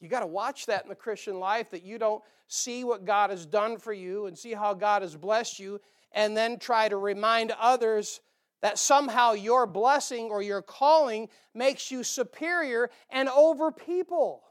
You 0.00 0.08
got 0.08 0.20
to 0.20 0.26
watch 0.26 0.66
that 0.66 0.82
in 0.82 0.88
the 0.88 0.94
Christian 0.94 1.40
life 1.40 1.70
that 1.70 1.82
you 1.82 1.98
don't 1.98 2.22
see 2.46 2.84
what 2.84 3.04
God 3.04 3.30
has 3.30 3.46
done 3.46 3.78
for 3.78 3.92
you 3.92 4.26
and 4.26 4.38
see 4.38 4.52
how 4.52 4.74
God 4.74 5.02
has 5.02 5.16
blessed 5.16 5.58
you 5.58 5.80
and 6.12 6.36
then 6.36 6.58
try 6.58 6.88
to 6.88 6.96
remind 6.96 7.52
others 7.58 8.20
that 8.62 8.78
somehow 8.78 9.32
your 9.32 9.66
blessing 9.66 10.26
or 10.30 10.42
your 10.42 10.62
calling 10.62 11.28
makes 11.54 11.90
you 11.90 12.02
superior 12.02 12.90
and 13.10 13.28
over 13.28 13.70
people. 13.70 14.42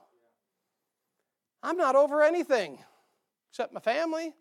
I'm 1.62 1.78
not 1.78 1.96
over 1.96 2.24
anything 2.24 2.80
except 3.52 3.74
my 3.74 3.80
family. 3.80 4.34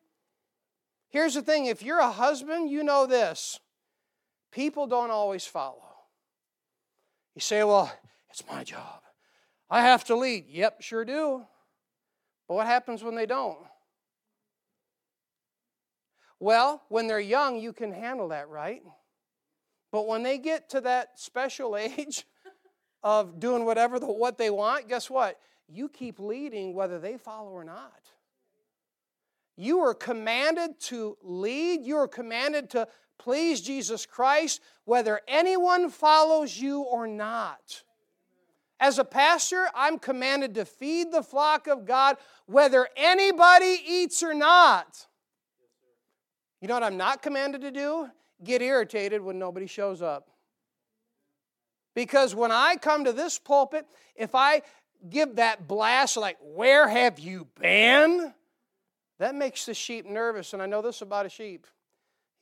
Here's 1.08 1.34
the 1.34 1.42
thing 1.42 1.66
if 1.66 1.82
you're 1.82 1.98
a 1.98 2.10
husband, 2.10 2.70
you 2.70 2.84
know 2.84 3.06
this 3.06 3.58
people 4.52 4.86
don't 4.86 5.10
always 5.10 5.44
follow. 5.44 5.82
You 7.34 7.40
say, 7.40 7.62
well, 7.64 7.92
it's 8.30 8.42
my 8.50 8.64
job. 8.64 9.02
I 9.68 9.82
have 9.82 10.04
to 10.04 10.16
lead. 10.16 10.46
Yep, 10.48 10.80
sure 10.80 11.04
do. 11.04 11.44
But 12.48 12.54
what 12.54 12.66
happens 12.66 13.02
when 13.02 13.14
they 13.14 13.26
don't? 13.26 13.58
Well, 16.38 16.82
when 16.88 17.06
they're 17.06 17.20
young, 17.20 17.58
you 17.58 17.72
can 17.72 17.92
handle 17.92 18.28
that, 18.28 18.48
right? 18.48 18.82
But 19.92 20.06
when 20.06 20.22
they 20.22 20.38
get 20.38 20.68
to 20.70 20.80
that 20.82 21.18
special 21.18 21.76
age 21.76 22.24
of 23.02 23.38
doing 23.38 23.64
whatever 23.64 23.98
the, 23.98 24.06
what 24.06 24.38
they 24.38 24.50
want, 24.50 24.88
guess 24.88 25.08
what? 25.08 25.38
You 25.68 25.88
keep 25.88 26.18
leading 26.18 26.74
whether 26.74 26.98
they 26.98 27.16
follow 27.16 27.50
or 27.50 27.64
not. 27.64 28.10
You 29.56 29.80
are 29.80 29.94
commanded 29.94 30.78
to 30.80 31.16
lead, 31.22 31.80
you 31.82 31.96
are 31.96 32.08
commanded 32.08 32.70
to 32.70 32.88
please 33.18 33.62
Jesus 33.62 34.04
Christ, 34.04 34.60
whether 34.84 35.20
anyone 35.26 35.88
follows 35.88 36.58
you 36.58 36.82
or 36.82 37.06
not. 37.06 37.82
As 38.78 38.98
a 38.98 39.04
pastor, 39.04 39.68
I'm 39.74 39.98
commanded 39.98 40.54
to 40.56 40.66
feed 40.66 41.10
the 41.10 41.22
flock 41.22 41.66
of 41.66 41.86
God 41.86 42.16
whether 42.44 42.88
anybody 42.94 43.78
eats 43.86 44.22
or 44.22 44.34
not. 44.34 45.06
You 46.60 46.68
know 46.68 46.74
what 46.74 46.82
I'm 46.82 46.98
not 46.98 47.22
commanded 47.22 47.62
to 47.62 47.70
do? 47.70 48.10
Get 48.42 48.62
irritated 48.62 49.22
when 49.22 49.38
nobody 49.38 49.66
shows 49.66 50.02
up. 50.02 50.28
Because 51.94 52.34
when 52.34 52.52
I 52.52 52.76
come 52.76 53.04
to 53.04 53.12
this 53.12 53.38
pulpit, 53.38 53.86
if 54.14 54.34
I 54.34 54.62
give 55.08 55.36
that 55.36 55.66
blast 55.66 56.16
like, 56.16 56.36
Where 56.40 56.88
have 56.88 57.18
you 57.18 57.46
been? 57.58 58.34
That 59.18 59.34
makes 59.34 59.64
the 59.64 59.74
sheep 59.74 60.04
nervous. 60.06 60.52
And 60.52 60.62
I 60.62 60.66
know 60.66 60.82
this 60.82 61.00
about 61.00 61.26
a 61.26 61.30
sheep 61.30 61.66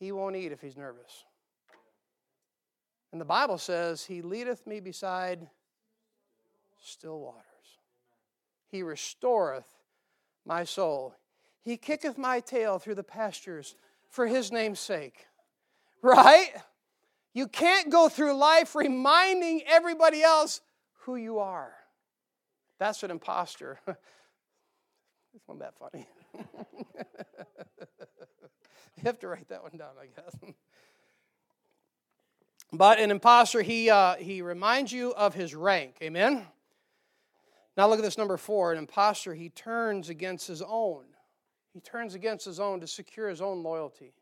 he 0.01 0.13
won't 0.13 0.37
eat 0.37 0.53
if 0.53 0.61
he's 0.61 0.77
nervous. 0.77 1.25
And 3.13 3.21
the 3.21 3.25
Bible 3.25 3.59
says, 3.59 4.05
He 4.05 4.23
leadeth 4.23 4.67
me 4.67 4.81
beside 4.81 5.49
still 6.83 7.21
waters. 7.21 7.45
He 8.71 8.83
restoreth 8.83 9.69
my 10.45 10.65
soul. 10.65 11.15
He 11.63 11.77
kicketh 11.77 12.19
my 12.19 12.41
tail 12.41 12.79
through 12.79 12.97
the 12.97 13.05
pastures 13.05 13.77
for 14.11 14.27
his 14.27 14.53
name's 14.53 14.81
sake. 14.81 15.27
Right? 16.05 16.51
You 17.33 17.49
can't 17.49 17.89
go 17.89 18.11
through 18.11 18.35
life 18.35 18.75
reminding 18.75 19.63
everybody 19.67 20.23
else 20.23 20.61
who 21.01 21.17
you 21.17 21.39
are. 21.39 21.73
That's 22.79 23.03
an 23.03 23.11
imposter. 23.11 23.81
It's 25.37 25.49
not 25.49 25.59
that 25.59 25.75
funny. 25.77 26.07
you 28.97 29.03
have 29.03 29.19
to 29.19 29.27
write 29.27 29.49
that 29.49 29.65
one 29.65 29.77
down, 29.77 29.91
I 30.01 30.07
guess. 30.07 30.55
But 32.73 33.01
an 33.01 33.11
imposter, 33.11 33.61
he, 33.61 33.91
uh, 33.91 34.15
he 34.15 34.43
reminds 34.43 34.93
you 34.93 35.13
of 35.15 35.35
his 35.35 35.53
rank. 35.53 35.97
Amen? 36.01 36.47
Now 37.77 37.89
look 37.89 37.99
at 37.99 38.05
this 38.05 38.17
number 38.17 38.37
four. 38.37 38.71
An 38.71 38.79
impostor, 38.79 39.35
he 39.35 39.49
turns 39.49 40.09
against 40.09 40.47
his 40.47 40.63
own. 40.63 41.03
He 41.73 41.81
turns 41.81 42.15
against 42.15 42.45
his 42.45 42.61
own 42.61 42.79
to 42.79 42.87
secure 42.87 43.29
his 43.29 43.41
own 43.41 43.65
loyalty. 43.65 44.13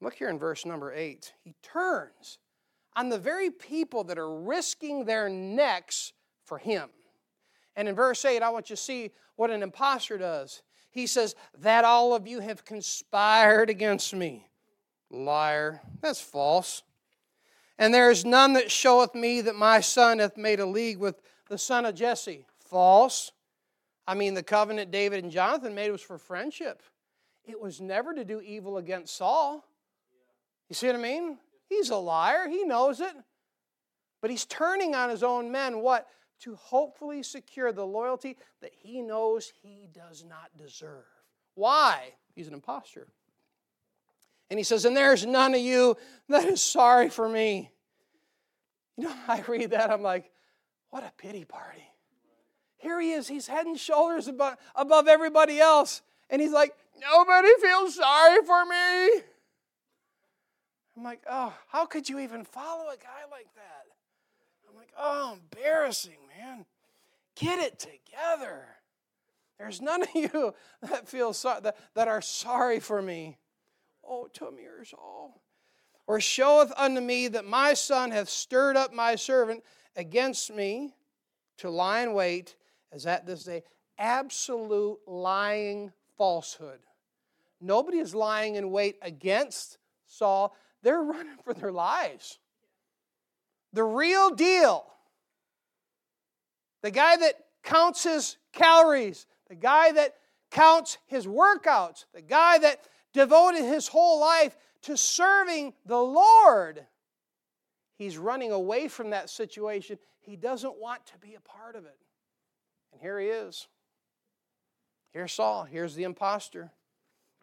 Look 0.00 0.14
here 0.14 0.28
in 0.28 0.38
verse 0.38 0.64
number 0.64 0.92
eight. 0.92 1.32
He 1.42 1.54
turns 1.62 2.38
on 2.94 3.08
the 3.08 3.18
very 3.18 3.50
people 3.50 4.04
that 4.04 4.18
are 4.18 4.40
risking 4.40 5.04
their 5.04 5.28
necks 5.28 6.12
for 6.44 6.58
him. 6.58 6.88
And 7.76 7.88
in 7.88 7.94
verse 7.94 8.24
8, 8.24 8.42
I 8.42 8.50
want 8.50 8.70
you 8.70 8.76
to 8.76 8.82
see 8.82 9.12
what 9.36 9.50
an 9.50 9.62
impostor 9.62 10.18
does. 10.18 10.62
He 10.90 11.06
says, 11.06 11.36
That 11.58 11.84
all 11.84 12.12
of 12.12 12.26
you 12.26 12.40
have 12.40 12.64
conspired 12.64 13.70
against 13.70 14.12
me. 14.12 14.48
Liar. 15.10 15.80
That's 16.00 16.20
false. 16.20 16.82
And 17.78 17.94
there 17.94 18.10
is 18.10 18.24
none 18.24 18.54
that 18.54 18.70
showeth 18.70 19.14
me 19.14 19.40
that 19.42 19.54
my 19.54 19.80
son 19.80 20.18
hath 20.18 20.36
made 20.36 20.58
a 20.58 20.66
league 20.66 20.98
with 20.98 21.22
the 21.48 21.56
son 21.56 21.86
of 21.86 21.94
Jesse. 21.94 22.46
False. 22.58 23.30
I 24.08 24.14
mean, 24.14 24.34
the 24.34 24.42
covenant 24.42 24.90
David 24.90 25.22
and 25.22 25.32
Jonathan 25.32 25.74
made 25.74 25.92
was 25.92 26.02
for 26.02 26.18
friendship, 26.18 26.82
it 27.44 27.60
was 27.60 27.80
never 27.80 28.12
to 28.12 28.24
do 28.24 28.40
evil 28.40 28.78
against 28.78 29.16
Saul. 29.16 29.64
You 30.68 30.74
see 30.74 30.86
what 30.86 30.96
I 30.96 30.98
mean? 30.98 31.38
He's 31.68 31.90
a 31.90 31.96
liar, 31.96 32.48
he 32.48 32.64
knows 32.64 33.00
it. 33.00 33.14
But 34.20 34.30
he's 34.30 34.44
turning 34.44 34.94
on 34.94 35.10
his 35.10 35.22
own 35.22 35.50
men 35.52 35.80
what? 35.80 36.06
To 36.40 36.54
hopefully 36.56 37.22
secure 37.22 37.72
the 37.72 37.84
loyalty 37.84 38.36
that 38.62 38.72
he 38.76 39.02
knows 39.02 39.52
he 39.62 39.88
does 39.92 40.24
not 40.28 40.50
deserve. 40.56 41.04
Why? 41.54 42.14
He's 42.34 42.48
an 42.48 42.54
impostor. 42.54 43.08
And 44.50 44.58
he 44.58 44.64
says, 44.64 44.84
And 44.84 44.96
there's 44.96 45.26
none 45.26 45.54
of 45.54 45.60
you 45.60 45.96
that 46.28 46.44
is 46.44 46.62
sorry 46.62 47.10
for 47.10 47.28
me. 47.28 47.70
You 48.96 49.04
know, 49.04 49.14
I 49.28 49.42
read 49.46 49.70
that, 49.70 49.90
I'm 49.90 50.02
like, 50.02 50.30
What 50.90 51.02
a 51.02 51.12
pity 51.16 51.44
party. 51.44 51.82
Here 52.76 53.00
he 53.00 53.12
is, 53.12 53.26
he's 53.26 53.48
head 53.48 53.66
and 53.66 53.78
shoulders 53.78 54.28
above, 54.28 54.56
above 54.76 55.08
everybody 55.08 55.58
else. 55.58 56.02
And 56.30 56.40
he's 56.40 56.52
like, 56.52 56.74
Nobody 57.00 57.48
feels 57.60 57.96
sorry 57.96 58.44
for 58.44 58.64
me. 58.64 59.22
I'm 60.98 61.04
like, 61.04 61.22
oh, 61.30 61.54
how 61.68 61.86
could 61.86 62.08
you 62.08 62.18
even 62.18 62.42
follow 62.42 62.86
a 62.88 62.96
guy 62.96 63.30
like 63.30 63.46
that? 63.54 63.86
I'm 64.68 64.76
like, 64.76 64.90
oh, 64.98 65.38
embarrassing, 65.40 66.16
man. 66.36 66.64
Get 67.36 67.60
it 67.60 67.78
together. 67.78 68.64
There's 69.60 69.80
none 69.80 70.02
of 70.02 70.08
you 70.14 70.54
that 70.82 71.08
feel 71.08 71.32
so, 71.32 71.56
that, 71.62 71.76
that 71.94 72.08
are 72.08 72.20
sorry 72.20 72.80
for 72.80 73.00
me. 73.00 73.38
Oh, 74.04 74.28
Tamir's 74.34 74.92
all. 74.92 75.40
Or 76.08 76.20
showeth 76.20 76.72
unto 76.76 77.00
me 77.00 77.28
that 77.28 77.44
my 77.44 77.74
son 77.74 78.10
hath 78.10 78.28
stirred 78.28 78.76
up 78.76 78.92
my 78.92 79.14
servant 79.14 79.62
against 79.94 80.52
me 80.52 80.94
to 81.58 81.70
lie 81.70 82.00
in 82.00 82.12
wait, 82.12 82.56
as 82.90 83.06
at 83.06 83.24
this 83.24 83.44
day. 83.44 83.62
Absolute 83.98 84.98
lying 85.06 85.92
falsehood. 86.16 86.80
Nobody 87.60 87.98
is 87.98 88.16
lying 88.16 88.56
in 88.56 88.72
wait 88.72 88.96
against 89.00 89.78
Saul. 90.08 90.56
They're 90.82 91.02
running 91.02 91.36
for 91.44 91.54
their 91.54 91.72
lives. 91.72 92.38
The 93.72 93.84
real 93.84 94.30
deal. 94.30 94.86
The 96.82 96.90
guy 96.90 97.16
that 97.16 97.34
counts 97.62 98.04
his 98.04 98.36
calories, 98.52 99.26
the 99.48 99.56
guy 99.56 99.92
that 99.92 100.14
counts 100.50 100.98
his 101.06 101.26
workouts, 101.26 102.04
the 102.14 102.22
guy 102.22 102.58
that 102.58 102.80
devoted 103.12 103.64
his 103.64 103.88
whole 103.88 104.20
life 104.20 104.56
to 104.82 104.96
serving 104.96 105.74
the 105.84 105.98
Lord. 105.98 106.86
He's 107.96 108.16
running 108.16 108.52
away 108.52 108.88
from 108.88 109.10
that 109.10 109.28
situation. 109.28 109.98
He 110.20 110.36
doesn't 110.36 110.80
want 110.80 111.04
to 111.06 111.18
be 111.18 111.34
a 111.34 111.40
part 111.40 111.74
of 111.74 111.84
it. 111.84 111.98
And 112.92 113.00
here 113.00 113.18
he 113.18 113.26
is. 113.26 113.66
Here's 115.12 115.32
Saul. 115.32 115.64
Here's 115.64 115.94
the 115.94 116.04
impostor. 116.04 116.70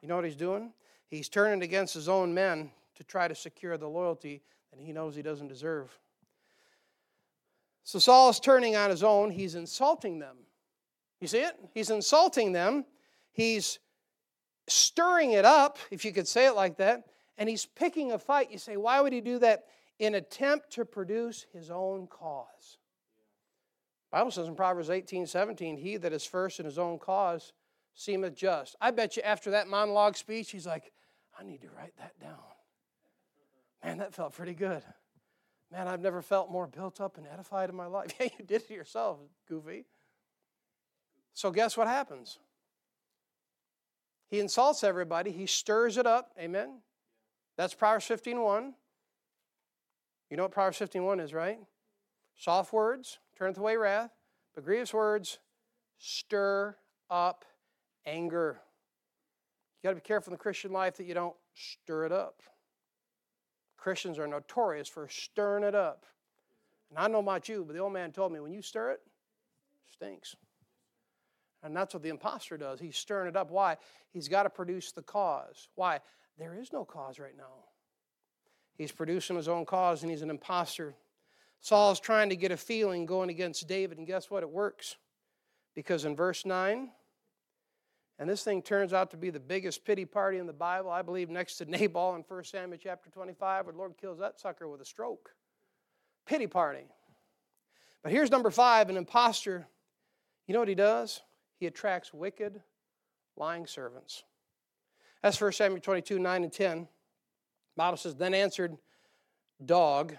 You 0.02 0.08
know 0.08 0.16
what 0.16 0.26
he's 0.26 0.36
doing? 0.36 0.72
He's 1.08 1.30
turning 1.30 1.62
against 1.62 1.94
his 1.94 2.08
own 2.08 2.34
men 2.34 2.72
to 2.96 3.04
try 3.04 3.28
to 3.28 3.36
secure 3.36 3.78
the 3.78 3.88
loyalty 3.88 4.42
that 4.72 4.80
he 4.80 4.92
knows 4.92 5.16
he 5.16 5.22
doesn't 5.22 5.48
deserve. 5.48 5.98
So 7.84 8.00
Saul 8.00 8.30
is 8.30 8.40
turning 8.40 8.76
on 8.76 8.90
his 8.90 9.04
own. 9.04 9.30
He's 9.30 9.56
insulting 9.56 10.20
them. 10.20 10.38
You 11.22 11.28
see 11.28 11.40
it? 11.40 11.56
He's 11.74 11.92
insulting 11.92 12.52
them. 12.52 12.86
He's 13.32 13.80
stirring 14.68 15.32
it 15.32 15.46
up, 15.46 15.78
if 15.92 16.04
you 16.04 16.12
could 16.12 16.28
say 16.28 16.48
it 16.48 16.56
like 16.56 16.78
that, 16.78 17.04
and 17.38 17.48
he's 17.48 17.66
picking 17.66 18.12
a 18.12 18.20
fight. 18.20 18.52
You 18.52 18.58
say, 18.58 18.78
why 18.78 19.02
would 19.02 19.14
he 19.14 19.22
do 19.22 19.40
that? 19.40 19.66
In 20.00 20.16
attempt 20.16 20.72
to 20.72 20.86
produce 20.86 21.46
his 21.54 21.70
own 21.70 22.08
cause. 22.08 22.78
Bible 24.12 24.32
says 24.32 24.48
in 24.48 24.56
Proverbs 24.56 24.90
18, 24.90 25.28
17, 25.28 25.78
he 25.78 25.98
that 25.98 26.14
is 26.14 26.26
first 26.26 26.60
in 26.60 26.66
his 26.66 26.78
own 26.78 26.98
cause 27.00 27.54
seemeth 27.94 28.36
just. 28.36 28.76
I 28.82 28.92
bet 28.92 29.16
you 29.18 29.24
after 29.24 29.52
that 29.52 29.68
monologue 29.68 30.18
speech, 30.18 30.52
he's 30.52 30.66
like, 30.66 30.92
I 31.40 31.44
need 31.44 31.62
to 31.62 31.68
write 31.76 31.94
that 31.98 32.20
down. 32.20 32.55
Man, 33.86 34.00
that 34.00 34.16
felt 34.16 34.34
pretty 34.34 34.56
good. 34.56 34.82
Man, 35.72 35.88
I've 35.88 36.02
never 36.02 36.24
felt 36.24 36.50
more 36.50 36.66
built 36.66 37.00
up 37.00 37.18
and 37.18 37.28
edified 37.28 37.70
in 37.70 37.76
my 37.76 37.86
life. 37.86 38.12
Yeah, 38.20 38.30
you 38.40 38.46
did 38.46 38.64
it 38.64 38.72
yourself, 38.72 39.20
goofy. 39.48 39.86
So, 41.36 41.52
guess 41.52 41.78
what 41.78 41.88
happens? 41.88 42.40
He 44.28 44.40
insults 44.40 44.84
everybody, 44.84 45.32
he 45.32 45.46
stirs 45.46 45.98
it 45.98 46.08
up. 46.08 46.32
Amen? 46.40 46.80
That's 47.58 47.76
Proverbs 47.76 48.06
15.1. 48.06 48.74
You 50.32 50.38
know 50.38 50.44
what 50.44 50.52
Proverbs 50.52 50.80
15.1 50.80 51.24
is, 51.24 51.34
right? 51.34 51.60
Soft 52.36 52.74
words 52.74 53.20
turneth 53.38 53.58
away 53.60 53.78
wrath, 53.78 54.12
but 54.56 54.66
grievous 54.66 54.94
words 54.94 55.38
stir 56.00 56.76
up 57.10 57.46
anger. 58.06 58.60
You 59.84 59.88
got 59.88 59.92
to 59.92 59.96
be 59.96 60.02
careful 60.02 60.32
in 60.32 60.38
the 60.38 60.42
Christian 60.42 60.72
life 60.72 60.98
that 60.98 61.06
you 61.06 61.14
don't 61.14 61.36
stir 61.54 62.06
it 62.06 62.12
up. 62.12 62.42
Christians 63.86 64.18
are 64.18 64.26
notorious 64.26 64.88
for 64.88 65.08
stirring 65.08 65.64
it 65.64 65.76
up. 65.76 66.08
And 66.90 66.98
I 66.98 67.08
know 67.08 67.20
about 67.20 67.48
you, 67.48 67.64
but 67.64 67.74
the 67.74 67.82
old 67.82 67.94
man 67.94 68.12
told 68.12 68.32
me 68.32 68.40
when 68.40 68.52
you 68.52 68.64
stir 68.64 68.90
it, 68.90 69.00
it 69.06 69.94
stinks. 69.94 70.36
And 71.62 71.78
that's 71.78 71.94
what 71.94 72.02
the 72.02 72.10
impostor 72.10 72.58
does. 72.58 72.80
He's 72.80 72.98
stirring 72.98 73.28
it 73.28 73.36
up. 73.36 73.52
Why? 73.52 73.78
He's 74.12 74.28
got 74.28 74.42
to 74.42 74.50
produce 74.50 74.92
the 74.92 75.04
cause. 75.04 75.70
Why? 75.76 76.00
There 76.40 76.56
is 76.56 76.74
no 76.74 76.84
cause 76.84 77.20
right 77.20 77.38
now. 77.38 77.66
He's 78.76 78.92
producing 78.92 79.36
his 79.36 79.48
own 79.48 79.66
cause 79.68 80.02
and 80.02 80.10
he's 80.10 80.24
an 80.24 80.32
impostor. 80.32 80.96
Saul's 81.62 82.00
trying 82.00 82.30
to 82.30 82.36
get 82.36 82.52
a 82.52 82.58
feeling 82.58 83.06
going 83.06 83.30
against 83.30 83.68
David, 83.68 84.00
and 84.00 84.08
guess 84.08 84.32
what? 84.32 84.42
It 84.42 84.50
works. 84.50 84.96
Because 85.76 86.06
in 86.06 86.16
verse 86.16 86.44
9, 86.44 86.90
and 88.18 88.30
this 88.30 88.44
thing 88.44 88.62
turns 88.62 88.94
out 88.94 89.12
to 89.12 89.18
be 89.18 89.30
the 89.30 89.40
biggest 89.40 89.84
pity 89.84 90.06
party 90.06 90.38
in 90.38 90.48
the 90.48 90.54
Bible, 90.54 90.90
I 90.90 91.02
believe, 91.02 91.30
next 91.30 91.58
to 91.58 91.66
Nabal 91.70 92.16
in 92.16 92.24
1 92.28 92.44
Samuel 92.46 92.80
chapter 92.82 93.10
25, 93.10 93.66
where 93.66 93.74
the 93.74 93.78
Lord 93.78 93.98
kills 94.00 94.20
that 94.20 94.40
sucker 94.40 94.68
with 94.68 94.82
a 94.82 94.86
stroke. 94.86 95.32
Pity 96.26 96.48
party. 96.48 96.86
But 98.04 98.12
here's 98.12 98.32
number 98.32 98.52
five 98.52 98.90
an 98.90 98.98
impostor. 98.98 99.68
You 100.48 100.54
know 100.54 100.60
what 100.60 100.68
he 100.68 100.76
does? 100.76 101.22
He 101.60 101.66
attracts 101.66 102.14
wicked, 102.14 102.62
lying 103.36 103.66
servants. 103.68 104.24
That's 105.22 105.40
1 105.40 105.52
Samuel 105.54 105.82
22, 105.82 106.20
9 106.20 106.44
and 106.44 106.54
10. 106.54 106.82
The 106.82 106.88
Bible 107.76 107.98
says, 107.98 108.16
Then 108.16 108.34
answered 108.34 108.78
Dog, 109.64 110.16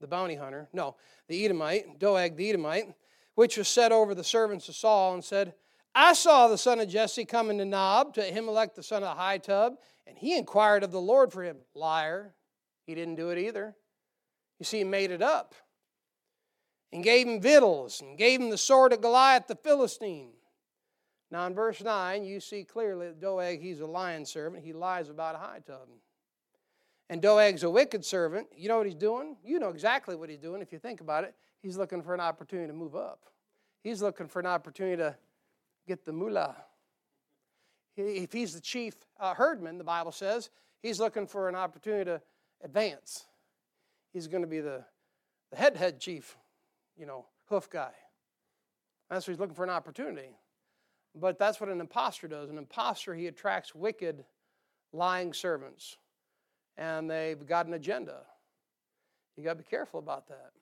the 0.00 0.06
bounty 0.06 0.34
hunter, 0.34 0.68
no, 0.72 0.96
the 1.28 1.44
Edomite, 1.44 1.98
Doeg 1.98 2.36
the 2.36 2.48
Edomite, 2.48 2.94
which 3.34 3.56
was 3.56 3.68
set 3.68 3.92
over 3.92 4.14
the 4.14 4.24
servants 4.24 4.68
of 4.68 4.76
Saul, 4.76 5.14
and 5.14 5.24
said, 5.24 5.54
I 5.94 6.12
saw 6.12 6.48
the 6.48 6.58
son 6.58 6.80
of 6.80 6.88
Jesse 6.88 7.24
coming 7.24 7.58
to 7.58 7.64
Nob, 7.64 8.14
to 8.14 8.20
Ahimelech 8.20 8.74
the 8.74 8.82
son 8.82 9.02
of 9.02 9.16
Ahitub, 9.16 9.76
and 10.06 10.16
he 10.16 10.36
inquired 10.36 10.84
of 10.84 10.92
the 10.92 11.00
Lord 11.00 11.32
for 11.32 11.42
him. 11.42 11.58
Liar. 11.74 12.34
He 12.86 12.94
didn't 12.94 13.16
do 13.16 13.30
it 13.30 13.38
either. 13.38 13.74
You 14.58 14.64
see, 14.64 14.78
he 14.78 14.84
made 14.84 15.10
it 15.10 15.22
up. 15.22 15.54
And 16.92 17.04
gave 17.04 17.26
him 17.28 17.40
victuals, 17.40 18.00
and 18.00 18.18
gave 18.18 18.40
him 18.40 18.50
the 18.50 18.58
sword 18.58 18.92
of 18.92 19.00
Goliath 19.00 19.46
the 19.46 19.54
Philistine. 19.54 20.32
Now, 21.30 21.46
in 21.46 21.54
verse 21.54 21.80
9, 21.80 22.24
you 22.24 22.40
see 22.40 22.64
clearly 22.64 23.06
that 23.08 23.20
Doeg, 23.20 23.60
he's 23.60 23.80
a 23.80 23.86
lion 23.86 24.26
servant. 24.26 24.64
He 24.64 24.72
lies 24.72 25.08
about 25.08 25.40
Ahitub. 25.40 25.86
And 27.08 27.22
Doeg's 27.22 27.62
a 27.62 27.70
wicked 27.70 28.04
servant. 28.04 28.48
You 28.56 28.68
know 28.68 28.78
what 28.78 28.86
he's 28.86 28.96
doing? 28.96 29.36
You 29.44 29.60
know 29.60 29.68
exactly 29.68 30.16
what 30.16 30.28
he's 30.28 30.38
doing 30.38 30.62
if 30.62 30.72
you 30.72 30.80
think 30.80 31.00
about 31.00 31.22
it. 31.22 31.34
He's 31.62 31.76
looking 31.76 32.02
for 32.02 32.14
an 32.14 32.20
opportunity 32.20 32.66
to 32.68 32.72
move 32.72 32.96
up, 32.96 33.26
he's 33.82 34.02
looking 34.02 34.26
for 34.26 34.40
an 34.40 34.46
opportunity 34.46 34.96
to 34.96 35.14
get 35.86 36.04
the 36.04 36.12
moolah. 36.12 36.56
If 37.96 38.32
he's 38.32 38.54
the 38.54 38.60
chief 38.60 38.94
uh, 39.18 39.34
herdman, 39.34 39.78
the 39.78 39.84
Bible 39.84 40.12
says, 40.12 40.50
he's 40.82 41.00
looking 41.00 41.26
for 41.26 41.48
an 41.48 41.54
opportunity 41.54 42.04
to 42.04 42.20
advance. 42.62 43.24
He's 44.12 44.26
going 44.26 44.42
to 44.42 44.48
be 44.48 44.60
the, 44.60 44.84
the 45.50 45.56
head 45.56 45.76
head 45.76 46.00
chief, 46.00 46.36
you 46.96 47.06
know, 47.06 47.26
hoof 47.48 47.68
guy. 47.68 47.92
That's 49.08 49.26
what 49.26 49.32
he's 49.32 49.40
looking 49.40 49.56
for 49.56 49.64
an 49.64 49.70
opportunity. 49.70 50.36
But 51.14 51.38
that's 51.38 51.60
what 51.60 51.68
an 51.68 51.80
impostor 51.80 52.28
does. 52.28 52.50
An 52.50 52.58
impostor, 52.58 53.14
he 53.14 53.26
attracts 53.26 53.74
wicked, 53.74 54.24
lying 54.92 55.32
servants. 55.32 55.96
And 56.78 57.10
they've 57.10 57.44
got 57.44 57.66
an 57.66 57.74
agenda. 57.74 58.20
You 59.36 59.44
got 59.44 59.54
to 59.54 59.58
be 59.58 59.68
careful 59.68 59.98
about 59.98 60.28
that. 60.28 60.52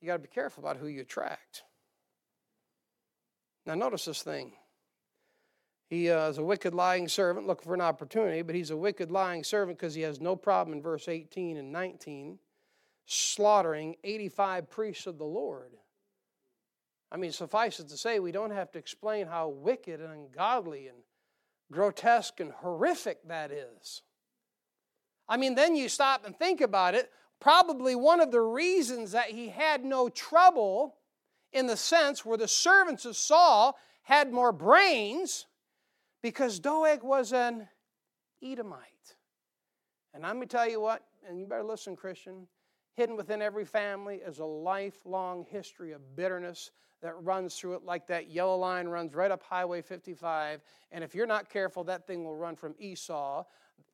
You 0.00 0.06
got 0.06 0.14
to 0.14 0.22
be 0.22 0.28
careful 0.28 0.62
about 0.62 0.76
who 0.76 0.88
you 0.88 1.02
attract. 1.02 1.62
Now, 3.66 3.74
notice 3.74 4.04
this 4.04 4.22
thing. 4.22 4.52
He 5.88 6.10
uh, 6.10 6.28
is 6.28 6.38
a 6.38 6.44
wicked, 6.44 6.74
lying 6.74 7.08
servant 7.08 7.46
looking 7.46 7.66
for 7.66 7.74
an 7.74 7.80
opportunity, 7.80 8.42
but 8.42 8.54
he's 8.54 8.70
a 8.70 8.76
wicked, 8.76 9.10
lying 9.10 9.44
servant 9.44 9.78
because 9.78 9.94
he 9.94 10.02
has 10.02 10.20
no 10.20 10.34
problem 10.34 10.76
in 10.76 10.82
verse 10.82 11.08
18 11.08 11.56
and 11.56 11.72
19 11.72 12.38
slaughtering 13.06 13.94
85 14.02 14.68
priests 14.68 15.06
of 15.06 15.18
the 15.18 15.24
Lord. 15.24 15.72
I 17.10 17.16
mean, 17.16 17.30
suffice 17.30 17.78
it 17.78 17.88
to 17.88 17.96
say, 17.96 18.18
we 18.18 18.32
don't 18.32 18.50
have 18.50 18.72
to 18.72 18.78
explain 18.78 19.28
how 19.28 19.48
wicked 19.48 20.00
and 20.00 20.12
ungodly 20.12 20.88
and 20.88 20.98
grotesque 21.70 22.40
and 22.40 22.50
horrific 22.50 23.26
that 23.28 23.52
is. 23.52 24.02
I 25.28 25.36
mean, 25.36 25.54
then 25.54 25.76
you 25.76 25.88
stop 25.88 26.26
and 26.26 26.36
think 26.36 26.60
about 26.60 26.96
it. 26.96 27.10
Probably 27.38 27.94
one 27.94 28.20
of 28.20 28.32
the 28.32 28.40
reasons 28.40 29.12
that 29.12 29.30
he 29.30 29.48
had 29.48 29.84
no 29.84 30.08
trouble 30.08 30.95
in 31.56 31.66
the 31.66 31.76
sense 31.76 32.24
where 32.24 32.36
the 32.36 32.46
servants 32.46 33.06
of 33.06 33.16
Saul 33.16 33.78
had 34.02 34.30
more 34.30 34.52
brains 34.52 35.46
because 36.22 36.60
Doeg 36.60 37.02
was 37.02 37.32
an 37.32 37.66
Edomite. 38.42 39.16
And 40.12 40.22
let 40.22 40.36
me 40.36 40.44
tell 40.44 40.68
you 40.68 40.80
what, 40.82 41.02
and 41.26 41.40
you 41.40 41.46
better 41.46 41.64
listen, 41.64 41.96
Christian, 41.96 42.46
hidden 42.92 43.16
within 43.16 43.40
every 43.40 43.64
family 43.64 44.16
is 44.16 44.38
a 44.38 44.44
lifelong 44.44 45.46
history 45.48 45.92
of 45.92 46.14
bitterness 46.14 46.72
that 47.00 47.14
runs 47.22 47.54
through 47.54 47.76
it 47.76 47.84
like 47.84 48.06
that 48.06 48.30
yellow 48.30 48.56
line 48.56 48.86
runs 48.86 49.14
right 49.14 49.30
up 49.30 49.42
Highway 49.42 49.80
55. 49.80 50.60
And 50.92 51.02
if 51.02 51.14
you're 51.14 51.26
not 51.26 51.48
careful, 51.48 51.84
that 51.84 52.06
thing 52.06 52.22
will 52.22 52.36
run 52.36 52.56
from 52.56 52.74
Esau, 52.78 53.44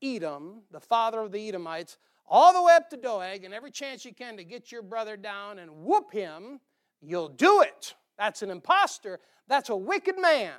Edom, 0.03 0.63
the 0.73 0.81
father 0.81 1.21
of 1.21 1.31
the 1.31 1.49
Edomites, 1.49 1.97
all 2.27 2.53
the 2.53 2.63
way 2.63 2.73
up 2.73 2.91
to 2.91 2.97
Doeg, 2.97 3.45
and 3.45 3.55
every 3.55 3.71
chance 3.71 4.05
you 4.05 4.13
can 4.13 4.37
to 4.37 4.45
get 4.45 4.73
your 4.73 4.83
brother 4.83 5.17
down 5.17 5.61
and 5.61 5.71
whoop 5.71 6.13
him 6.13 6.59
you'll 7.03 7.29
do 7.29 7.63
it. 7.63 7.95
That's 8.17 8.43
an 8.43 8.51
impostor. 8.51 9.19
That's 9.49 9.69
a 9.69 9.77
wicked 9.77 10.19
man. 10.19 10.55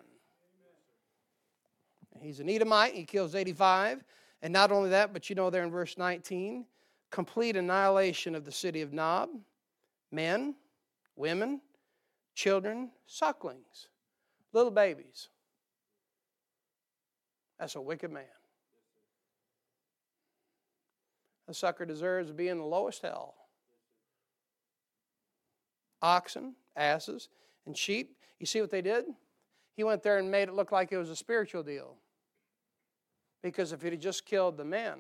He's 2.22 2.40
an 2.40 2.50
Edomite. 2.50 2.94
He 2.94 3.06
kills 3.06 3.36
85. 3.36 4.04
And 4.42 4.52
not 4.52 4.72
only 4.72 4.90
that, 4.90 5.14
but 5.14 5.30
you 5.30 5.36
know 5.36 5.50
there 5.50 5.64
in 5.64 5.72
verse 5.72 5.98
19, 5.98 6.66
complete 7.10 7.56
annihilation 7.56 8.36
of 8.36 8.44
the 8.44 8.52
city 8.52 8.82
of 8.82 8.92
Nob, 8.92 9.30
men, 10.12 10.56
women, 11.16 11.62
children, 12.36 12.92
sucklings, 13.06 13.88
little 14.52 14.72
babies. 14.72 15.30
That's 17.60 17.76
a 17.76 17.82
wicked 17.82 18.12
man. 18.12 18.26
The 21.48 21.54
sucker 21.54 21.86
deserves 21.86 22.30
to 22.30 22.34
be 22.34 22.48
in 22.48 22.58
the 22.58 22.66
lowest 22.66 23.02
hell. 23.02 23.36
Oxen, 26.04 26.54
asses, 26.76 27.30
and 27.66 27.76
sheep. 27.76 28.18
You 28.40 28.46
see 28.46 28.62
what 28.62 28.70
they 28.70 28.82
did? 28.82 29.06
He 29.76 29.84
went 29.84 30.04
there 30.04 30.20
and 30.20 30.30
made 30.30 30.50
it 30.50 30.54
look 30.54 30.72
like 30.72 30.92
it 30.92 30.98
was 30.98 31.10
a 31.10 31.16
spiritual 31.16 31.64
deal. 31.64 31.96
Because 33.42 33.72
if 33.72 33.82
he'd 33.82 34.00
just 34.00 34.26
killed 34.26 34.58
the 34.58 34.66
men, 34.66 35.00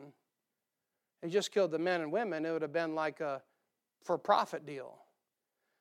he 1.22 1.30
just 1.30 1.52
killed 1.52 1.72
the 1.72 1.80
men 1.80 2.02
and 2.02 2.12
women, 2.12 2.46
it 2.46 2.52
would 2.52 2.62
have 2.62 2.74
been 2.74 2.96
like 2.96 3.20
a 3.20 3.42
for 4.04 4.18
profit 4.18 4.66
deal. 4.66 4.98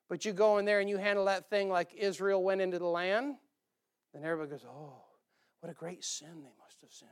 But 0.08 0.24
you 0.24 0.32
go 0.32 0.58
in 0.58 0.64
there 0.64 0.80
and 0.80 0.90
you 0.90 0.98
handle 0.98 1.24
that 1.24 1.48
thing 1.48 1.70
like 1.70 1.94
Israel 1.96 2.42
went 2.42 2.60
into 2.60 2.78
the 2.78 2.86
land, 2.86 3.36
then 4.12 4.24
everybody 4.24 4.50
goes, 4.50 4.66
Oh, 4.68 5.02
what 5.60 5.70
a 5.70 5.74
great 5.74 6.04
sin 6.04 6.42
they 6.42 6.52
must 6.62 6.80
have 6.82 6.92
sinned 6.92 7.10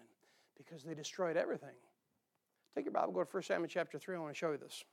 because 0.56 0.84
they 0.84 0.94
destroyed 0.94 1.36
everything. 1.36 1.74
Take 2.74 2.84
your 2.84 2.92
Bible, 2.92 3.12
go 3.12 3.24
to 3.24 3.28
1 3.30 3.42
Samuel 3.42 3.68
chapter 3.68 3.98
3. 3.98 4.16
I 4.16 4.18
want 4.18 4.34
to 4.34 4.38
show 4.38 4.52
you 4.52 4.58
this. 4.58 4.84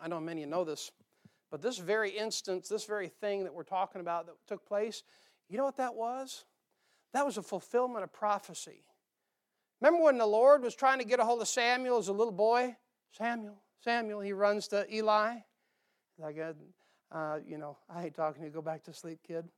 I 0.00 0.08
know 0.08 0.20
many 0.20 0.42
of 0.42 0.46
you 0.46 0.50
know 0.50 0.64
this, 0.64 0.90
but 1.56 1.62
this 1.62 1.78
very 1.78 2.10
instance, 2.10 2.68
this 2.68 2.84
very 2.84 3.08
thing 3.08 3.44
that 3.44 3.54
we're 3.54 3.62
talking 3.62 4.02
about 4.02 4.26
that 4.26 4.34
took 4.46 4.66
place, 4.66 5.04
you 5.48 5.56
know 5.56 5.64
what 5.64 5.78
that 5.78 5.94
was? 5.94 6.44
That 7.14 7.24
was 7.24 7.38
a 7.38 7.42
fulfillment 7.42 8.04
of 8.04 8.12
prophecy. 8.12 8.84
Remember 9.80 10.04
when 10.04 10.18
the 10.18 10.26
Lord 10.26 10.62
was 10.62 10.74
trying 10.74 10.98
to 10.98 11.06
get 11.06 11.18
a 11.18 11.24
hold 11.24 11.40
of 11.40 11.48
Samuel 11.48 11.96
as 11.96 12.08
a 12.08 12.12
little 12.12 12.30
boy? 12.30 12.76
Samuel, 13.10 13.56
Samuel, 13.80 14.20
he 14.20 14.34
runs 14.34 14.68
to 14.68 14.86
Eli. 14.94 15.36
Like, 16.18 16.38
uh, 16.38 16.52
uh, 17.10 17.38
you 17.42 17.56
know, 17.56 17.78
I 17.88 18.02
hate 18.02 18.14
talking 18.14 18.42
to 18.42 18.48
you, 18.48 18.52
go 18.52 18.60
back 18.60 18.84
to 18.84 18.92
sleep, 18.92 19.20
kid. 19.26 19.48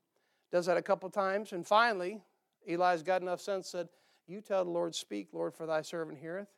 Does 0.52 0.66
that 0.66 0.76
a 0.76 0.82
couple 0.82 1.11
times. 1.11 1.52
And 1.52 1.66
finally, 1.66 2.22
Eli's 2.68 3.02
got 3.02 3.22
enough 3.22 3.40
sense, 3.40 3.68
said, 3.68 3.88
You 4.28 4.40
tell 4.40 4.64
the 4.64 4.70
Lord, 4.70 4.94
speak, 4.94 5.30
Lord, 5.32 5.52
for 5.52 5.66
thy 5.66 5.82
servant 5.82 6.20
heareth. 6.20 6.54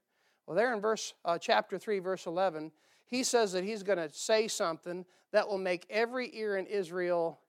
Well, 0.47 0.55
there 0.55 0.75
in 0.75 0.83
verse 0.83 1.15
uh, 1.25 1.39
chapter 1.39 1.79
3, 1.79 1.99
verse 2.01 2.27
11, 2.27 2.73
he 3.11 3.25
says 3.25 3.53
that 3.53 3.65
he's 3.65 3.83
going 3.83 3.99
to 3.99 4.09
say 4.13 4.47
something 4.49 5.05
that 5.33 5.49
will 5.49 5.59
make 5.59 5.87
every 5.91 6.31
ear 6.35 6.57
in 6.57 6.67
Israel 6.67 7.41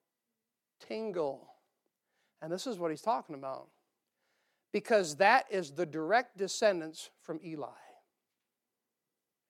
tingle. 0.87 1.47
And 2.41 2.51
this 2.51 2.65
is 2.65 2.79
what 2.79 2.91
he's 2.91 3.01
talking 3.01 3.35
about. 3.35 3.67
Because 4.73 5.17
that 5.17 5.45
is 5.51 5.71
the 5.71 5.85
direct 5.85 6.37
descendants 6.37 7.11
from 7.21 7.39
Eli. 7.43 7.67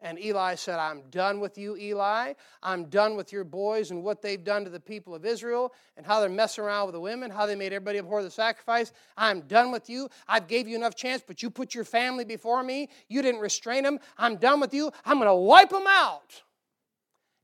And 0.04 0.20
Eli 0.20 0.56
said, 0.56 0.80
I'm 0.80 1.04
done 1.12 1.40
with 1.40 1.60
you, 1.60 1.78
Eli. 1.78 2.34
I'm 2.64 2.86
done 2.86 3.16
with 3.16 3.32
your 3.32 3.44
boys 3.44 3.92
and 3.92 4.04
what 4.04 4.24
they've 4.24 4.44
done 4.44 4.64
to 4.64 4.72
the 4.72 4.80
people 4.80 5.14
of 5.14 5.26
Israel 5.26 5.74
and 5.96 6.06
how 6.06 6.20
they're 6.20 6.30
messing 6.30 6.64
around 6.64 6.88
with 6.88 6.94
the 6.94 7.00
women, 7.00 7.30
how 7.30 7.46
they 7.46 7.54
made 7.54 7.72
everybody 7.72 8.00
abhor 8.00 8.24
the 8.24 8.32
sacrifice. 8.32 8.92
I'm 9.16 9.42
done 9.42 9.72
with 9.72 9.92
you. 9.92 10.10
I've 10.28 10.48
gave 10.48 10.68
you 10.68 10.76
enough 10.76 10.96
chance, 10.96 11.22
but 11.26 11.44
you 11.44 11.52
put 11.52 11.76
your 11.76 11.84
family 11.84 12.26
before 12.26 12.64
me. 12.64 12.90
You 13.10 13.22
didn't 13.22 13.42
restrain 13.42 13.84
them. 13.84 14.00
I'm 14.18 14.38
done 14.38 14.60
with 14.60 14.74
you. 14.74 14.92
I'm 15.06 15.18
going 15.18 15.28
to 15.28 15.36
wipe 15.36 15.70
them 15.70 15.86
out. 15.88 16.42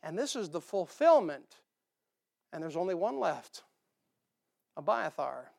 And 0.01 0.17
this 0.17 0.35
is 0.35 0.49
the 0.49 0.61
fulfillment. 0.61 1.57
And 2.51 2.63
there's 2.63 2.77
only 2.77 2.95
one 2.95 3.19
left 3.19 3.61
Abiathar. 4.77 5.51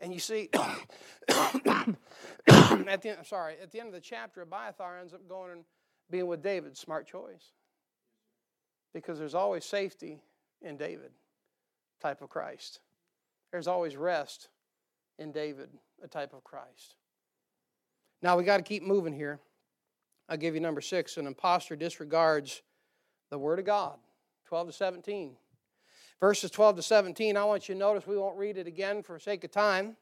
And 0.00 0.12
you 0.12 0.18
see, 0.18 0.48
at 1.28 1.94
the 2.48 3.16
sorry, 3.24 3.54
at 3.62 3.70
the 3.70 3.78
end 3.78 3.88
of 3.88 3.94
the 3.94 4.00
chapter, 4.00 4.42
Abiathar 4.42 4.98
ends 4.98 5.14
up 5.14 5.28
going 5.28 5.52
and 5.52 5.64
being 6.10 6.26
with 6.26 6.42
David, 6.42 6.76
smart 6.76 7.06
choice. 7.06 7.52
Because 8.92 9.18
there's 9.18 9.34
always 9.34 9.64
safety 9.64 10.20
in 10.62 10.76
David, 10.76 11.10
type 12.00 12.22
of 12.22 12.28
Christ. 12.28 12.80
There's 13.50 13.66
always 13.66 13.96
rest 13.96 14.48
in 15.18 15.32
David, 15.32 15.68
a 16.02 16.08
type 16.08 16.32
of 16.32 16.44
Christ. 16.44 16.96
Now 18.22 18.36
we 18.36 18.44
got 18.44 18.58
to 18.58 18.62
keep 18.62 18.82
moving 18.82 19.12
here. 19.12 19.40
I'll 20.28 20.36
give 20.36 20.54
you 20.54 20.60
number 20.60 20.80
six. 20.80 21.16
An 21.16 21.26
impostor 21.26 21.76
disregards 21.76 22.62
the 23.30 23.38
Word 23.38 23.58
of 23.58 23.64
God. 23.64 23.98
12 24.46 24.68
to 24.68 24.72
17. 24.72 25.36
Verses 26.20 26.50
12 26.50 26.76
to 26.76 26.82
17, 26.82 27.36
I 27.36 27.44
want 27.44 27.68
you 27.68 27.74
to 27.74 27.78
notice, 27.78 28.06
we 28.06 28.16
won't 28.16 28.38
read 28.38 28.56
it 28.56 28.66
again 28.66 29.02
for 29.02 29.18
sake 29.18 29.44
of 29.44 29.50
time. 29.50 29.96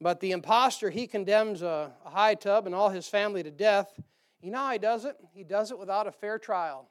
But 0.00 0.20
the 0.20 0.32
impostor, 0.32 0.90
he 0.90 1.06
condemns 1.06 1.62
a, 1.62 1.92
Ahitub 2.06 2.66
and 2.66 2.74
all 2.74 2.90
his 2.90 3.08
family 3.08 3.42
to 3.42 3.50
death. 3.50 3.98
You 4.40 4.50
know 4.50 4.58
how 4.58 4.72
he 4.72 4.78
does 4.78 5.04
it? 5.04 5.16
He 5.32 5.44
does 5.44 5.70
it 5.70 5.78
without 5.78 6.06
a 6.06 6.12
fair 6.12 6.38
trial 6.38 6.88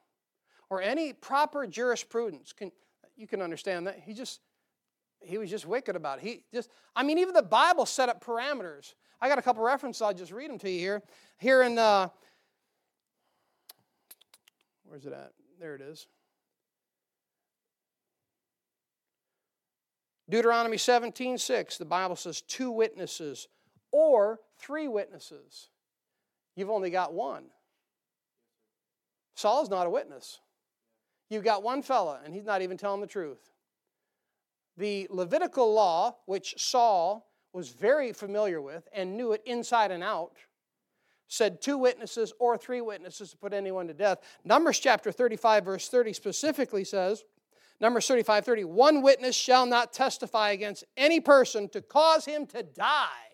or 0.68 0.82
any 0.82 1.12
proper 1.12 1.66
jurisprudence. 1.66 2.52
Can, 2.52 2.72
you 3.16 3.26
can 3.26 3.40
understand 3.40 3.86
that. 3.86 4.00
He 4.04 4.14
just, 4.14 4.40
he 5.20 5.38
was 5.38 5.50
just 5.50 5.66
wicked 5.66 5.96
about 5.96 6.18
it. 6.18 6.24
He 6.24 6.44
just, 6.52 6.70
I 6.94 7.02
mean, 7.02 7.18
even 7.18 7.34
the 7.34 7.42
Bible 7.42 7.86
set 7.86 8.08
up 8.08 8.24
parameters. 8.24 8.94
I 9.20 9.28
got 9.28 9.38
a 9.38 9.42
couple 9.42 9.62
references. 9.62 10.02
I'll 10.02 10.12
just 10.12 10.32
read 10.32 10.50
them 10.50 10.58
to 10.58 10.70
you 10.70 10.78
here. 10.78 11.02
Here 11.38 11.62
in, 11.62 11.78
uh, 11.78 12.08
where's 14.84 15.06
it 15.06 15.12
at? 15.12 15.32
There 15.58 15.74
it 15.74 15.80
is. 15.80 16.06
Deuteronomy 20.28 20.76
17 20.76 21.38
6, 21.38 21.78
the 21.78 21.84
Bible 21.84 22.16
says 22.16 22.40
two 22.42 22.72
witnesses 22.72 23.46
or 23.92 24.40
three 24.58 24.88
witnesses. 24.88 25.68
You've 26.56 26.70
only 26.70 26.90
got 26.90 27.12
one. 27.12 27.44
Saul's 29.36 29.70
not 29.70 29.86
a 29.86 29.90
witness. 29.90 30.40
You've 31.28 31.44
got 31.44 31.62
one 31.62 31.82
fella, 31.82 32.20
and 32.24 32.34
he's 32.34 32.44
not 32.44 32.62
even 32.62 32.76
telling 32.76 33.00
the 33.00 33.06
truth. 33.06 33.50
The 34.76 35.06
Levitical 35.10 35.72
law, 35.72 36.16
which 36.26 36.54
Saul 36.58 37.30
was 37.52 37.70
very 37.70 38.12
familiar 38.12 38.60
with 38.60 38.88
and 38.92 39.16
knew 39.16 39.32
it 39.32 39.42
inside 39.46 39.90
and 39.90 40.02
out, 40.02 40.36
said 41.28 41.60
two 41.60 41.76
witnesses 41.78 42.32
or 42.38 42.56
three 42.56 42.80
witnesses 42.80 43.30
to 43.30 43.36
put 43.36 43.52
anyone 43.52 43.88
to 43.88 43.94
death. 43.94 44.18
Numbers 44.44 44.78
chapter 44.78 45.10
35, 45.10 45.64
verse 45.64 45.88
30 45.88 46.12
specifically 46.12 46.84
says, 46.84 47.24
Numbers 47.80 48.06
35, 48.06 48.44
30, 48.44 48.64
one 48.64 49.02
witness 49.02 49.36
shall 49.36 49.66
not 49.66 49.92
testify 49.92 50.50
against 50.50 50.84
any 50.96 51.20
person 51.20 51.68
to 51.70 51.82
cause 51.82 52.24
him 52.24 52.46
to 52.46 52.62
die. 52.62 53.25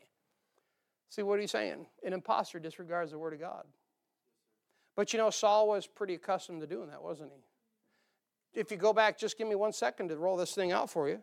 See 1.12 1.22
what 1.22 1.38
he's 1.38 1.50
saying? 1.50 1.84
An 2.06 2.14
impostor 2.14 2.58
disregards 2.58 3.10
the 3.10 3.18
word 3.18 3.34
of 3.34 3.40
God. 3.40 3.66
But 4.96 5.12
you 5.12 5.18
know, 5.18 5.28
Saul 5.28 5.68
was 5.68 5.86
pretty 5.86 6.14
accustomed 6.14 6.62
to 6.62 6.66
doing 6.66 6.88
that, 6.88 7.02
wasn't 7.02 7.32
he? 7.34 8.58
If 8.58 8.70
you 8.70 8.78
go 8.78 8.94
back, 8.94 9.18
just 9.18 9.36
give 9.36 9.46
me 9.46 9.54
one 9.54 9.74
second 9.74 10.08
to 10.08 10.16
roll 10.16 10.38
this 10.38 10.54
thing 10.54 10.72
out 10.72 10.88
for 10.88 11.10
you. 11.10 11.22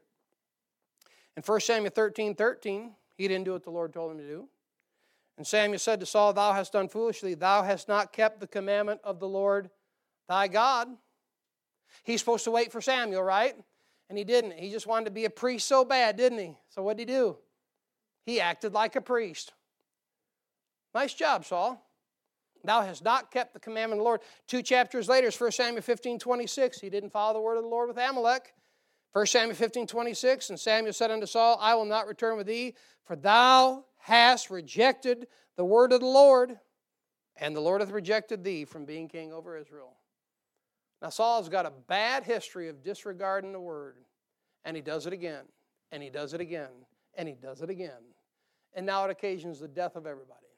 In 1.36 1.41
1 1.41 1.60
Samuel 1.62 1.89
13, 1.89 2.36
13, 2.36 2.91
he 3.17 3.28
didn't 3.28 3.45
do 3.45 3.54
what 3.54 3.63
the 3.63 3.71
Lord 3.71 3.91
told 3.91 4.12
him 4.12 4.19
to 4.19 4.28
do. 4.28 4.47
And 5.38 5.47
Samuel 5.47 5.80
said 5.80 5.99
to 6.02 6.06
Saul, 6.06 6.34
Thou 6.34 6.54
hast 6.54 6.73
done 6.73 6.88
foolishly. 6.88 7.34
Thou 7.34 7.63
hast 7.63 7.88
not 7.88 8.13
kept 8.13 8.41
the 8.41 8.47
commandment 8.47 9.02
of 9.04 9.19
the 9.19 9.28
Lord 9.28 9.71
thy 10.28 10.47
God. 10.49 10.88
He's 12.04 12.19
supposed 12.19 12.43
to 12.43 12.52
wait 12.52 12.71
for 12.71 12.80
Samuel, 12.80 13.23
right? 13.23 13.56
And 14.08 14.19
he 14.19 14.23
didn't. 14.23 14.54
He 14.54 14.69
just 14.69 14.86
wanted 14.86 15.06
to 15.06 15.12
be 15.12 15.25
a 15.25 15.32
priest 15.32 15.67
so 15.67 15.84
bad, 15.84 16.15
didn't 16.15 16.38
he? 16.38 16.58
So 16.69 16.84
what 16.84 16.97
did 16.97 17.10
he 17.10 17.15
do? 17.15 17.38
He 18.27 18.40
acted 18.40 18.73
like 18.73 18.96
a 18.96 19.02
priest. 19.02 19.54
Nice 20.94 21.13
job, 21.13 21.46
Saul. 21.46 21.85
Thou 22.63 22.81
hast 22.81 23.04
not 23.04 23.31
kept 23.31 23.54
the 23.54 23.60
commandment 23.60 24.00
of 24.00 24.04
the 24.04 24.08
Lord. 24.08 24.21
Two 24.48 24.62
chapters 24.62 25.08
later, 25.08 25.27
it's 25.27 25.40
1 25.40 25.52
Samuel 25.52 25.81
15, 25.81 26.19
26. 26.19 26.79
He 26.79 26.90
didn't 26.90 27.12
follow 27.12 27.33
the 27.33 27.42
word 27.42 27.58
of 27.58 27.63
the 27.63 27.69
Lord 27.69 27.87
with 27.87 27.98
Amalek. 27.98 28.54
1 29.13 29.25
Samuel 29.27 29.56
15, 29.56 29.87
26. 29.87 30.50
And 30.50 30.60
Samuel 30.60 30.94
said 30.94 31.12
unto 31.12 31.25
Saul, 31.25 31.58
I 31.62 31.75
will 31.75 31.85
not 31.85 32.08
return 32.08 32.37
with 32.37 32.48
thee, 32.48 32.75
for 33.06 33.15
thou 33.15 33.85
hast 33.98 34.50
rejected 34.50 35.27
the 35.56 35.65
word 35.65 35.94
of 35.94 36.02
the 36.02 36.06
Lord, 36.06 36.58
and 37.37 37.56
the 37.56 37.62
Lord 37.62 37.81
hath 37.81 37.92
rejected 37.92 38.44
thee 38.44 38.65
from 38.65 38.85
being 38.85 39.08
king 39.08 39.31
over 39.31 39.58
Israel. 39.58 39.96
Now, 41.02 41.10
Saul's 41.10 41.48
got 41.48 41.65
a 41.65 41.71
bad 41.87 42.23
history 42.23 42.67
of 42.67 42.83
disregarding 42.83 43.54
the 43.54 43.60
word, 43.60 43.96
and 44.65 44.75
he 44.75 44.81
does 44.81 45.08
it 45.08 45.13
again, 45.13 45.46
and 45.92 46.04
he 46.04 46.10
does 46.10 46.33
it 46.33 46.42
again, 46.42 46.71
and 47.15 47.27
he 47.27 47.35
does 47.35 47.62
it 47.62 47.69
again. 47.69 48.04
And 48.75 48.85
now 48.85 49.06
it 49.06 49.12
occasions 49.12 49.60
the 49.60 49.67
death 49.67 49.96
of 49.96 50.06
everybody. 50.06 50.48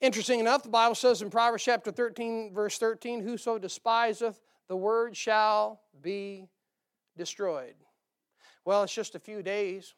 Interesting 0.00 0.38
enough, 0.38 0.62
the 0.62 0.68
Bible 0.68 0.94
says 0.94 1.22
in 1.22 1.30
Proverbs 1.30 1.64
chapter 1.64 1.90
13, 1.90 2.54
verse 2.54 2.78
13, 2.78 3.20
Whoso 3.20 3.58
despiseth 3.58 4.40
the 4.68 4.76
word 4.76 5.16
shall 5.16 5.80
be 6.00 6.46
destroyed. 7.16 7.74
Well, 8.64 8.84
it's 8.84 8.94
just 8.94 9.16
a 9.16 9.20
few 9.20 9.42
days 9.42 9.94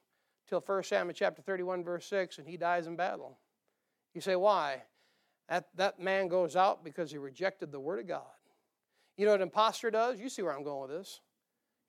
till 0.49 0.61
1 0.61 0.85
Samuel 0.85 1.13
chapter 1.13 1.43
31, 1.43 1.85
verse 1.85 2.07
6, 2.07 2.39
and 2.39 2.49
he 2.49 2.57
dies 2.57 2.87
in 2.87 2.97
battle. 2.97 3.39
You 4.15 4.23
say, 4.23 4.37
why? 4.37 4.83
That, 5.51 5.69
that 5.77 6.01
man 6.01 6.29
goes 6.29 6.57
out 6.57 6.83
because 6.83 7.11
he 7.11 7.19
rejected 7.19 7.71
the 7.71 7.81
Word 7.81 8.01
of 8.01 8.09
God. 8.09 8.23
You 9.19 9.27
know 9.27 9.33
what 9.33 9.43
an 9.43 9.49
impostor 9.49 9.91
does? 9.91 10.19
You 10.19 10.31
see 10.31 10.41
where 10.41 10.57
I'm 10.57 10.65
going 10.65 10.89
with 10.89 10.99
this. 10.99 11.21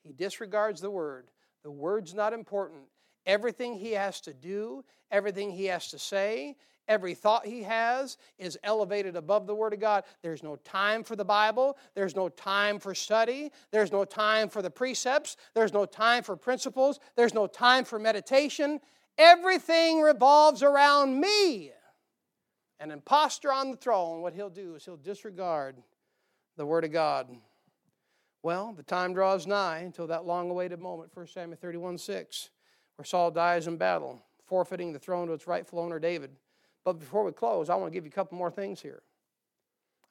He 0.04 0.12
disregards 0.12 0.82
the 0.82 0.92
word. 0.92 1.30
The 1.64 1.72
word's 1.72 2.14
not 2.14 2.34
important. 2.34 2.82
Everything 3.26 3.76
he 3.76 3.92
has 3.92 4.20
to 4.22 4.34
do, 4.34 4.84
everything 5.12 5.52
he 5.52 5.66
has 5.66 5.90
to 5.92 6.00
say, 6.00 6.58
every 6.92 7.16
thought 7.16 7.46
he 7.46 7.64
has 7.64 8.18
is 8.38 8.60
elevated 8.66 9.16
above 9.16 9.48
the 9.48 9.56
Word 9.56 9.72
of 9.72 9.80
God. 9.80 10.04
There's 10.22 10.44
no 10.44 10.58
time 10.58 11.06
for 11.06 11.16
the 11.16 11.24
Bible. 11.24 11.78
There's 11.96 12.18
no 12.18 12.28
time 12.28 12.80
for 12.80 12.94
study. 12.94 13.50
There's 13.72 13.94
no 13.94 14.04
time 14.04 14.50
for 14.50 14.62
the 14.62 14.70
precepts. 14.70 15.38
There's 15.54 15.72
no 15.72 15.86
time 15.86 16.22
for 16.22 16.36
principles. 16.36 17.00
There's 17.16 17.34
no 17.34 17.48
time 17.48 17.86
for 17.86 17.98
meditation. 17.98 18.82
Everything 19.18 20.02
revolves 20.02 20.62
around 20.64 21.18
me. 21.18 21.72
An 22.82 22.92
impostor 22.92 23.54
on 23.54 23.72
the 23.72 23.78
throne, 23.78 24.22
what 24.22 24.34
he'll 24.34 24.50
do 24.50 24.76
is 24.76 24.84
he'll 24.84 24.98
disregard 24.98 25.78
the 26.58 26.66
Word 26.66 26.84
of 26.84 26.92
God. 26.92 27.30
Well, 28.44 28.74
the 28.76 28.84
time 28.84 29.14
draws 29.14 29.48
nigh 29.48 29.80
until 29.80 30.08
that 30.08 30.26
long 30.26 30.50
awaited 30.50 30.82
moment, 30.82 31.12
1 31.14 31.28
Samuel 31.28 31.58
31 31.62 31.98
6, 31.98 32.50
where 32.98 33.06
Saul 33.06 33.32
dies 33.32 33.68
in 33.68 33.78
battle, 33.78 34.22
forfeiting 34.46 34.92
the 34.92 35.00
throne 35.00 35.28
to 35.28 35.34
its 35.34 35.48
rightful 35.48 35.80
owner, 35.80 35.98
David. 35.98 36.32
But 36.84 37.00
before 37.00 37.24
we 37.24 37.32
close, 37.32 37.70
I 37.70 37.76
want 37.76 37.92
to 37.92 37.96
give 37.96 38.06
you 38.06 38.10
a 38.10 38.14
couple 38.14 38.38
more 38.38 38.52
things 38.52 38.82
here. 38.82 39.04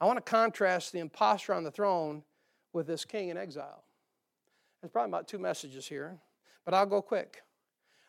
I 0.01 0.07
want 0.07 0.25
to 0.25 0.31
contrast 0.31 0.93
the 0.93 1.01
impostor 1.01 1.53
on 1.53 1.65
the 1.65 1.71
throne 1.71 2.23
with 2.73 2.87
this 2.87 3.05
king 3.05 3.29
in 3.29 3.37
exile. 3.37 3.85
There's 4.81 4.91
probably 4.91 5.11
about 5.11 5.29
two 5.29 5.39
messages 5.39 5.87
here, 5.87 6.19
but 6.65 6.73
I'll 6.73 6.87
go 6.87 7.03
quick. 7.03 7.43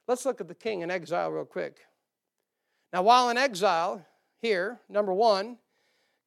Let's 0.07 0.25
look 0.25 0.39
at 0.39 0.47
the 0.47 0.55
king 0.55 0.81
in 0.81 0.91
exile 0.91 1.31
real 1.31 1.45
quick. 1.45 1.79
Now, 2.93 3.03
while 3.03 3.29
in 3.29 3.37
exile, 3.37 4.05
here, 4.41 4.79
number 4.89 5.13
one, 5.13 5.57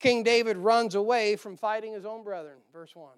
King 0.01 0.23
David 0.23 0.57
runs 0.57 0.95
away 0.95 1.37
from 1.37 1.57
fighting 1.57 1.93
his 1.93 2.05
own 2.05 2.23
brethren, 2.23 2.59
verse 2.73 2.95
1 2.95 3.09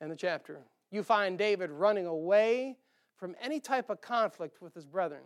in 0.00 0.08
the 0.08 0.16
chapter. 0.16 0.60
You 0.90 1.02
find 1.02 1.38
David 1.38 1.70
running 1.70 2.06
away 2.06 2.78
from 3.16 3.36
any 3.40 3.60
type 3.60 3.90
of 3.90 4.00
conflict 4.00 4.60
with 4.60 4.74
his 4.74 4.86
brethren. 4.86 5.22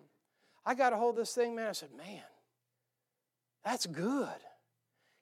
I 0.67 0.75
got 0.75 0.93
a 0.93 0.97
hold 0.97 1.15
of 1.15 1.23
this 1.23 1.35
thing, 1.35 1.55
man. 1.55 1.69
I 1.69 1.73
said, 1.73 1.91
man, 1.97 2.23
that's 3.65 3.87
good. 3.87 4.29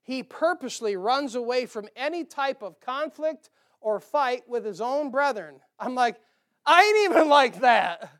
He 0.02 0.22
purposely 0.22 0.96
runs 0.96 1.34
away 1.34 1.66
from 1.66 1.88
any 1.94 2.24
type 2.24 2.62
of 2.62 2.80
conflict 2.80 3.50
or 3.80 4.00
fight 4.00 4.48
with 4.48 4.64
his 4.64 4.80
own 4.80 5.10
brethren. 5.10 5.60
I'm 5.78 5.94
like, 5.94 6.16
I 6.66 6.82
ain't 6.82 7.10
even 7.10 7.28
like 7.28 7.60
that. 7.60 8.10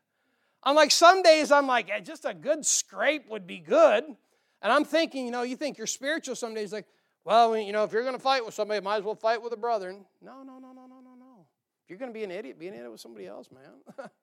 I'm 0.62 0.76
like, 0.76 0.92
some 0.92 1.22
days 1.22 1.50
I'm 1.50 1.66
like, 1.66 1.90
just 2.04 2.24
a 2.24 2.34
good 2.34 2.64
scrape 2.64 3.28
would 3.28 3.46
be 3.46 3.58
good. 3.58 4.04
And 4.04 4.72
I'm 4.72 4.84
thinking, 4.84 5.24
you 5.24 5.32
know, 5.32 5.42
you 5.42 5.56
think 5.56 5.76
you're 5.76 5.88
spiritual 5.88 6.36
some 6.36 6.54
days, 6.54 6.72
like, 6.72 6.86
well, 7.24 7.56
you 7.56 7.72
know, 7.72 7.82
if 7.82 7.92
you're 7.92 8.02
going 8.02 8.16
to 8.16 8.22
fight 8.22 8.44
with 8.44 8.54
somebody, 8.54 8.80
might 8.80 8.98
as 8.98 9.02
well 9.02 9.16
fight 9.16 9.42
with 9.42 9.52
a 9.52 9.56
brother. 9.56 9.92
No, 10.20 10.42
no, 10.42 10.58
no, 10.58 10.72
no, 10.72 10.86
no, 10.86 11.00
no, 11.00 11.14
no. 11.18 11.46
If 11.84 11.90
you're 11.90 11.98
going 11.98 12.12
to 12.12 12.18
be 12.18 12.24
an 12.24 12.30
idiot, 12.30 12.58
be 12.60 12.68
an 12.68 12.74
idiot 12.74 12.90
with 12.90 13.00
somebody 13.00 13.26
else, 13.26 13.48
man. 13.50 14.08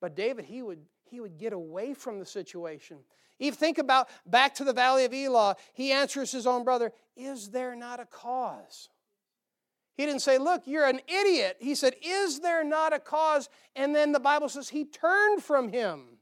but 0.00 0.14
David, 0.14 0.44
he 0.44 0.62
would, 0.62 0.80
he 1.04 1.20
would 1.20 1.38
get 1.38 1.52
away 1.52 1.94
from 1.94 2.18
the 2.18 2.26
situation. 2.26 2.98
Even 3.38 3.56
think 3.56 3.78
about 3.78 4.08
back 4.26 4.54
to 4.56 4.64
the 4.64 4.72
valley 4.72 5.04
of 5.04 5.12
Elah. 5.12 5.56
He 5.72 5.92
answers 5.92 6.30
his 6.30 6.46
own 6.46 6.64
brother, 6.64 6.92
Is 7.16 7.50
there 7.50 7.74
not 7.74 8.00
a 8.00 8.06
cause? 8.06 8.88
He 9.96 10.06
didn't 10.06 10.22
say, 10.22 10.38
Look, 10.38 10.62
you're 10.66 10.86
an 10.86 11.00
idiot. 11.06 11.56
He 11.60 11.74
said, 11.74 11.94
Is 12.02 12.40
there 12.40 12.64
not 12.64 12.92
a 12.92 12.98
cause? 12.98 13.48
And 13.74 13.94
then 13.94 14.12
the 14.12 14.20
Bible 14.20 14.48
says 14.48 14.68
he 14.68 14.84
turned 14.84 15.42
from 15.42 15.68
him. 15.68 16.18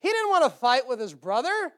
He 0.00 0.08
didn't 0.08 0.30
want 0.30 0.44
to 0.44 0.58
fight 0.58 0.86
with 0.86 1.00
his 1.00 1.14
brother. 1.14 1.72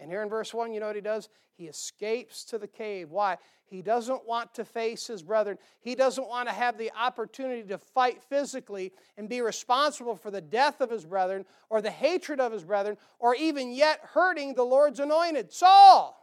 And 0.00 0.10
here 0.10 0.22
in 0.22 0.28
verse 0.28 0.54
1, 0.54 0.72
you 0.72 0.80
know 0.80 0.86
what 0.86 0.96
he 0.96 1.02
does? 1.02 1.28
He 1.56 1.66
escapes 1.66 2.44
to 2.44 2.58
the 2.58 2.68
cave. 2.68 3.10
Why? 3.10 3.36
He 3.64 3.82
doesn't 3.82 4.26
want 4.26 4.54
to 4.54 4.64
face 4.64 5.06
his 5.06 5.22
brethren. 5.22 5.58
He 5.80 5.94
doesn't 5.94 6.28
want 6.28 6.48
to 6.48 6.54
have 6.54 6.78
the 6.78 6.90
opportunity 6.96 7.62
to 7.64 7.78
fight 7.78 8.22
physically 8.22 8.92
and 9.16 9.28
be 9.28 9.40
responsible 9.40 10.16
for 10.16 10.30
the 10.30 10.40
death 10.40 10.80
of 10.80 10.90
his 10.90 11.04
brethren 11.04 11.44
or 11.68 11.82
the 11.82 11.90
hatred 11.90 12.40
of 12.40 12.52
his 12.52 12.64
brethren 12.64 12.96
or 13.18 13.34
even 13.34 13.72
yet 13.72 14.00
hurting 14.02 14.54
the 14.54 14.62
Lord's 14.62 15.00
anointed, 15.00 15.52
Saul. 15.52 16.14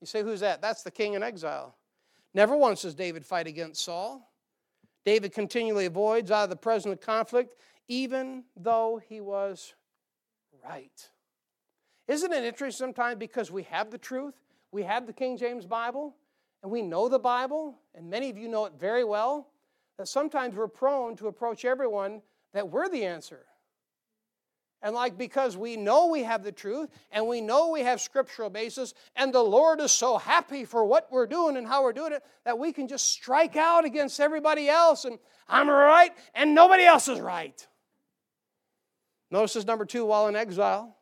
You 0.00 0.06
say, 0.06 0.22
who's 0.22 0.40
that? 0.40 0.62
That's 0.62 0.82
the 0.82 0.90
king 0.90 1.14
in 1.14 1.22
exile. 1.22 1.74
Never 2.32 2.56
once 2.56 2.82
does 2.82 2.94
David 2.94 3.26
fight 3.26 3.46
against 3.46 3.84
Saul. 3.84 4.30
David 5.04 5.32
continually 5.32 5.86
avoids 5.86 6.30
out 6.30 6.44
of 6.44 6.50
the 6.50 6.56
present 6.56 7.00
conflict, 7.00 7.56
even 7.88 8.44
though 8.56 9.00
he 9.08 9.20
was 9.20 9.74
right. 10.64 11.08
Isn't 12.08 12.32
it 12.32 12.44
interesting 12.44 12.86
sometimes 12.86 13.18
because 13.18 13.50
we 13.50 13.64
have 13.64 13.90
the 13.90 13.98
truth, 13.98 14.34
we 14.70 14.82
have 14.84 15.06
the 15.06 15.12
King 15.12 15.36
James 15.36 15.66
Bible, 15.66 16.14
and 16.62 16.70
we 16.70 16.82
know 16.82 17.08
the 17.08 17.18
Bible, 17.18 17.78
and 17.94 18.08
many 18.08 18.30
of 18.30 18.38
you 18.38 18.48
know 18.48 18.66
it 18.66 18.74
very 18.78 19.04
well, 19.04 19.48
that 19.98 20.08
sometimes 20.08 20.54
we're 20.54 20.68
prone 20.68 21.16
to 21.16 21.28
approach 21.28 21.64
everyone 21.64 22.22
that 22.52 22.68
we're 22.68 22.88
the 22.88 23.04
answer. 23.04 23.46
And 24.82 24.94
like 24.94 25.18
because 25.18 25.56
we 25.56 25.76
know 25.76 26.06
we 26.06 26.22
have 26.22 26.44
the 26.44 26.52
truth 26.52 26.90
and 27.10 27.26
we 27.26 27.40
know 27.40 27.70
we 27.70 27.80
have 27.80 28.00
scriptural 28.00 28.50
basis, 28.50 28.94
and 29.16 29.32
the 29.32 29.42
Lord 29.42 29.80
is 29.80 29.90
so 29.90 30.18
happy 30.18 30.64
for 30.64 30.84
what 30.84 31.10
we're 31.10 31.26
doing 31.26 31.56
and 31.56 31.66
how 31.66 31.82
we're 31.82 31.92
doing 31.92 32.12
it 32.12 32.22
that 32.44 32.58
we 32.58 32.72
can 32.72 32.86
just 32.86 33.06
strike 33.06 33.56
out 33.56 33.84
against 33.84 34.20
everybody 34.20 34.68
else 34.68 35.04
and 35.04 35.18
I'm 35.48 35.68
right 35.68 36.12
and 36.34 36.54
nobody 36.54 36.84
else 36.84 37.08
is 37.08 37.20
right. 37.20 37.66
Notice 39.30 39.54
this 39.54 39.64
number 39.64 39.84
two 39.84 40.04
while 40.04 40.28
in 40.28 40.36
exile. 40.36 40.95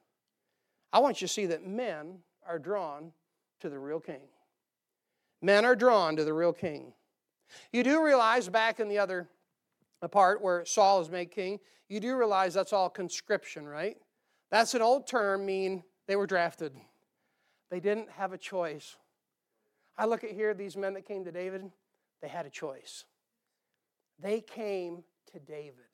I 0.95 1.01
want 1.01 1.21
you 1.21 1.27
to 1.27 1.33
see 1.33 1.47
that 1.47 1.67
men 1.67 2.21
are 2.49 2.61
drawn 2.61 3.11
to 3.59 3.69
the 3.69 3.81
real 3.81 3.99
king. 3.99 4.21
Men 5.43 5.65
are 5.65 5.75
drawn 5.75 6.15
to 6.15 6.25
the 6.25 6.33
real 6.33 6.53
king. 6.53 6.93
You 7.73 7.83
do 7.83 8.01
realize 8.03 8.49
back 8.49 8.79
in 8.79 8.89
the 8.89 8.99
other 8.99 9.29
part 10.13 10.41
where 10.41 10.65
Saul 10.65 11.01
is 11.01 11.11
made 11.11 11.33
king, 11.33 11.59
you 11.89 11.99
do 11.99 12.17
realize 12.17 12.55
that's 12.55 12.73
all 12.73 12.89
conscription, 12.89 13.67
right? 13.67 13.97
That's 14.53 14.75
an 14.75 14.83
old 14.83 15.09
term, 15.09 15.45
mean 15.45 15.83
they 16.07 16.15
were 16.15 16.29
drafted. 16.29 16.73
They 17.71 17.81
didn't 17.81 18.11
have 18.11 18.33
a 18.33 18.39
choice. 18.39 18.95
I 19.99 20.05
look 20.05 20.23
at 20.23 20.31
here, 20.31 20.55
these 20.55 20.77
men 20.77 20.95
that 20.95 21.07
came 21.07 21.25
to 21.25 21.33
David, 21.33 21.73
they 22.23 22.29
had 22.29 22.47
a 22.47 22.51
choice. 22.51 23.05
They 24.21 24.41
came 24.41 25.03
to 25.33 25.41
David. 25.41 25.91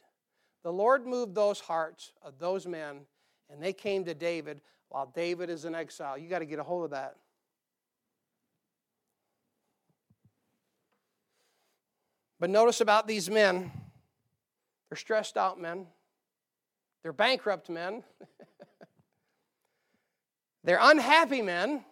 The 0.63 0.73
Lord 0.73 1.07
moved 1.07 1.35
those 1.35 1.61
hearts 1.61 2.13
of 2.21 2.39
those 2.39 2.67
men, 2.67 3.07
and 3.49 3.63
they 3.63 3.73
came 3.73 4.05
to 4.05 4.15
David 4.15 4.61
while 4.91 5.11
David 5.15 5.49
is 5.49 5.65
in 5.65 5.75
exile. 5.75 6.19
You 6.19 6.29
got 6.29 6.41
to 6.41 6.45
get 6.45 6.59
a 6.59 6.63
hold 6.63 6.85
of 6.85 6.91
that. 6.91 7.17
But 12.39 12.51
notice 12.51 12.81
about 12.81 13.07
these 13.07 13.31
men 13.31 13.71
they're 14.89 14.97
stressed 14.97 15.37
out 15.37 15.61
men. 15.61 15.87
They're 17.03 17.13
bankrupt 17.13 17.71
men. 17.71 18.03
They're 20.65 20.81
unhappy 20.81 21.43
men. 21.43 21.85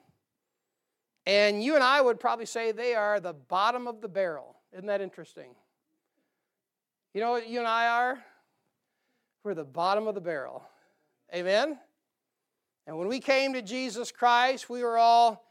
And 1.25 1.63
you 1.63 1.75
and 1.75 1.85
I 1.85 2.01
would 2.01 2.19
probably 2.19 2.45
say 2.45 2.73
they 2.73 2.95
are 2.95 3.21
the 3.21 3.33
bottom 3.33 3.87
of 3.87 4.01
the 4.01 4.09
barrel. 4.09 4.57
Isn't 4.73 4.87
that 4.87 5.01
interesting? 5.01 5.55
You 7.15 7.21
know 7.21 7.31
what 7.31 7.49
you 7.49 7.61
and 7.61 7.69
I 7.69 7.89
are? 7.89 8.25
We're 9.45 9.55
the 9.55 9.65
bottom 9.65 10.09
of 10.09 10.15
the 10.15 10.21
barrel. 10.21 10.63
Amen? 11.35 11.79
And 12.89 12.97
when 12.97 13.07
we 13.07 13.21
came 13.21 13.53
to 13.53 13.61
Jesus 13.61 14.11
Christ, 14.11 14.71
we 14.71 14.83
were 14.83 14.97
all 14.97 15.45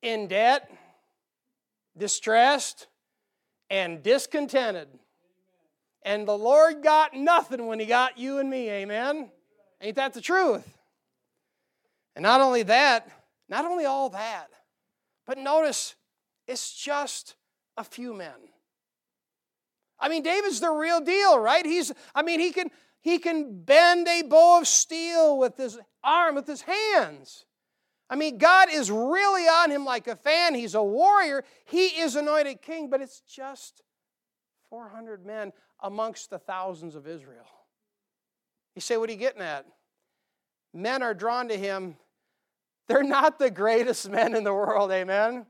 in 0.00 0.26
debt, 0.26 0.70
distressed, 1.98 2.86
and 3.68 4.02
discontented. 4.02 4.88
And 6.02 6.26
the 6.26 6.38
Lord 6.38 6.82
got 6.82 7.12
nothing 7.12 7.66
when 7.66 7.78
He 7.78 7.84
got 7.84 8.16
you 8.16 8.38
and 8.38 8.48
me, 8.48 8.70
amen? 8.70 9.28
Ain't 9.82 9.96
that 9.96 10.14
the 10.14 10.22
truth? 10.22 10.66
And 12.14 12.22
not 12.22 12.40
only 12.40 12.62
that, 12.62 13.06
not 13.50 13.66
only 13.66 13.84
all 13.84 14.08
that, 14.08 14.46
but 15.26 15.36
notice 15.36 15.94
it's 16.48 16.72
just 16.74 17.34
a 17.76 17.84
few 17.84 18.14
men. 18.14 18.48
I 20.00 20.08
mean, 20.08 20.22
David's 20.22 20.60
the 20.60 20.70
real 20.70 21.00
deal, 21.00 21.38
right? 21.38 21.66
He's, 21.66 21.92
I 22.14 22.22
mean, 22.22 22.40
he 22.40 22.50
can 22.50 22.70
he 23.06 23.20
can 23.20 23.62
bend 23.62 24.08
a 24.08 24.22
bow 24.22 24.58
of 24.58 24.66
steel 24.66 25.38
with 25.38 25.56
his 25.56 25.78
arm, 26.02 26.34
with 26.34 26.48
his 26.48 26.62
hands. 26.62 27.44
I 28.10 28.16
mean, 28.16 28.36
God 28.36 28.66
is 28.68 28.90
really 28.90 29.44
on 29.44 29.70
him 29.70 29.84
like 29.84 30.08
a 30.08 30.16
fan. 30.16 30.56
He's 30.56 30.74
a 30.74 30.82
warrior. 30.82 31.44
He 31.66 31.86
is 31.86 32.16
anointed 32.16 32.62
king, 32.62 32.90
but 32.90 33.00
it's 33.00 33.20
just 33.20 33.80
400 34.70 35.24
men 35.24 35.52
amongst 35.84 36.30
the 36.30 36.40
thousands 36.40 36.96
of 36.96 37.06
Israel. 37.06 37.46
You 38.74 38.80
say, 38.80 38.96
what 38.96 39.08
are 39.08 39.12
you 39.12 39.20
getting 39.20 39.42
at? 39.42 39.66
Men 40.74 41.00
are 41.00 41.14
drawn 41.14 41.46
to 41.46 41.56
him. 41.56 41.94
They're 42.88 43.04
not 43.04 43.38
the 43.38 43.52
greatest 43.52 44.10
men 44.10 44.34
in 44.34 44.42
the 44.42 44.52
world, 44.52 44.90
amen? 44.90 45.46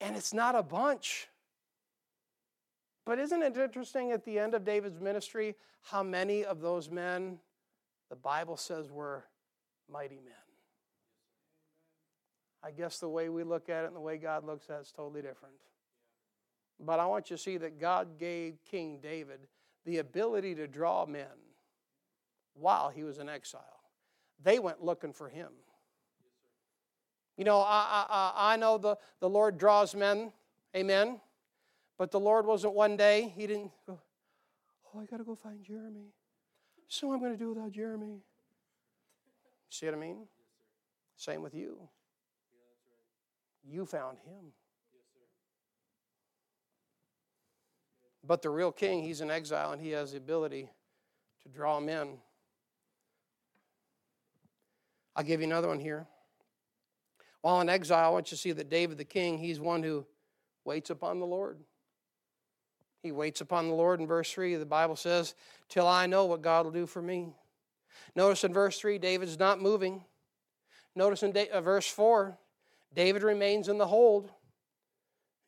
And 0.00 0.16
it's 0.16 0.32
not 0.32 0.54
a 0.54 0.62
bunch. 0.62 1.28
But 3.08 3.18
isn't 3.18 3.42
it 3.42 3.56
interesting 3.56 4.12
at 4.12 4.26
the 4.26 4.38
end 4.38 4.52
of 4.52 4.66
David's 4.66 5.00
ministry 5.00 5.56
how 5.80 6.02
many 6.02 6.44
of 6.44 6.60
those 6.60 6.90
men 6.90 7.38
the 8.10 8.16
Bible 8.16 8.58
says 8.58 8.90
were 8.90 9.24
mighty 9.90 10.16
men? 10.16 10.34
I 12.62 12.70
guess 12.70 12.98
the 12.98 13.08
way 13.08 13.30
we 13.30 13.44
look 13.44 13.70
at 13.70 13.84
it 13.84 13.86
and 13.86 13.96
the 13.96 14.00
way 14.00 14.18
God 14.18 14.44
looks 14.44 14.68
at 14.68 14.76
it 14.76 14.82
is 14.82 14.92
totally 14.92 15.22
different. 15.22 15.54
But 16.78 17.00
I 17.00 17.06
want 17.06 17.30
you 17.30 17.36
to 17.38 17.42
see 17.42 17.56
that 17.56 17.80
God 17.80 18.18
gave 18.18 18.58
King 18.70 18.98
David 19.02 19.40
the 19.86 19.96
ability 19.96 20.54
to 20.56 20.66
draw 20.66 21.06
men 21.06 21.24
while 22.52 22.90
he 22.90 23.04
was 23.04 23.16
in 23.16 23.30
exile. 23.30 23.62
They 24.44 24.58
went 24.58 24.84
looking 24.84 25.14
for 25.14 25.30
him. 25.30 25.48
You 27.38 27.44
know, 27.44 27.60
I, 27.60 28.04
I, 28.10 28.32
I 28.52 28.56
know 28.56 28.76
the, 28.76 28.98
the 29.20 29.30
Lord 29.30 29.56
draws 29.56 29.94
men, 29.94 30.30
amen. 30.76 31.20
But 31.98 32.12
the 32.12 32.20
Lord 32.20 32.46
wasn't 32.46 32.74
one 32.74 32.96
day, 32.96 33.32
He 33.36 33.46
didn't 33.46 33.72
go, 33.86 34.00
oh, 34.94 35.00
I 35.00 35.04
got 35.04 35.18
to 35.18 35.24
go 35.24 35.34
find 35.34 35.62
Jeremy. 35.64 36.12
So 36.86 37.12
I'm 37.12 37.18
going 37.18 37.32
to 37.32 37.38
do 37.38 37.50
without 37.50 37.72
Jeremy. 37.72 38.22
See 39.68 39.86
what 39.86 39.96
I 39.96 39.98
mean? 39.98 40.26
Same 41.16 41.42
with 41.42 41.54
you. 41.54 41.76
You 43.62 43.84
found 43.84 44.18
him. 44.20 44.52
But 48.24 48.42
the 48.42 48.50
real 48.50 48.72
king, 48.72 49.02
he's 49.02 49.20
in 49.20 49.30
exile 49.30 49.72
and 49.72 49.80
he 49.82 49.90
has 49.90 50.12
the 50.12 50.18
ability 50.18 50.70
to 51.42 51.48
draw 51.48 51.80
men. 51.80 52.18
I'll 55.14 55.24
give 55.24 55.40
you 55.40 55.46
another 55.46 55.68
one 55.68 55.80
here. 55.80 56.06
While 57.42 57.60
in 57.60 57.68
exile, 57.68 58.06
I 58.06 58.08
want 58.10 58.30
you 58.30 58.36
to 58.36 58.40
see 58.40 58.52
that 58.52 58.70
David 58.70 58.98
the 58.98 59.04
king, 59.04 59.38
he's 59.38 59.60
one 59.60 59.82
who 59.82 60.06
waits 60.64 60.90
upon 60.90 61.18
the 61.18 61.26
Lord. 61.26 61.58
He 63.08 63.12
waits 63.12 63.40
upon 63.40 63.68
the 63.68 63.74
Lord 63.74 64.00
in 64.00 64.06
verse 64.06 64.30
3. 64.30 64.56
The 64.56 64.66
Bible 64.66 64.94
says, 64.94 65.34
Till 65.70 65.86
I 65.86 66.04
know 66.04 66.26
what 66.26 66.42
God 66.42 66.66
will 66.66 66.72
do 66.72 66.86
for 66.86 67.00
me. 67.00 67.32
Notice 68.14 68.44
in 68.44 68.52
verse 68.52 68.78
3, 68.78 68.98
David's 68.98 69.38
not 69.38 69.62
moving. 69.62 70.04
Notice 70.94 71.22
in 71.22 71.34
uh, 71.50 71.62
verse 71.62 71.88
4, 71.88 72.36
David 72.94 73.22
remains 73.22 73.70
in 73.70 73.78
the 73.78 73.86
hold. 73.86 74.30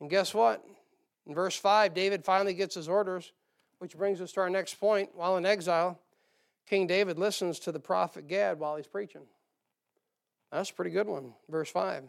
And 0.00 0.08
guess 0.08 0.32
what? 0.32 0.64
In 1.26 1.34
verse 1.34 1.54
5, 1.54 1.92
David 1.92 2.24
finally 2.24 2.54
gets 2.54 2.76
his 2.76 2.88
orders, 2.88 3.30
which 3.76 3.94
brings 3.94 4.22
us 4.22 4.32
to 4.32 4.40
our 4.40 4.48
next 4.48 4.80
point. 4.80 5.10
While 5.14 5.36
in 5.36 5.44
exile, 5.44 6.00
King 6.66 6.86
David 6.86 7.18
listens 7.18 7.58
to 7.58 7.72
the 7.72 7.78
prophet 7.78 8.26
Gad 8.26 8.58
while 8.58 8.76
he's 8.76 8.86
preaching. 8.86 9.26
That's 10.50 10.70
a 10.70 10.74
pretty 10.74 10.92
good 10.92 11.08
one. 11.08 11.34
Verse 11.50 11.70
5. 11.70 12.04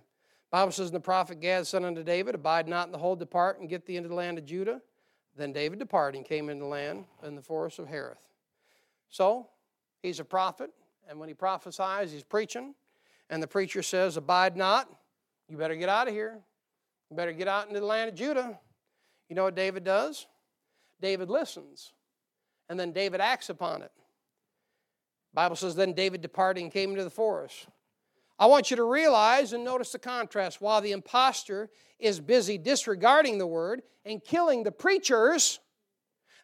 Bible 0.50 0.72
says, 0.72 0.88
And 0.88 0.96
the 0.96 1.02
prophet 1.02 1.42
Gad 1.42 1.68
said 1.68 1.84
unto 1.84 2.04
David, 2.04 2.36
Abide 2.36 2.70
not 2.70 2.86
in 2.86 2.94
the 2.94 2.98
hold, 2.98 3.20
depart 3.20 3.60
and 3.60 3.68
get 3.68 3.86
thee 3.86 3.98
into 3.98 4.08
the 4.08 4.16
land 4.16 4.38
of 4.38 4.46
Judah. 4.46 4.82
Then 5.36 5.54
David 5.54 5.80
departed 5.80 6.18
and 6.18 6.26
came 6.26 6.50
into 6.50 6.64
the 6.64 6.70
land 6.70 7.06
in 7.24 7.36
the 7.36 7.42
forest 7.42 7.80
of 7.80 7.88
Hereth. 7.88 8.18
So, 9.10 9.48
he's 10.02 10.20
a 10.20 10.26
prophet, 10.26 10.72
and 11.10 11.20
when 11.20 11.30
he 11.30 11.34
prophesies, 11.34 12.12
he's 12.12 12.24
preaching, 12.24 12.76
and 13.30 13.42
the 13.42 13.48
preacher 13.48 13.82
says, 13.82 14.18
Abide 14.18 14.56
not, 14.56 14.90
you 15.48 15.58
better 15.58 15.76
get 15.76 15.90
out 15.90 16.08
of 16.08 16.14
here. 16.14 16.40
You 17.10 17.18
better 17.18 17.34
get 17.34 17.48
out 17.48 17.68
into 17.68 17.80
the 17.80 17.86
land 17.86 18.10
of 18.10 18.16
Judah. 18.16 18.58
You 19.28 19.36
know 19.36 19.44
what 19.44 19.56
David 19.56 19.84
does? 19.84 20.28
David 21.02 21.30
listens, 21.30 21.94
and 22.70 22.80
then 22.80 22.92
David 22.92 23.20
acts 23.22 23.50
upon 23.50 23.82
it. 23.82 23.92
Bible 25.34 25.56
says, 25.56 25.76
Then 25.76 25.94
David 25.94 26.22
departed 26.22 26.62
and 26.64 26.72
came 26.72 26.92
into 26.92 27.04
the 27.04 27.10
forest. 27.10 27.68
I 28.42 28.48
want 28.48 28.72
you 28.72 28.78
to 28.78 28.84
realize 28.84 29.54
and 29.54 29.64
notice 29.64 29.92
the 29.92 30.00
contrast. 30.00 30.62
While 30.62 30.82
the 30.82 30.94
impostor 30.94 31.70
is 32.00 32.20
busy 32.20 32.58
disregarding 32.58 33.38
the 33.38 33.46
word 33.46 33.84
and 34.04 34.20
killing 34.24 34.64
the 34.64 34.72
preachers, 34.72 35.60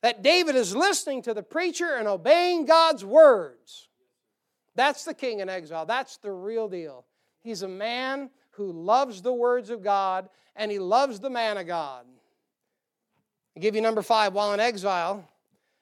that 0.03 0.21
David 0.21 0.55
is 0.55 0.75
listening 0.75 1.23
to 1.23 1.33
the 1.33 1.41
preacher 1.41 1.95
and 1.95 2.07
obeying 2.07 2.65
God's 2.65 3.03
words. 3.03 3.87
That's 4.75 5.05
the 5.05 5.15
king 5.15 5.39
in 5.39 5.49
exile. 5.49 5.87
That's 5.87 6.17
the 6.17 6.31
real 6.31 6.69
deal. 6.69 7.03
He's 7.41 7.63
a 7.63 7.67
man 7.67 8.29
who 8.51 8.71
loves 8.71 9.23
the 9.23 9.33
words 9.33 9.71
of 9.71 9.81
God 9.81 10.29
and 10.55 10.69
he 10.71 10.77
loves 10.77 11.19
the 11.19 11.31
man 11.31 11.57
of 11.57 11.65
God. 11.65 12.05
i 13.55 13.59
give 13.59 13.73
you 13.73 13.81
number 13.81 14.03
five. 14.03 14.33
While 14.33 14.53
in 14.53 14.59
exile, 14.59 15.27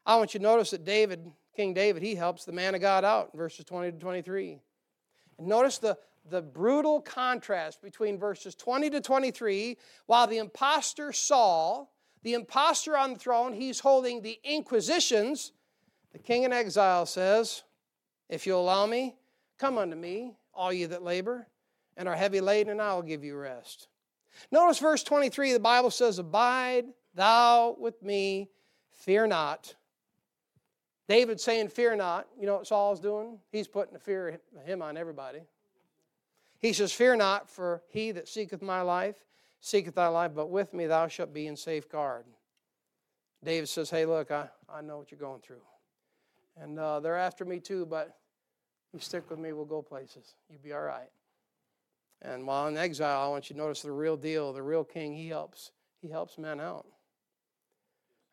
I 0.05 0.15
want 0.15 0.33
you 0.33 0.39
to 0.39 0.45
notice 0.45 0.71
that 0.71 0.85
David, 0.85 1.29
King 1.57 1.73
David, 1.73 2.03
he 2.03 2.15
helps 2.15 2.45
the 2.45 2.53
man 2.53 2.73
of 2.73 2.79
God 2.79 3.03
out 3.03 3.35
verses 3.35 3.65
20 3.65 3.91
to 3.91 3.99
23. 3.99 4.61
And 5.37 5.47
notice 5.47 5.77
the, 5.77 5.97
the 6.29 6.41
brutal 6.41 7.01
contrast 7.01 7.81
between 7.81 8.17
verses 8.17 8.55
20 8.55 8.89
to 8.91 9.01
23. 9.01 9.77
While 10.05 10.27
the 10.27 10.37
impostor 10.37 11.11
Saul, 11.11 11.91
the 12.23 12.33
impostor 12.33 12.97
on 12.97 13.13
the 13.13 13.19
throne, 13.19 13.53
he's 13.53 13.79
holding 13.79 14.21
the 14.21 14.39
inquisitions, 14.43 15.51
the 16.13 16.19
king 16.19 16.43
in 16.43 16.53
exile 16.53 17.05
says, 17.05 17.63
If 18.29 18.47
you'll 18.47 18.61
allow 18.61 18.85
me, 18.85 19.15
come 19.57 19.77
unto 19.77 19.95
me, 19.95 20.37
all 20.53 20.71
ye 20.71 20.85
that 20.85 21.03
labor 21.03 21.47
and 21.97 22.07
are 22.07 22.15
heavy 22.15 22.41
laden, 22.41 22.71
and 22.71 22.81
I 22.81 22.93
will 22.93 23.01
give 23.01 23.23
you 23.23 23.37
rest. 23.37 23.87
Notice 24.51 24.79
verse 24.79 25.03
23, 25.03 25.53
the 25.53 25.59
Bible 25.59 25.91
says, 25.91 26.19
Abide 26.19 26.85
thou 27.13 27.75
with 27.79 28.01
me, 28.03 28.49
fear 28.91 29.27
not. 29.27 29.75
David 31.07 31.39
saying, 31.39 31.69
Fear 31.69 31.97
not. 31.97 32.27
You 32.39 32.45
know 32.45 32.55
what 32.55 32.67
Saul's 32.67 32.99
doing? 32.99 33.39
He's 33.51 33.67
putting 33.67 33.93
the 33.93 33.99
fear 33.99 34.39
of 34.57 34.65
him 34.65 34.81
on 34.81 34.97
everybody. 34.97 35.41
He 36.59 36.73
says, 36.73 36.91
Fear 36.91 37.17
not, 37.17 37.49
for 37.49 37.83
he 37.89 38.11
that 38.11 38.27
seeketh 38.27 38.61
my 38.61 38.81
life 38.81 39.25
seeketh 39.65 39.95
thy 39.95 40.07
life, 40.07 40.31
but 40.35 40.51
with 40.51 40.73
me 40.73 40.85
thou 40.85 41.07
shalt 41.07 41.33
be 41.33 41.47
in 41.47 41.55
safeguard. 41.55 42.25
David 43.43 43.67
says, 43.67 43.89
Hey, 43.89 44.05
look, 44.05 44.29
I, 44.31 44.47
I 44.71 44.81
know 44.81 44.97
what 44.97 45.11
you're 45.11 45.19
going 45.19 45.41
through. 45.41 45.61
And 46.57 46.79
uh, 46.79 46.99
they're 46.99 47.17
after 47.17 47.45
me 47.45 47.59
too, 47.59 47.85
but 47.85 48.15
you 48.93 48.99
stick 48.99 49.29
with 49.29 49.39
me, 49.39 49.53
we'll 49.53 49.65
go 49.65 49.81
places. 49.81 50.35
You'll 50.49 50.61
be 50.61 50.71
all 50.71 50.81
right. 50.81 51.09
And 52.21 52.45
while 52.45 52.67
in 52.67 52.77
exile, 52.77 53.21
I 53.21 53.27
want 53.27 53.49
you 53.49 53.55
to 53.55 53.61
notice 53.61 53.81
the 53.81 53.91
real 53.91 54.15
deal, 54.15 54.53
the 54.53 54.61
real 54.61 54.83
king, 54.83 55.15
he 55.15 55.29
helps. 55.29 55.71
He 56.01 56.09
helps 56.09 56.37
men 56.37 56.61
out. 56.61 56.85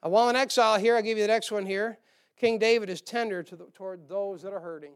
While 0.03 0.29
in 0.29 0.37
exile 0.37 0.79
here, 0.79 0.97
I'll 0.97 1.03
give 1.03 1.17
you 1.17 1.25
the 1.25 1.29
next 1.29 1.51
one 1.51 1.65
here. 1.65 1.99
King 2.43 2.59
David 2.59 2.91
is 2.91 3.01
tender 3.01 3.45
to 3.45 3.55
the, 3.55 3.67
toward 3.73 4.09
those 4.09 4.43
that 4.43 4.53
are 4.53 4.59
hurting. 4.59 4.95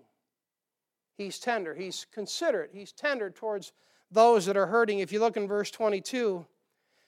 He's 1.17 1.39
tender. 1.39 1.77
He's 1.77 2.05
considerate. 2.13 2.71
He's 2.73 2.91
tender 2.91 3.31
towards 3.31 3.73
those 4.11 4.47
that 4.47 4.57
are 4.57 4.67
hurting. 4.67 4.99
If 4.99 5.13
you 5.13 5.21
look 5.21 5.37
in 5.37 5.47
verse 5.47 5.71
22, 5.71 6.45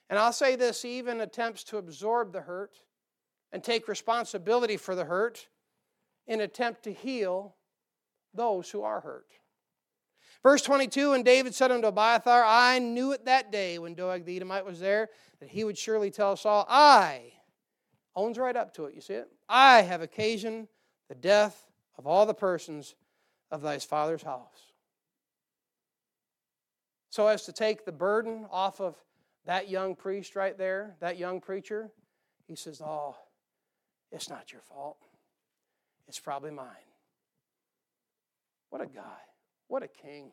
and 0.09 0.17
I'll 0.17 0.33
say 0.33 0.55
this, 0.55 0.85
even 0.85 1.21
attempts 1.23 1.65
to 1.65 1.79
absorb 1.79 2.33
the 2.33 2.43
hurt 2.43 2.79
and 3.51 3.65
take 3.65 3.89
responsibility 3.89 4.77
for 4.77 4.95
the 4.95 5.07
hurt 5.07 5.49
in 6.29 6.41
attempt 6.41 6.85
to 6.85 6.93
heal 6.93 7.57
those 8.33 8.71
who 8.71 8.83
are 8.83 9.01
hurt. 9.01 9.27
Verse 10.45 10.63
22 10.63 11.15
And 11.15 11.25
David 11.25 11.53
said 11.53 11.73
unto 11.73 11.89
Abiathar, 11.89 12.45
I 12.47 12.79
knew 12.79 13.11
it 13.11 13.25
that 13.25 13.51
day 13.51 13.81
when 13.81 13.95
Doeg 13.95 14.25
the 14.25 14.37
Edomite 14.37 14.65
was 14.65 14.79
there 14.79 15.09
that 15.41 15.49
he 15.49 15.65
would 15.65 15.77
surely 15.77 16.13
tell 16.13 16.37
Saul, 16.37 16.65
I, 16.69 17.33
owns 18.19 18.37
right 18.37 18.57
up 18.57 18.75
to 18.75 18.87
it, 18.87 18.95
you 18.95 19.01
see 19.01 19.15
it? 19.15 19.29
I 19.49 19.83
have 19.83 20.03
occasioned 20.03 20.67
the 21.09 21.15
death 21.15 21.67
of 21.97 22.07
all 22.07 22.27
the 22.27 22.35
persons 22.35 22.97
of 23.51 23.63
thy 23.63 23.79
father's 23.79 24.23
house. 24.23 24.73
So 27.11 27.29
as 27.29 27.45
to 27.45 27.53
take 27.53 27.85
the 27.85 27.93
burden 27.93 28.47
off 28.51 28.81
of 28.81 28.97
that 29.47 29.71
young 29.71 29.95
priest 29.95 30.35
right 30.35 30.59
there, 30.59 30.97
that 31.01 31.17
young 31.17 31.41
preacher, 31.41 31.91
he 32.47 32.57
says, 32.57 32.83
Oh, 32.85 33.17
it's 34.11 34.29
not 34.29 34.53
your 34.53 34.63
fault. 34.63 34.99
It's 36.09 36.19
probably 36.19 36.51
mine. 36.51 36.67
What 38.71 38.83
a 38.83 38.87
guy. 38.87 39.21
What 39.69 39.83
a 39.83 39.89
king. 39.89 40.33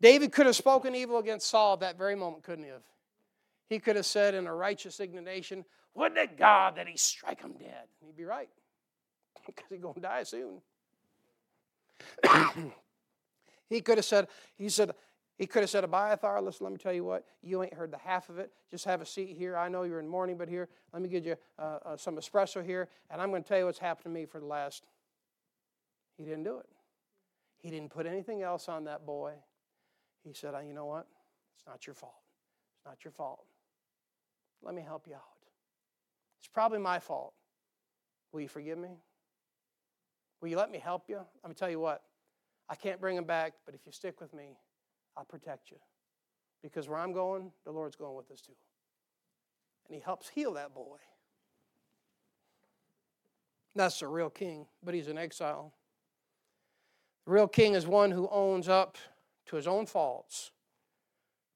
David 0.00 0.32
could 0.32 0.46
have 0.46 0.54
spoken 0.54 0.94
evil 0.94 1.18
against 1.18 1.48
Saul 1.48 1.74
at 1.74 1.80
that 1.80 1.98
very 1.98 2.14
moment, 2.14 2.44
couldn't 2.44 2.64
he 2.64 2.70
have? 2.70 2.82
He 3.68 3.78
could 3.78 3.96
have 3.96 4.06
said 4.06 4.34
in 4.34 4.46
a 4.46 4.54
righteous 4.54 5.00
indignation, 5.00 5.64
Would 5.94 6.14
to 6.14 6.26
God 6.26 6.76
that 6.76 6.86
he 6.86 6.96
strike 6.96 7.40
him 7.40 7.54
dead. 7.58 7.84
He'd 8.04 8.16
be 8.16 8.24
right, 8.24 8.48
because 9.46 9.66
he's 9.68 9.80
going 9.80 9.94
to 9.94 10.00
die 10.00 10.22
soon. 10.22 10.60
he 13.68 13.80
could 13.80 13.98
have 13.98 14.04
said, 14.04 14.28
he 14.56 14.68
said, 14.68 14.92
he 15.38 15.46
could 15.46 15.62
have 15.62 15.70
said, 15.70 15.84
Abiathar, 15.84 16.42
listen, 16.42 16.64
let 16.64 16.72
me 16.72 16.78
tell 16.78 16.92
you 16.92 17.04
what, 17.04 17.24
you 17.42 17.62
ain't 17.62 17.74
heard 17.74 17.92
the 17.92 17.98
half 17.98 18.28
of 18.28 18.38
it. 18.38 18.52
Just 18.70 18.84
have 18.86 19.00
a 19.00 19.06
seat 19.06 19.36
here. 19.36 19.56
I 19.56 19.68
know 19.68 19.84
you're 19.84 20.00
in 20.00 20.08
mourning, 20.08 20.36
but 20.36 20.48
here, 20.48 20.68
let 20.92 21.00
me 21.00 21.08
give 21.08 21.24
you 21.24 21.36
uh, 21.58 21.78
uh, 21.84 21.96
some 21.96 22.16
espresso 22.16 22.64
here, 22.64 22.88
and 23.10 23.22
I'm 23.22 23.30
going 23.30 23.42
to 23.42 23.48
tell 23.48 23.58
you 23.58 23.66
what's 23.66 23.78
happened 23.78 24.04
to 24.04 24.10
me 24.10 24.26
for 24.26 24.40
the 24.40 24.46
last. 24.46 24.84
He 26.16 26.24
didn't 26.24 26.42
do 26.42 26.58
it. 26.58 26.66
He 27.60 27.70
didn't 27.70 27.90
put 27.90 28.06
anything 28.06 28.42
else 28.42 28.68
on 28.68 28.84
that 28.84 29.06
boy. 29.06 29.34
He 30.24 30.32
said, 30.32 30.54
You 30.66 30.74
know 30.74 30.86
what? 30.86 31.06
It's 31.56 31.66
not 31.66 31.86
your 31.86 31.94
fault. 31.94 32.14
It's 32.76 32.86
not 32.86 33.04
your 33.04 33.12
fault. 33.12 33.44
Let 34.62 34.74
me 34.74 34.82
help 34.82 35.06
you 35.06 35.14
out. 35.14 35.37
It's 36.40 36.48
probably 36.48 36.78
my 36.78 36.98
fault. 36.98 37.34
Will 38.32 38.40
you 38.40 38.48
forgive 38.48 38.78
me? 38.78 38.90
Will 40.40 40.48
you 40.48 40.56
let 40.56 40.70
me 40.70 40.78
help 40.78 41.08
you? 41.08 41.20
Let 41.42 41.48
me 41.48 41.54
tell 41.54 41.70
you 41.70 41.80
what. 41.80 42.02
I 42.68 42.74
can't 42.74 43.00
bring 43.00 43.16
him 43.16 43.24
back, 43.24 43.54
but 43.64 43.74
if 43.74 43.80
you 43.86 43.92
stick 43.92 44.20
with 44.20 44.32
me, 44.34 44.58
I'll 45.16 45.24
protect 45.24 45.70
you. 45.70 45.78
Because 46.62 46.88
where 46.88 46.98
I'm 46.98 47.12
going, 47.12 47.50
the 47.64 47.72
Lord's 47.72 47.96
going 47.96 48.16
with 48.16 48.30
us 48.30 48.40
too. 48.40 48.52
And 49.86 49.94
he 49.94 50.02
helps 50.02 50.28
heal 50.28 50.52
that 50.54 50.74
boy. 50.74 50.98
That's 53.74 54.00
the 54.00 54.08
real 54.08 54.30
king, 54.30 54.66
but 54.82 54.94
he's 54.94 55.08
in 55.08 55.16
exile. 55.16 55.72
The 57.26 57.32
real 57.32 57.48
king 57.48 57.74
is 57.74 57.86
one 57.86 58.10
who 58.10 58.28
owns 58.30 58.68
up 58.68 58.98
to 59.46 59.56
his 59.56 59.66
own 59.66 59.86
faults, 59.86 60.50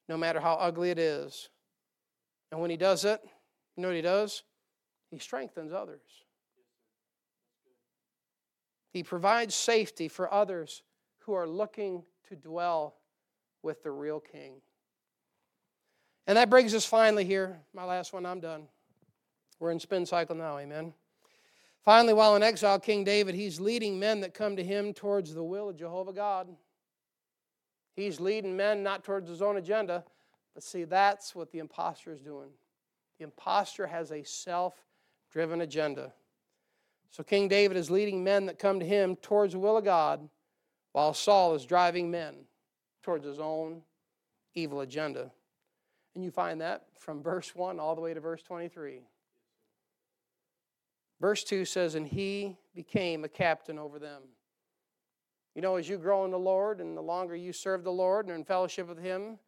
no 0.08 0.16
matter 0.16 0.40
how 0.40 0.54
ugly 0.54 0.90
it 0.90 0.98
is, 0.98 1.48
And 2.50 2.60
when 2.60 2.70
he 2.70 2.76
does 2.76 3.04
it, 3.06 3.20
you 3.76 3.82
know 3.82 3.88
what 3.88 3.96
he 3.96 4.02
does? 4.02 4.44
He 5.12 5.18
strengthens 5.18 5.74
others. 5.74 6.00
He 8.94 9.02
provides 9.02 9.54
safety 9.54 10.08
for 10.08 10.32
others 10.32 10.82
who 11.20 11.34
are 11.34 11.46
looking 11.46 12.02
to 12.30 12.34
dwell 12.34 12.94
with 13.62 13.82
the 13.82 13.90
real 13.90 14.20
king. 14.20 14.54
And 16.26 16.38
that 16.38 16.48
brings 16.48 16.74
us 16.74 16.86
finally 16.86 17.26
here, 17.26 17.60
my 17.74 17.84
last 17.84 18.14
one, 18.14 18.24
I'm 18.24 18.40
done. 18.40 18.68
We're 19.60 19.70
in 19.70 19.80
spin 19.80 20.06
cycle 20.06 20.34
now, 20.34 20.56
amen. 20.56 20.94
Finally, 21.84 22.14
while 22.14 22.34
in 22.34 22.42
exile, 22.42 22.80
King 22.80 23.04
David, 23.04 23.34
he's 23.34 23.60
leading 23.60 23.98
men 23.98 24.20
that 24.20 24.32
come 24.32 24.56
to 24.56 24.64
him 24.64 24.94
towards 24.94 25.34
the 25.34 25.44
will 25.44 25.68
of 25.68 25.76
Jehovah 25.76 26.14
God. 26.14 26.48
He's 27.94 28.18
leading 28.18 28.56
men 28.56 28.82
not 28.82 29.04
towards 29.04 29.28
his 29.28 29.42
own 29.42 29.58
agenda, 29.58 30.04
but 30.54 30.62
see, 30.62 30.84
that's 30.84 31.34
what 31.34 31.52
the 31.52 31.58
impostor 31.58 32.12
is 32.12 32.22
doing. 32.22 32.48
The 33.18 33.24
impostor 33.24 33.86
has 33.86 34.10
a 34.10 34.22
self 34.22 34.74
driven 35.32 35.62
agenda. 35.62 36.12
So 37.10 37.22
King 37.22 37.48
David 37.48 37.76
is 37.76 37.90
leading 37.90 38.22
men 38.22 38.46
that 38.46 38.58
come 38.58 38.78
to 38.80 38.86
him 38.86 39.16
towards 39.16 39.52
the 39.52 39.58
will 39.58 39.76
of 39.76 39.84
God, 39.84 40.28
while 40.92 41.14
Saul 41.14 41.54
is 41.54 41.64
driving 41.64 42.10
men 42.10 42.34
towards 43.02 43.24
his 43.24 43.38
own 43.38 43.82
evil 44.54 44.80
agenda. 44.80 45.30
And 46.14 46.22
you 46.22 46.30
find 46.30 46.60
that 46.60 46.84
from 46.98 47.22
verse 47.22 47.54
1 47.54 47.80
all 47.80 47.94
the 47.94 48.00
way 48.00 48.14
to 48.14 48.20
verse 48.20 48.42
23. 48.42 49.00
Verse 51.20 51.44
2 51.44 51.64
says, 51.64 51.94
And 51.94 52.06
he 52.06 52.56
became 52.74 53.24
a 53.24 53.28
captain 53.28 53.78
over 53.78 53.98
them. 53.98 54.22
You 55.54 55.62
know, 55.62 55.76
as 55.76 55.88
you 55.88 55.98
grow 55.98 56.24
in 56.24 56.30
the 56.30 56.38
Lord 56.38 56.80
and 56.80 56.96
the 56.96 57.02
longer 57.02 57.36
you 57.36 57.52
serve 57.52 57.84
the 57.84 57.92
Lord 57.92 58.26
and 58.26 58.34
in 58.34 58.44
fellowship 58.44 58.88
with 58.88 58.98
Him, 58.98 59.38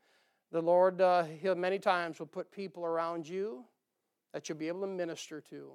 the 0.53 0.61
Lord, 0.61 1.01
uh, 1.01 1.25
He'll 1.25 1.55
many 1.55 1.79
times 1.79 2.19
will 2.19 2.27
put 2.27 2.53
people 2.53 2.85
around 2.85 3.27
you 3.27 3.65
that 4.35 4.49
you'll 4.49 4.59
be 4.59 4.69
able 4.69 4.81
to 4.81 4.87
minister 4.89 5.41
to 5.41 5.71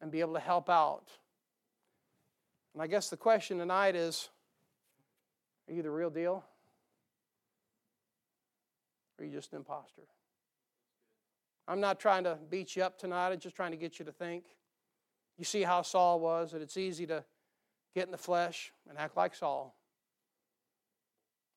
and 0.00 0.10
be 0.10 0.20
able 0.20 0.34
to 0.34 0.40
help 0.40 0.70
out. 0.70 1.08
And 2.72 2.82
I 2.82 2.86
guess 2.86 3.10
the 3.10 3.16
question 3.16 3.58
tonight 3.58 3.96
is 3.96 4.30
are 5.68 5.74
you 5.74 5.82
the 5.82 5.90
real 5.90 6.10
deal? 6.10 6.44
Or 9.18 9.24
are 9.24 9.26
you 9.26 9.32
just 9.32 9.52
an 9.52 9.58
imposter? 9.58 10.02
I'm 11.66 11.80
not 11.80 11.98
trying 11.98 12.22
to 12.24 12.38
beat 12.48 12.76
you 12.76 12.84
up 12.84 12.98
tonight, 12.98 13.32
I'm 13.32 13.40
just 13.40 13.56
trying 13.56 13.72
to 13.72 13.76
get 13.76 13.98
you 13.98 14.04
to 14.04 14.12
think. 14.12 14.44
You 15.36 15.44
see 15.44 15.62
how 15.62 15.82
Saul 15.82 16.20
was, 16.20 16.52
that 16.52 16.62
it's 16.62 16.76
easy 16.76 17.06
to 17.08 17.24
get 17.96 18.06
in 18.06 18.12
the 18.12 18.18
flesh 18.18 18.72
and 18.88 18.96
act 18.96 19.16
like 19.16 19.34
Saul. 19.34 19.74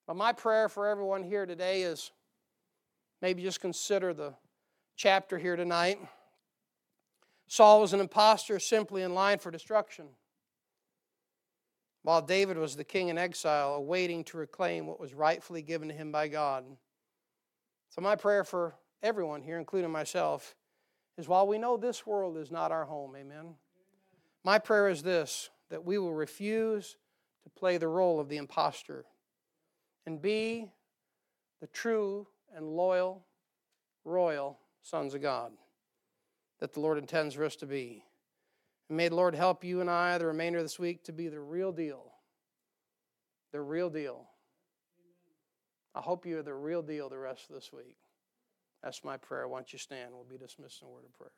But 0.07 0.15
my 0.15 0.33
prayer 0.33 0.69
for 0.69 0.87
everyone 0.87 1.21
here 1.21 1.45
today 1.45 1.83
is 1.83 2.11
maybe 3.21 3.43
just 3.43 3.61
consider 3.61 4.11
the 4.11 4.33
chapter 4.99 5.37
here 5.37 5.55
tonight. 5.55 5.97
Saul 7.47 7.79
was 7.79 7.93
an 7.93 8.01
impostor 8.01 8.59
simply 8.59 9.01
in 9.01 9.13
line 9.13 9.39
for 9.39 9.49
destruction, 9.49 10.07
while 12.03 12.21
David 12.21 12.57
was 12.57 12.75
the 12.75 12.83
king 12.83 13.07
in 13.07 13.17
exile, 13.17 13.75
awaiting 13.75 14.25
to 14.25 14.37
reclaim 14.37 14.87
what 14.87 14.99
was 14.99 15.13
rightfully 15.13 15.61
given 15.61 15.87
to 15.87 15.93
him 15.93 16.11
by 16.11 16.27
God. 16.27 16.65
So, 17.87 18.01
my 18.01 18.17
prayer 18.17 18.43
for 18.43 18.75
everyone 19.01 19.41
here, 19.41 19.57
including 19.57 19.89
myself, 19.89 20.53
is 21.17 21.29
while 21.29 21.47
we 21.47 21.57
know 21.57 21.77
this 21.77 22.05
world 22.05 22.35
is 22.35 22.51
not 22.51 22.73
our 22.73 22.83
home, 22.83 23.15
amen, 23.15 23.55
my 24.43 24.59
prayer 24.59 24.89
is 24.89 25.01
this 25.01 25.49
that 25.69 25.85
we 25.85 25.97
will 25.97 26.13
refuse 26.13 26.97
to 27.43 27.49
play 27.49 27.77
the 27.77 27.87
role 27.87 28.19
of 28.19 28.27
the 28.27 28.35
impostor 28.35 29.05
and 30.05 30.21
be 30.21 30.67
the 31.61 31.67
true 31.67 32.27
and 32.53 32.65
loyal, 32.67 33.23
royal 34.03 34.59
sons 34.89 35.13
of 35.13 35.21
God 35.21 35.51
that 36.59 36.73
the 36.73 36.79
Lord 36.79 36.97
intends 36.97 37.35
for 37.35 37.45
us 37.45 37.55
to 37.57 37.65
be. 37.65 38.03
And 38.89 38.97
may 38.97 39.07
the 39.07 39.15
Lord 39.15 39.35
help 39.35 39.63
you 39.63 39.81
and 39.81 39.89
I 39.89 40.17
the 40.17 40.25
remainder 40.25 40.59
of 40.59 40.65
this 40.65 40.79
week 40.79 41.03
to 41.05 41.13
be 41.13 41.27
the 41.27 41.39
real 41.39 41.71
deal. 41.71 42.11
The 43.51 43.61
real 43.61 43.89
deal. 43.89 44.27
I 45.95 46.01
hope 46.01 46.25
you're 46.25 46.43
the 46.43 46.53
real 46.53 46.81
deal 46.81 47.09
the 47.09 47.17
rest 47.17 47.49
of 47.49 47.55
this 47.55 47.71
week. 47.73 47.97
That's 48.83 49.03
my 49.03 49.17
prayer. 49.17 49.47
Why 49.47 49.59
don't 49.59 49.73
you 49.73 49.79
stand? 49.79 50.11
We'll 50.13 50.23
be 50.23 50.37
dismissed 50.37 50.81
in 50.81 50.87
a 50.87 50.91
word 50.91 51.05
of 51.05 51.17
prayer. 51.17 51.31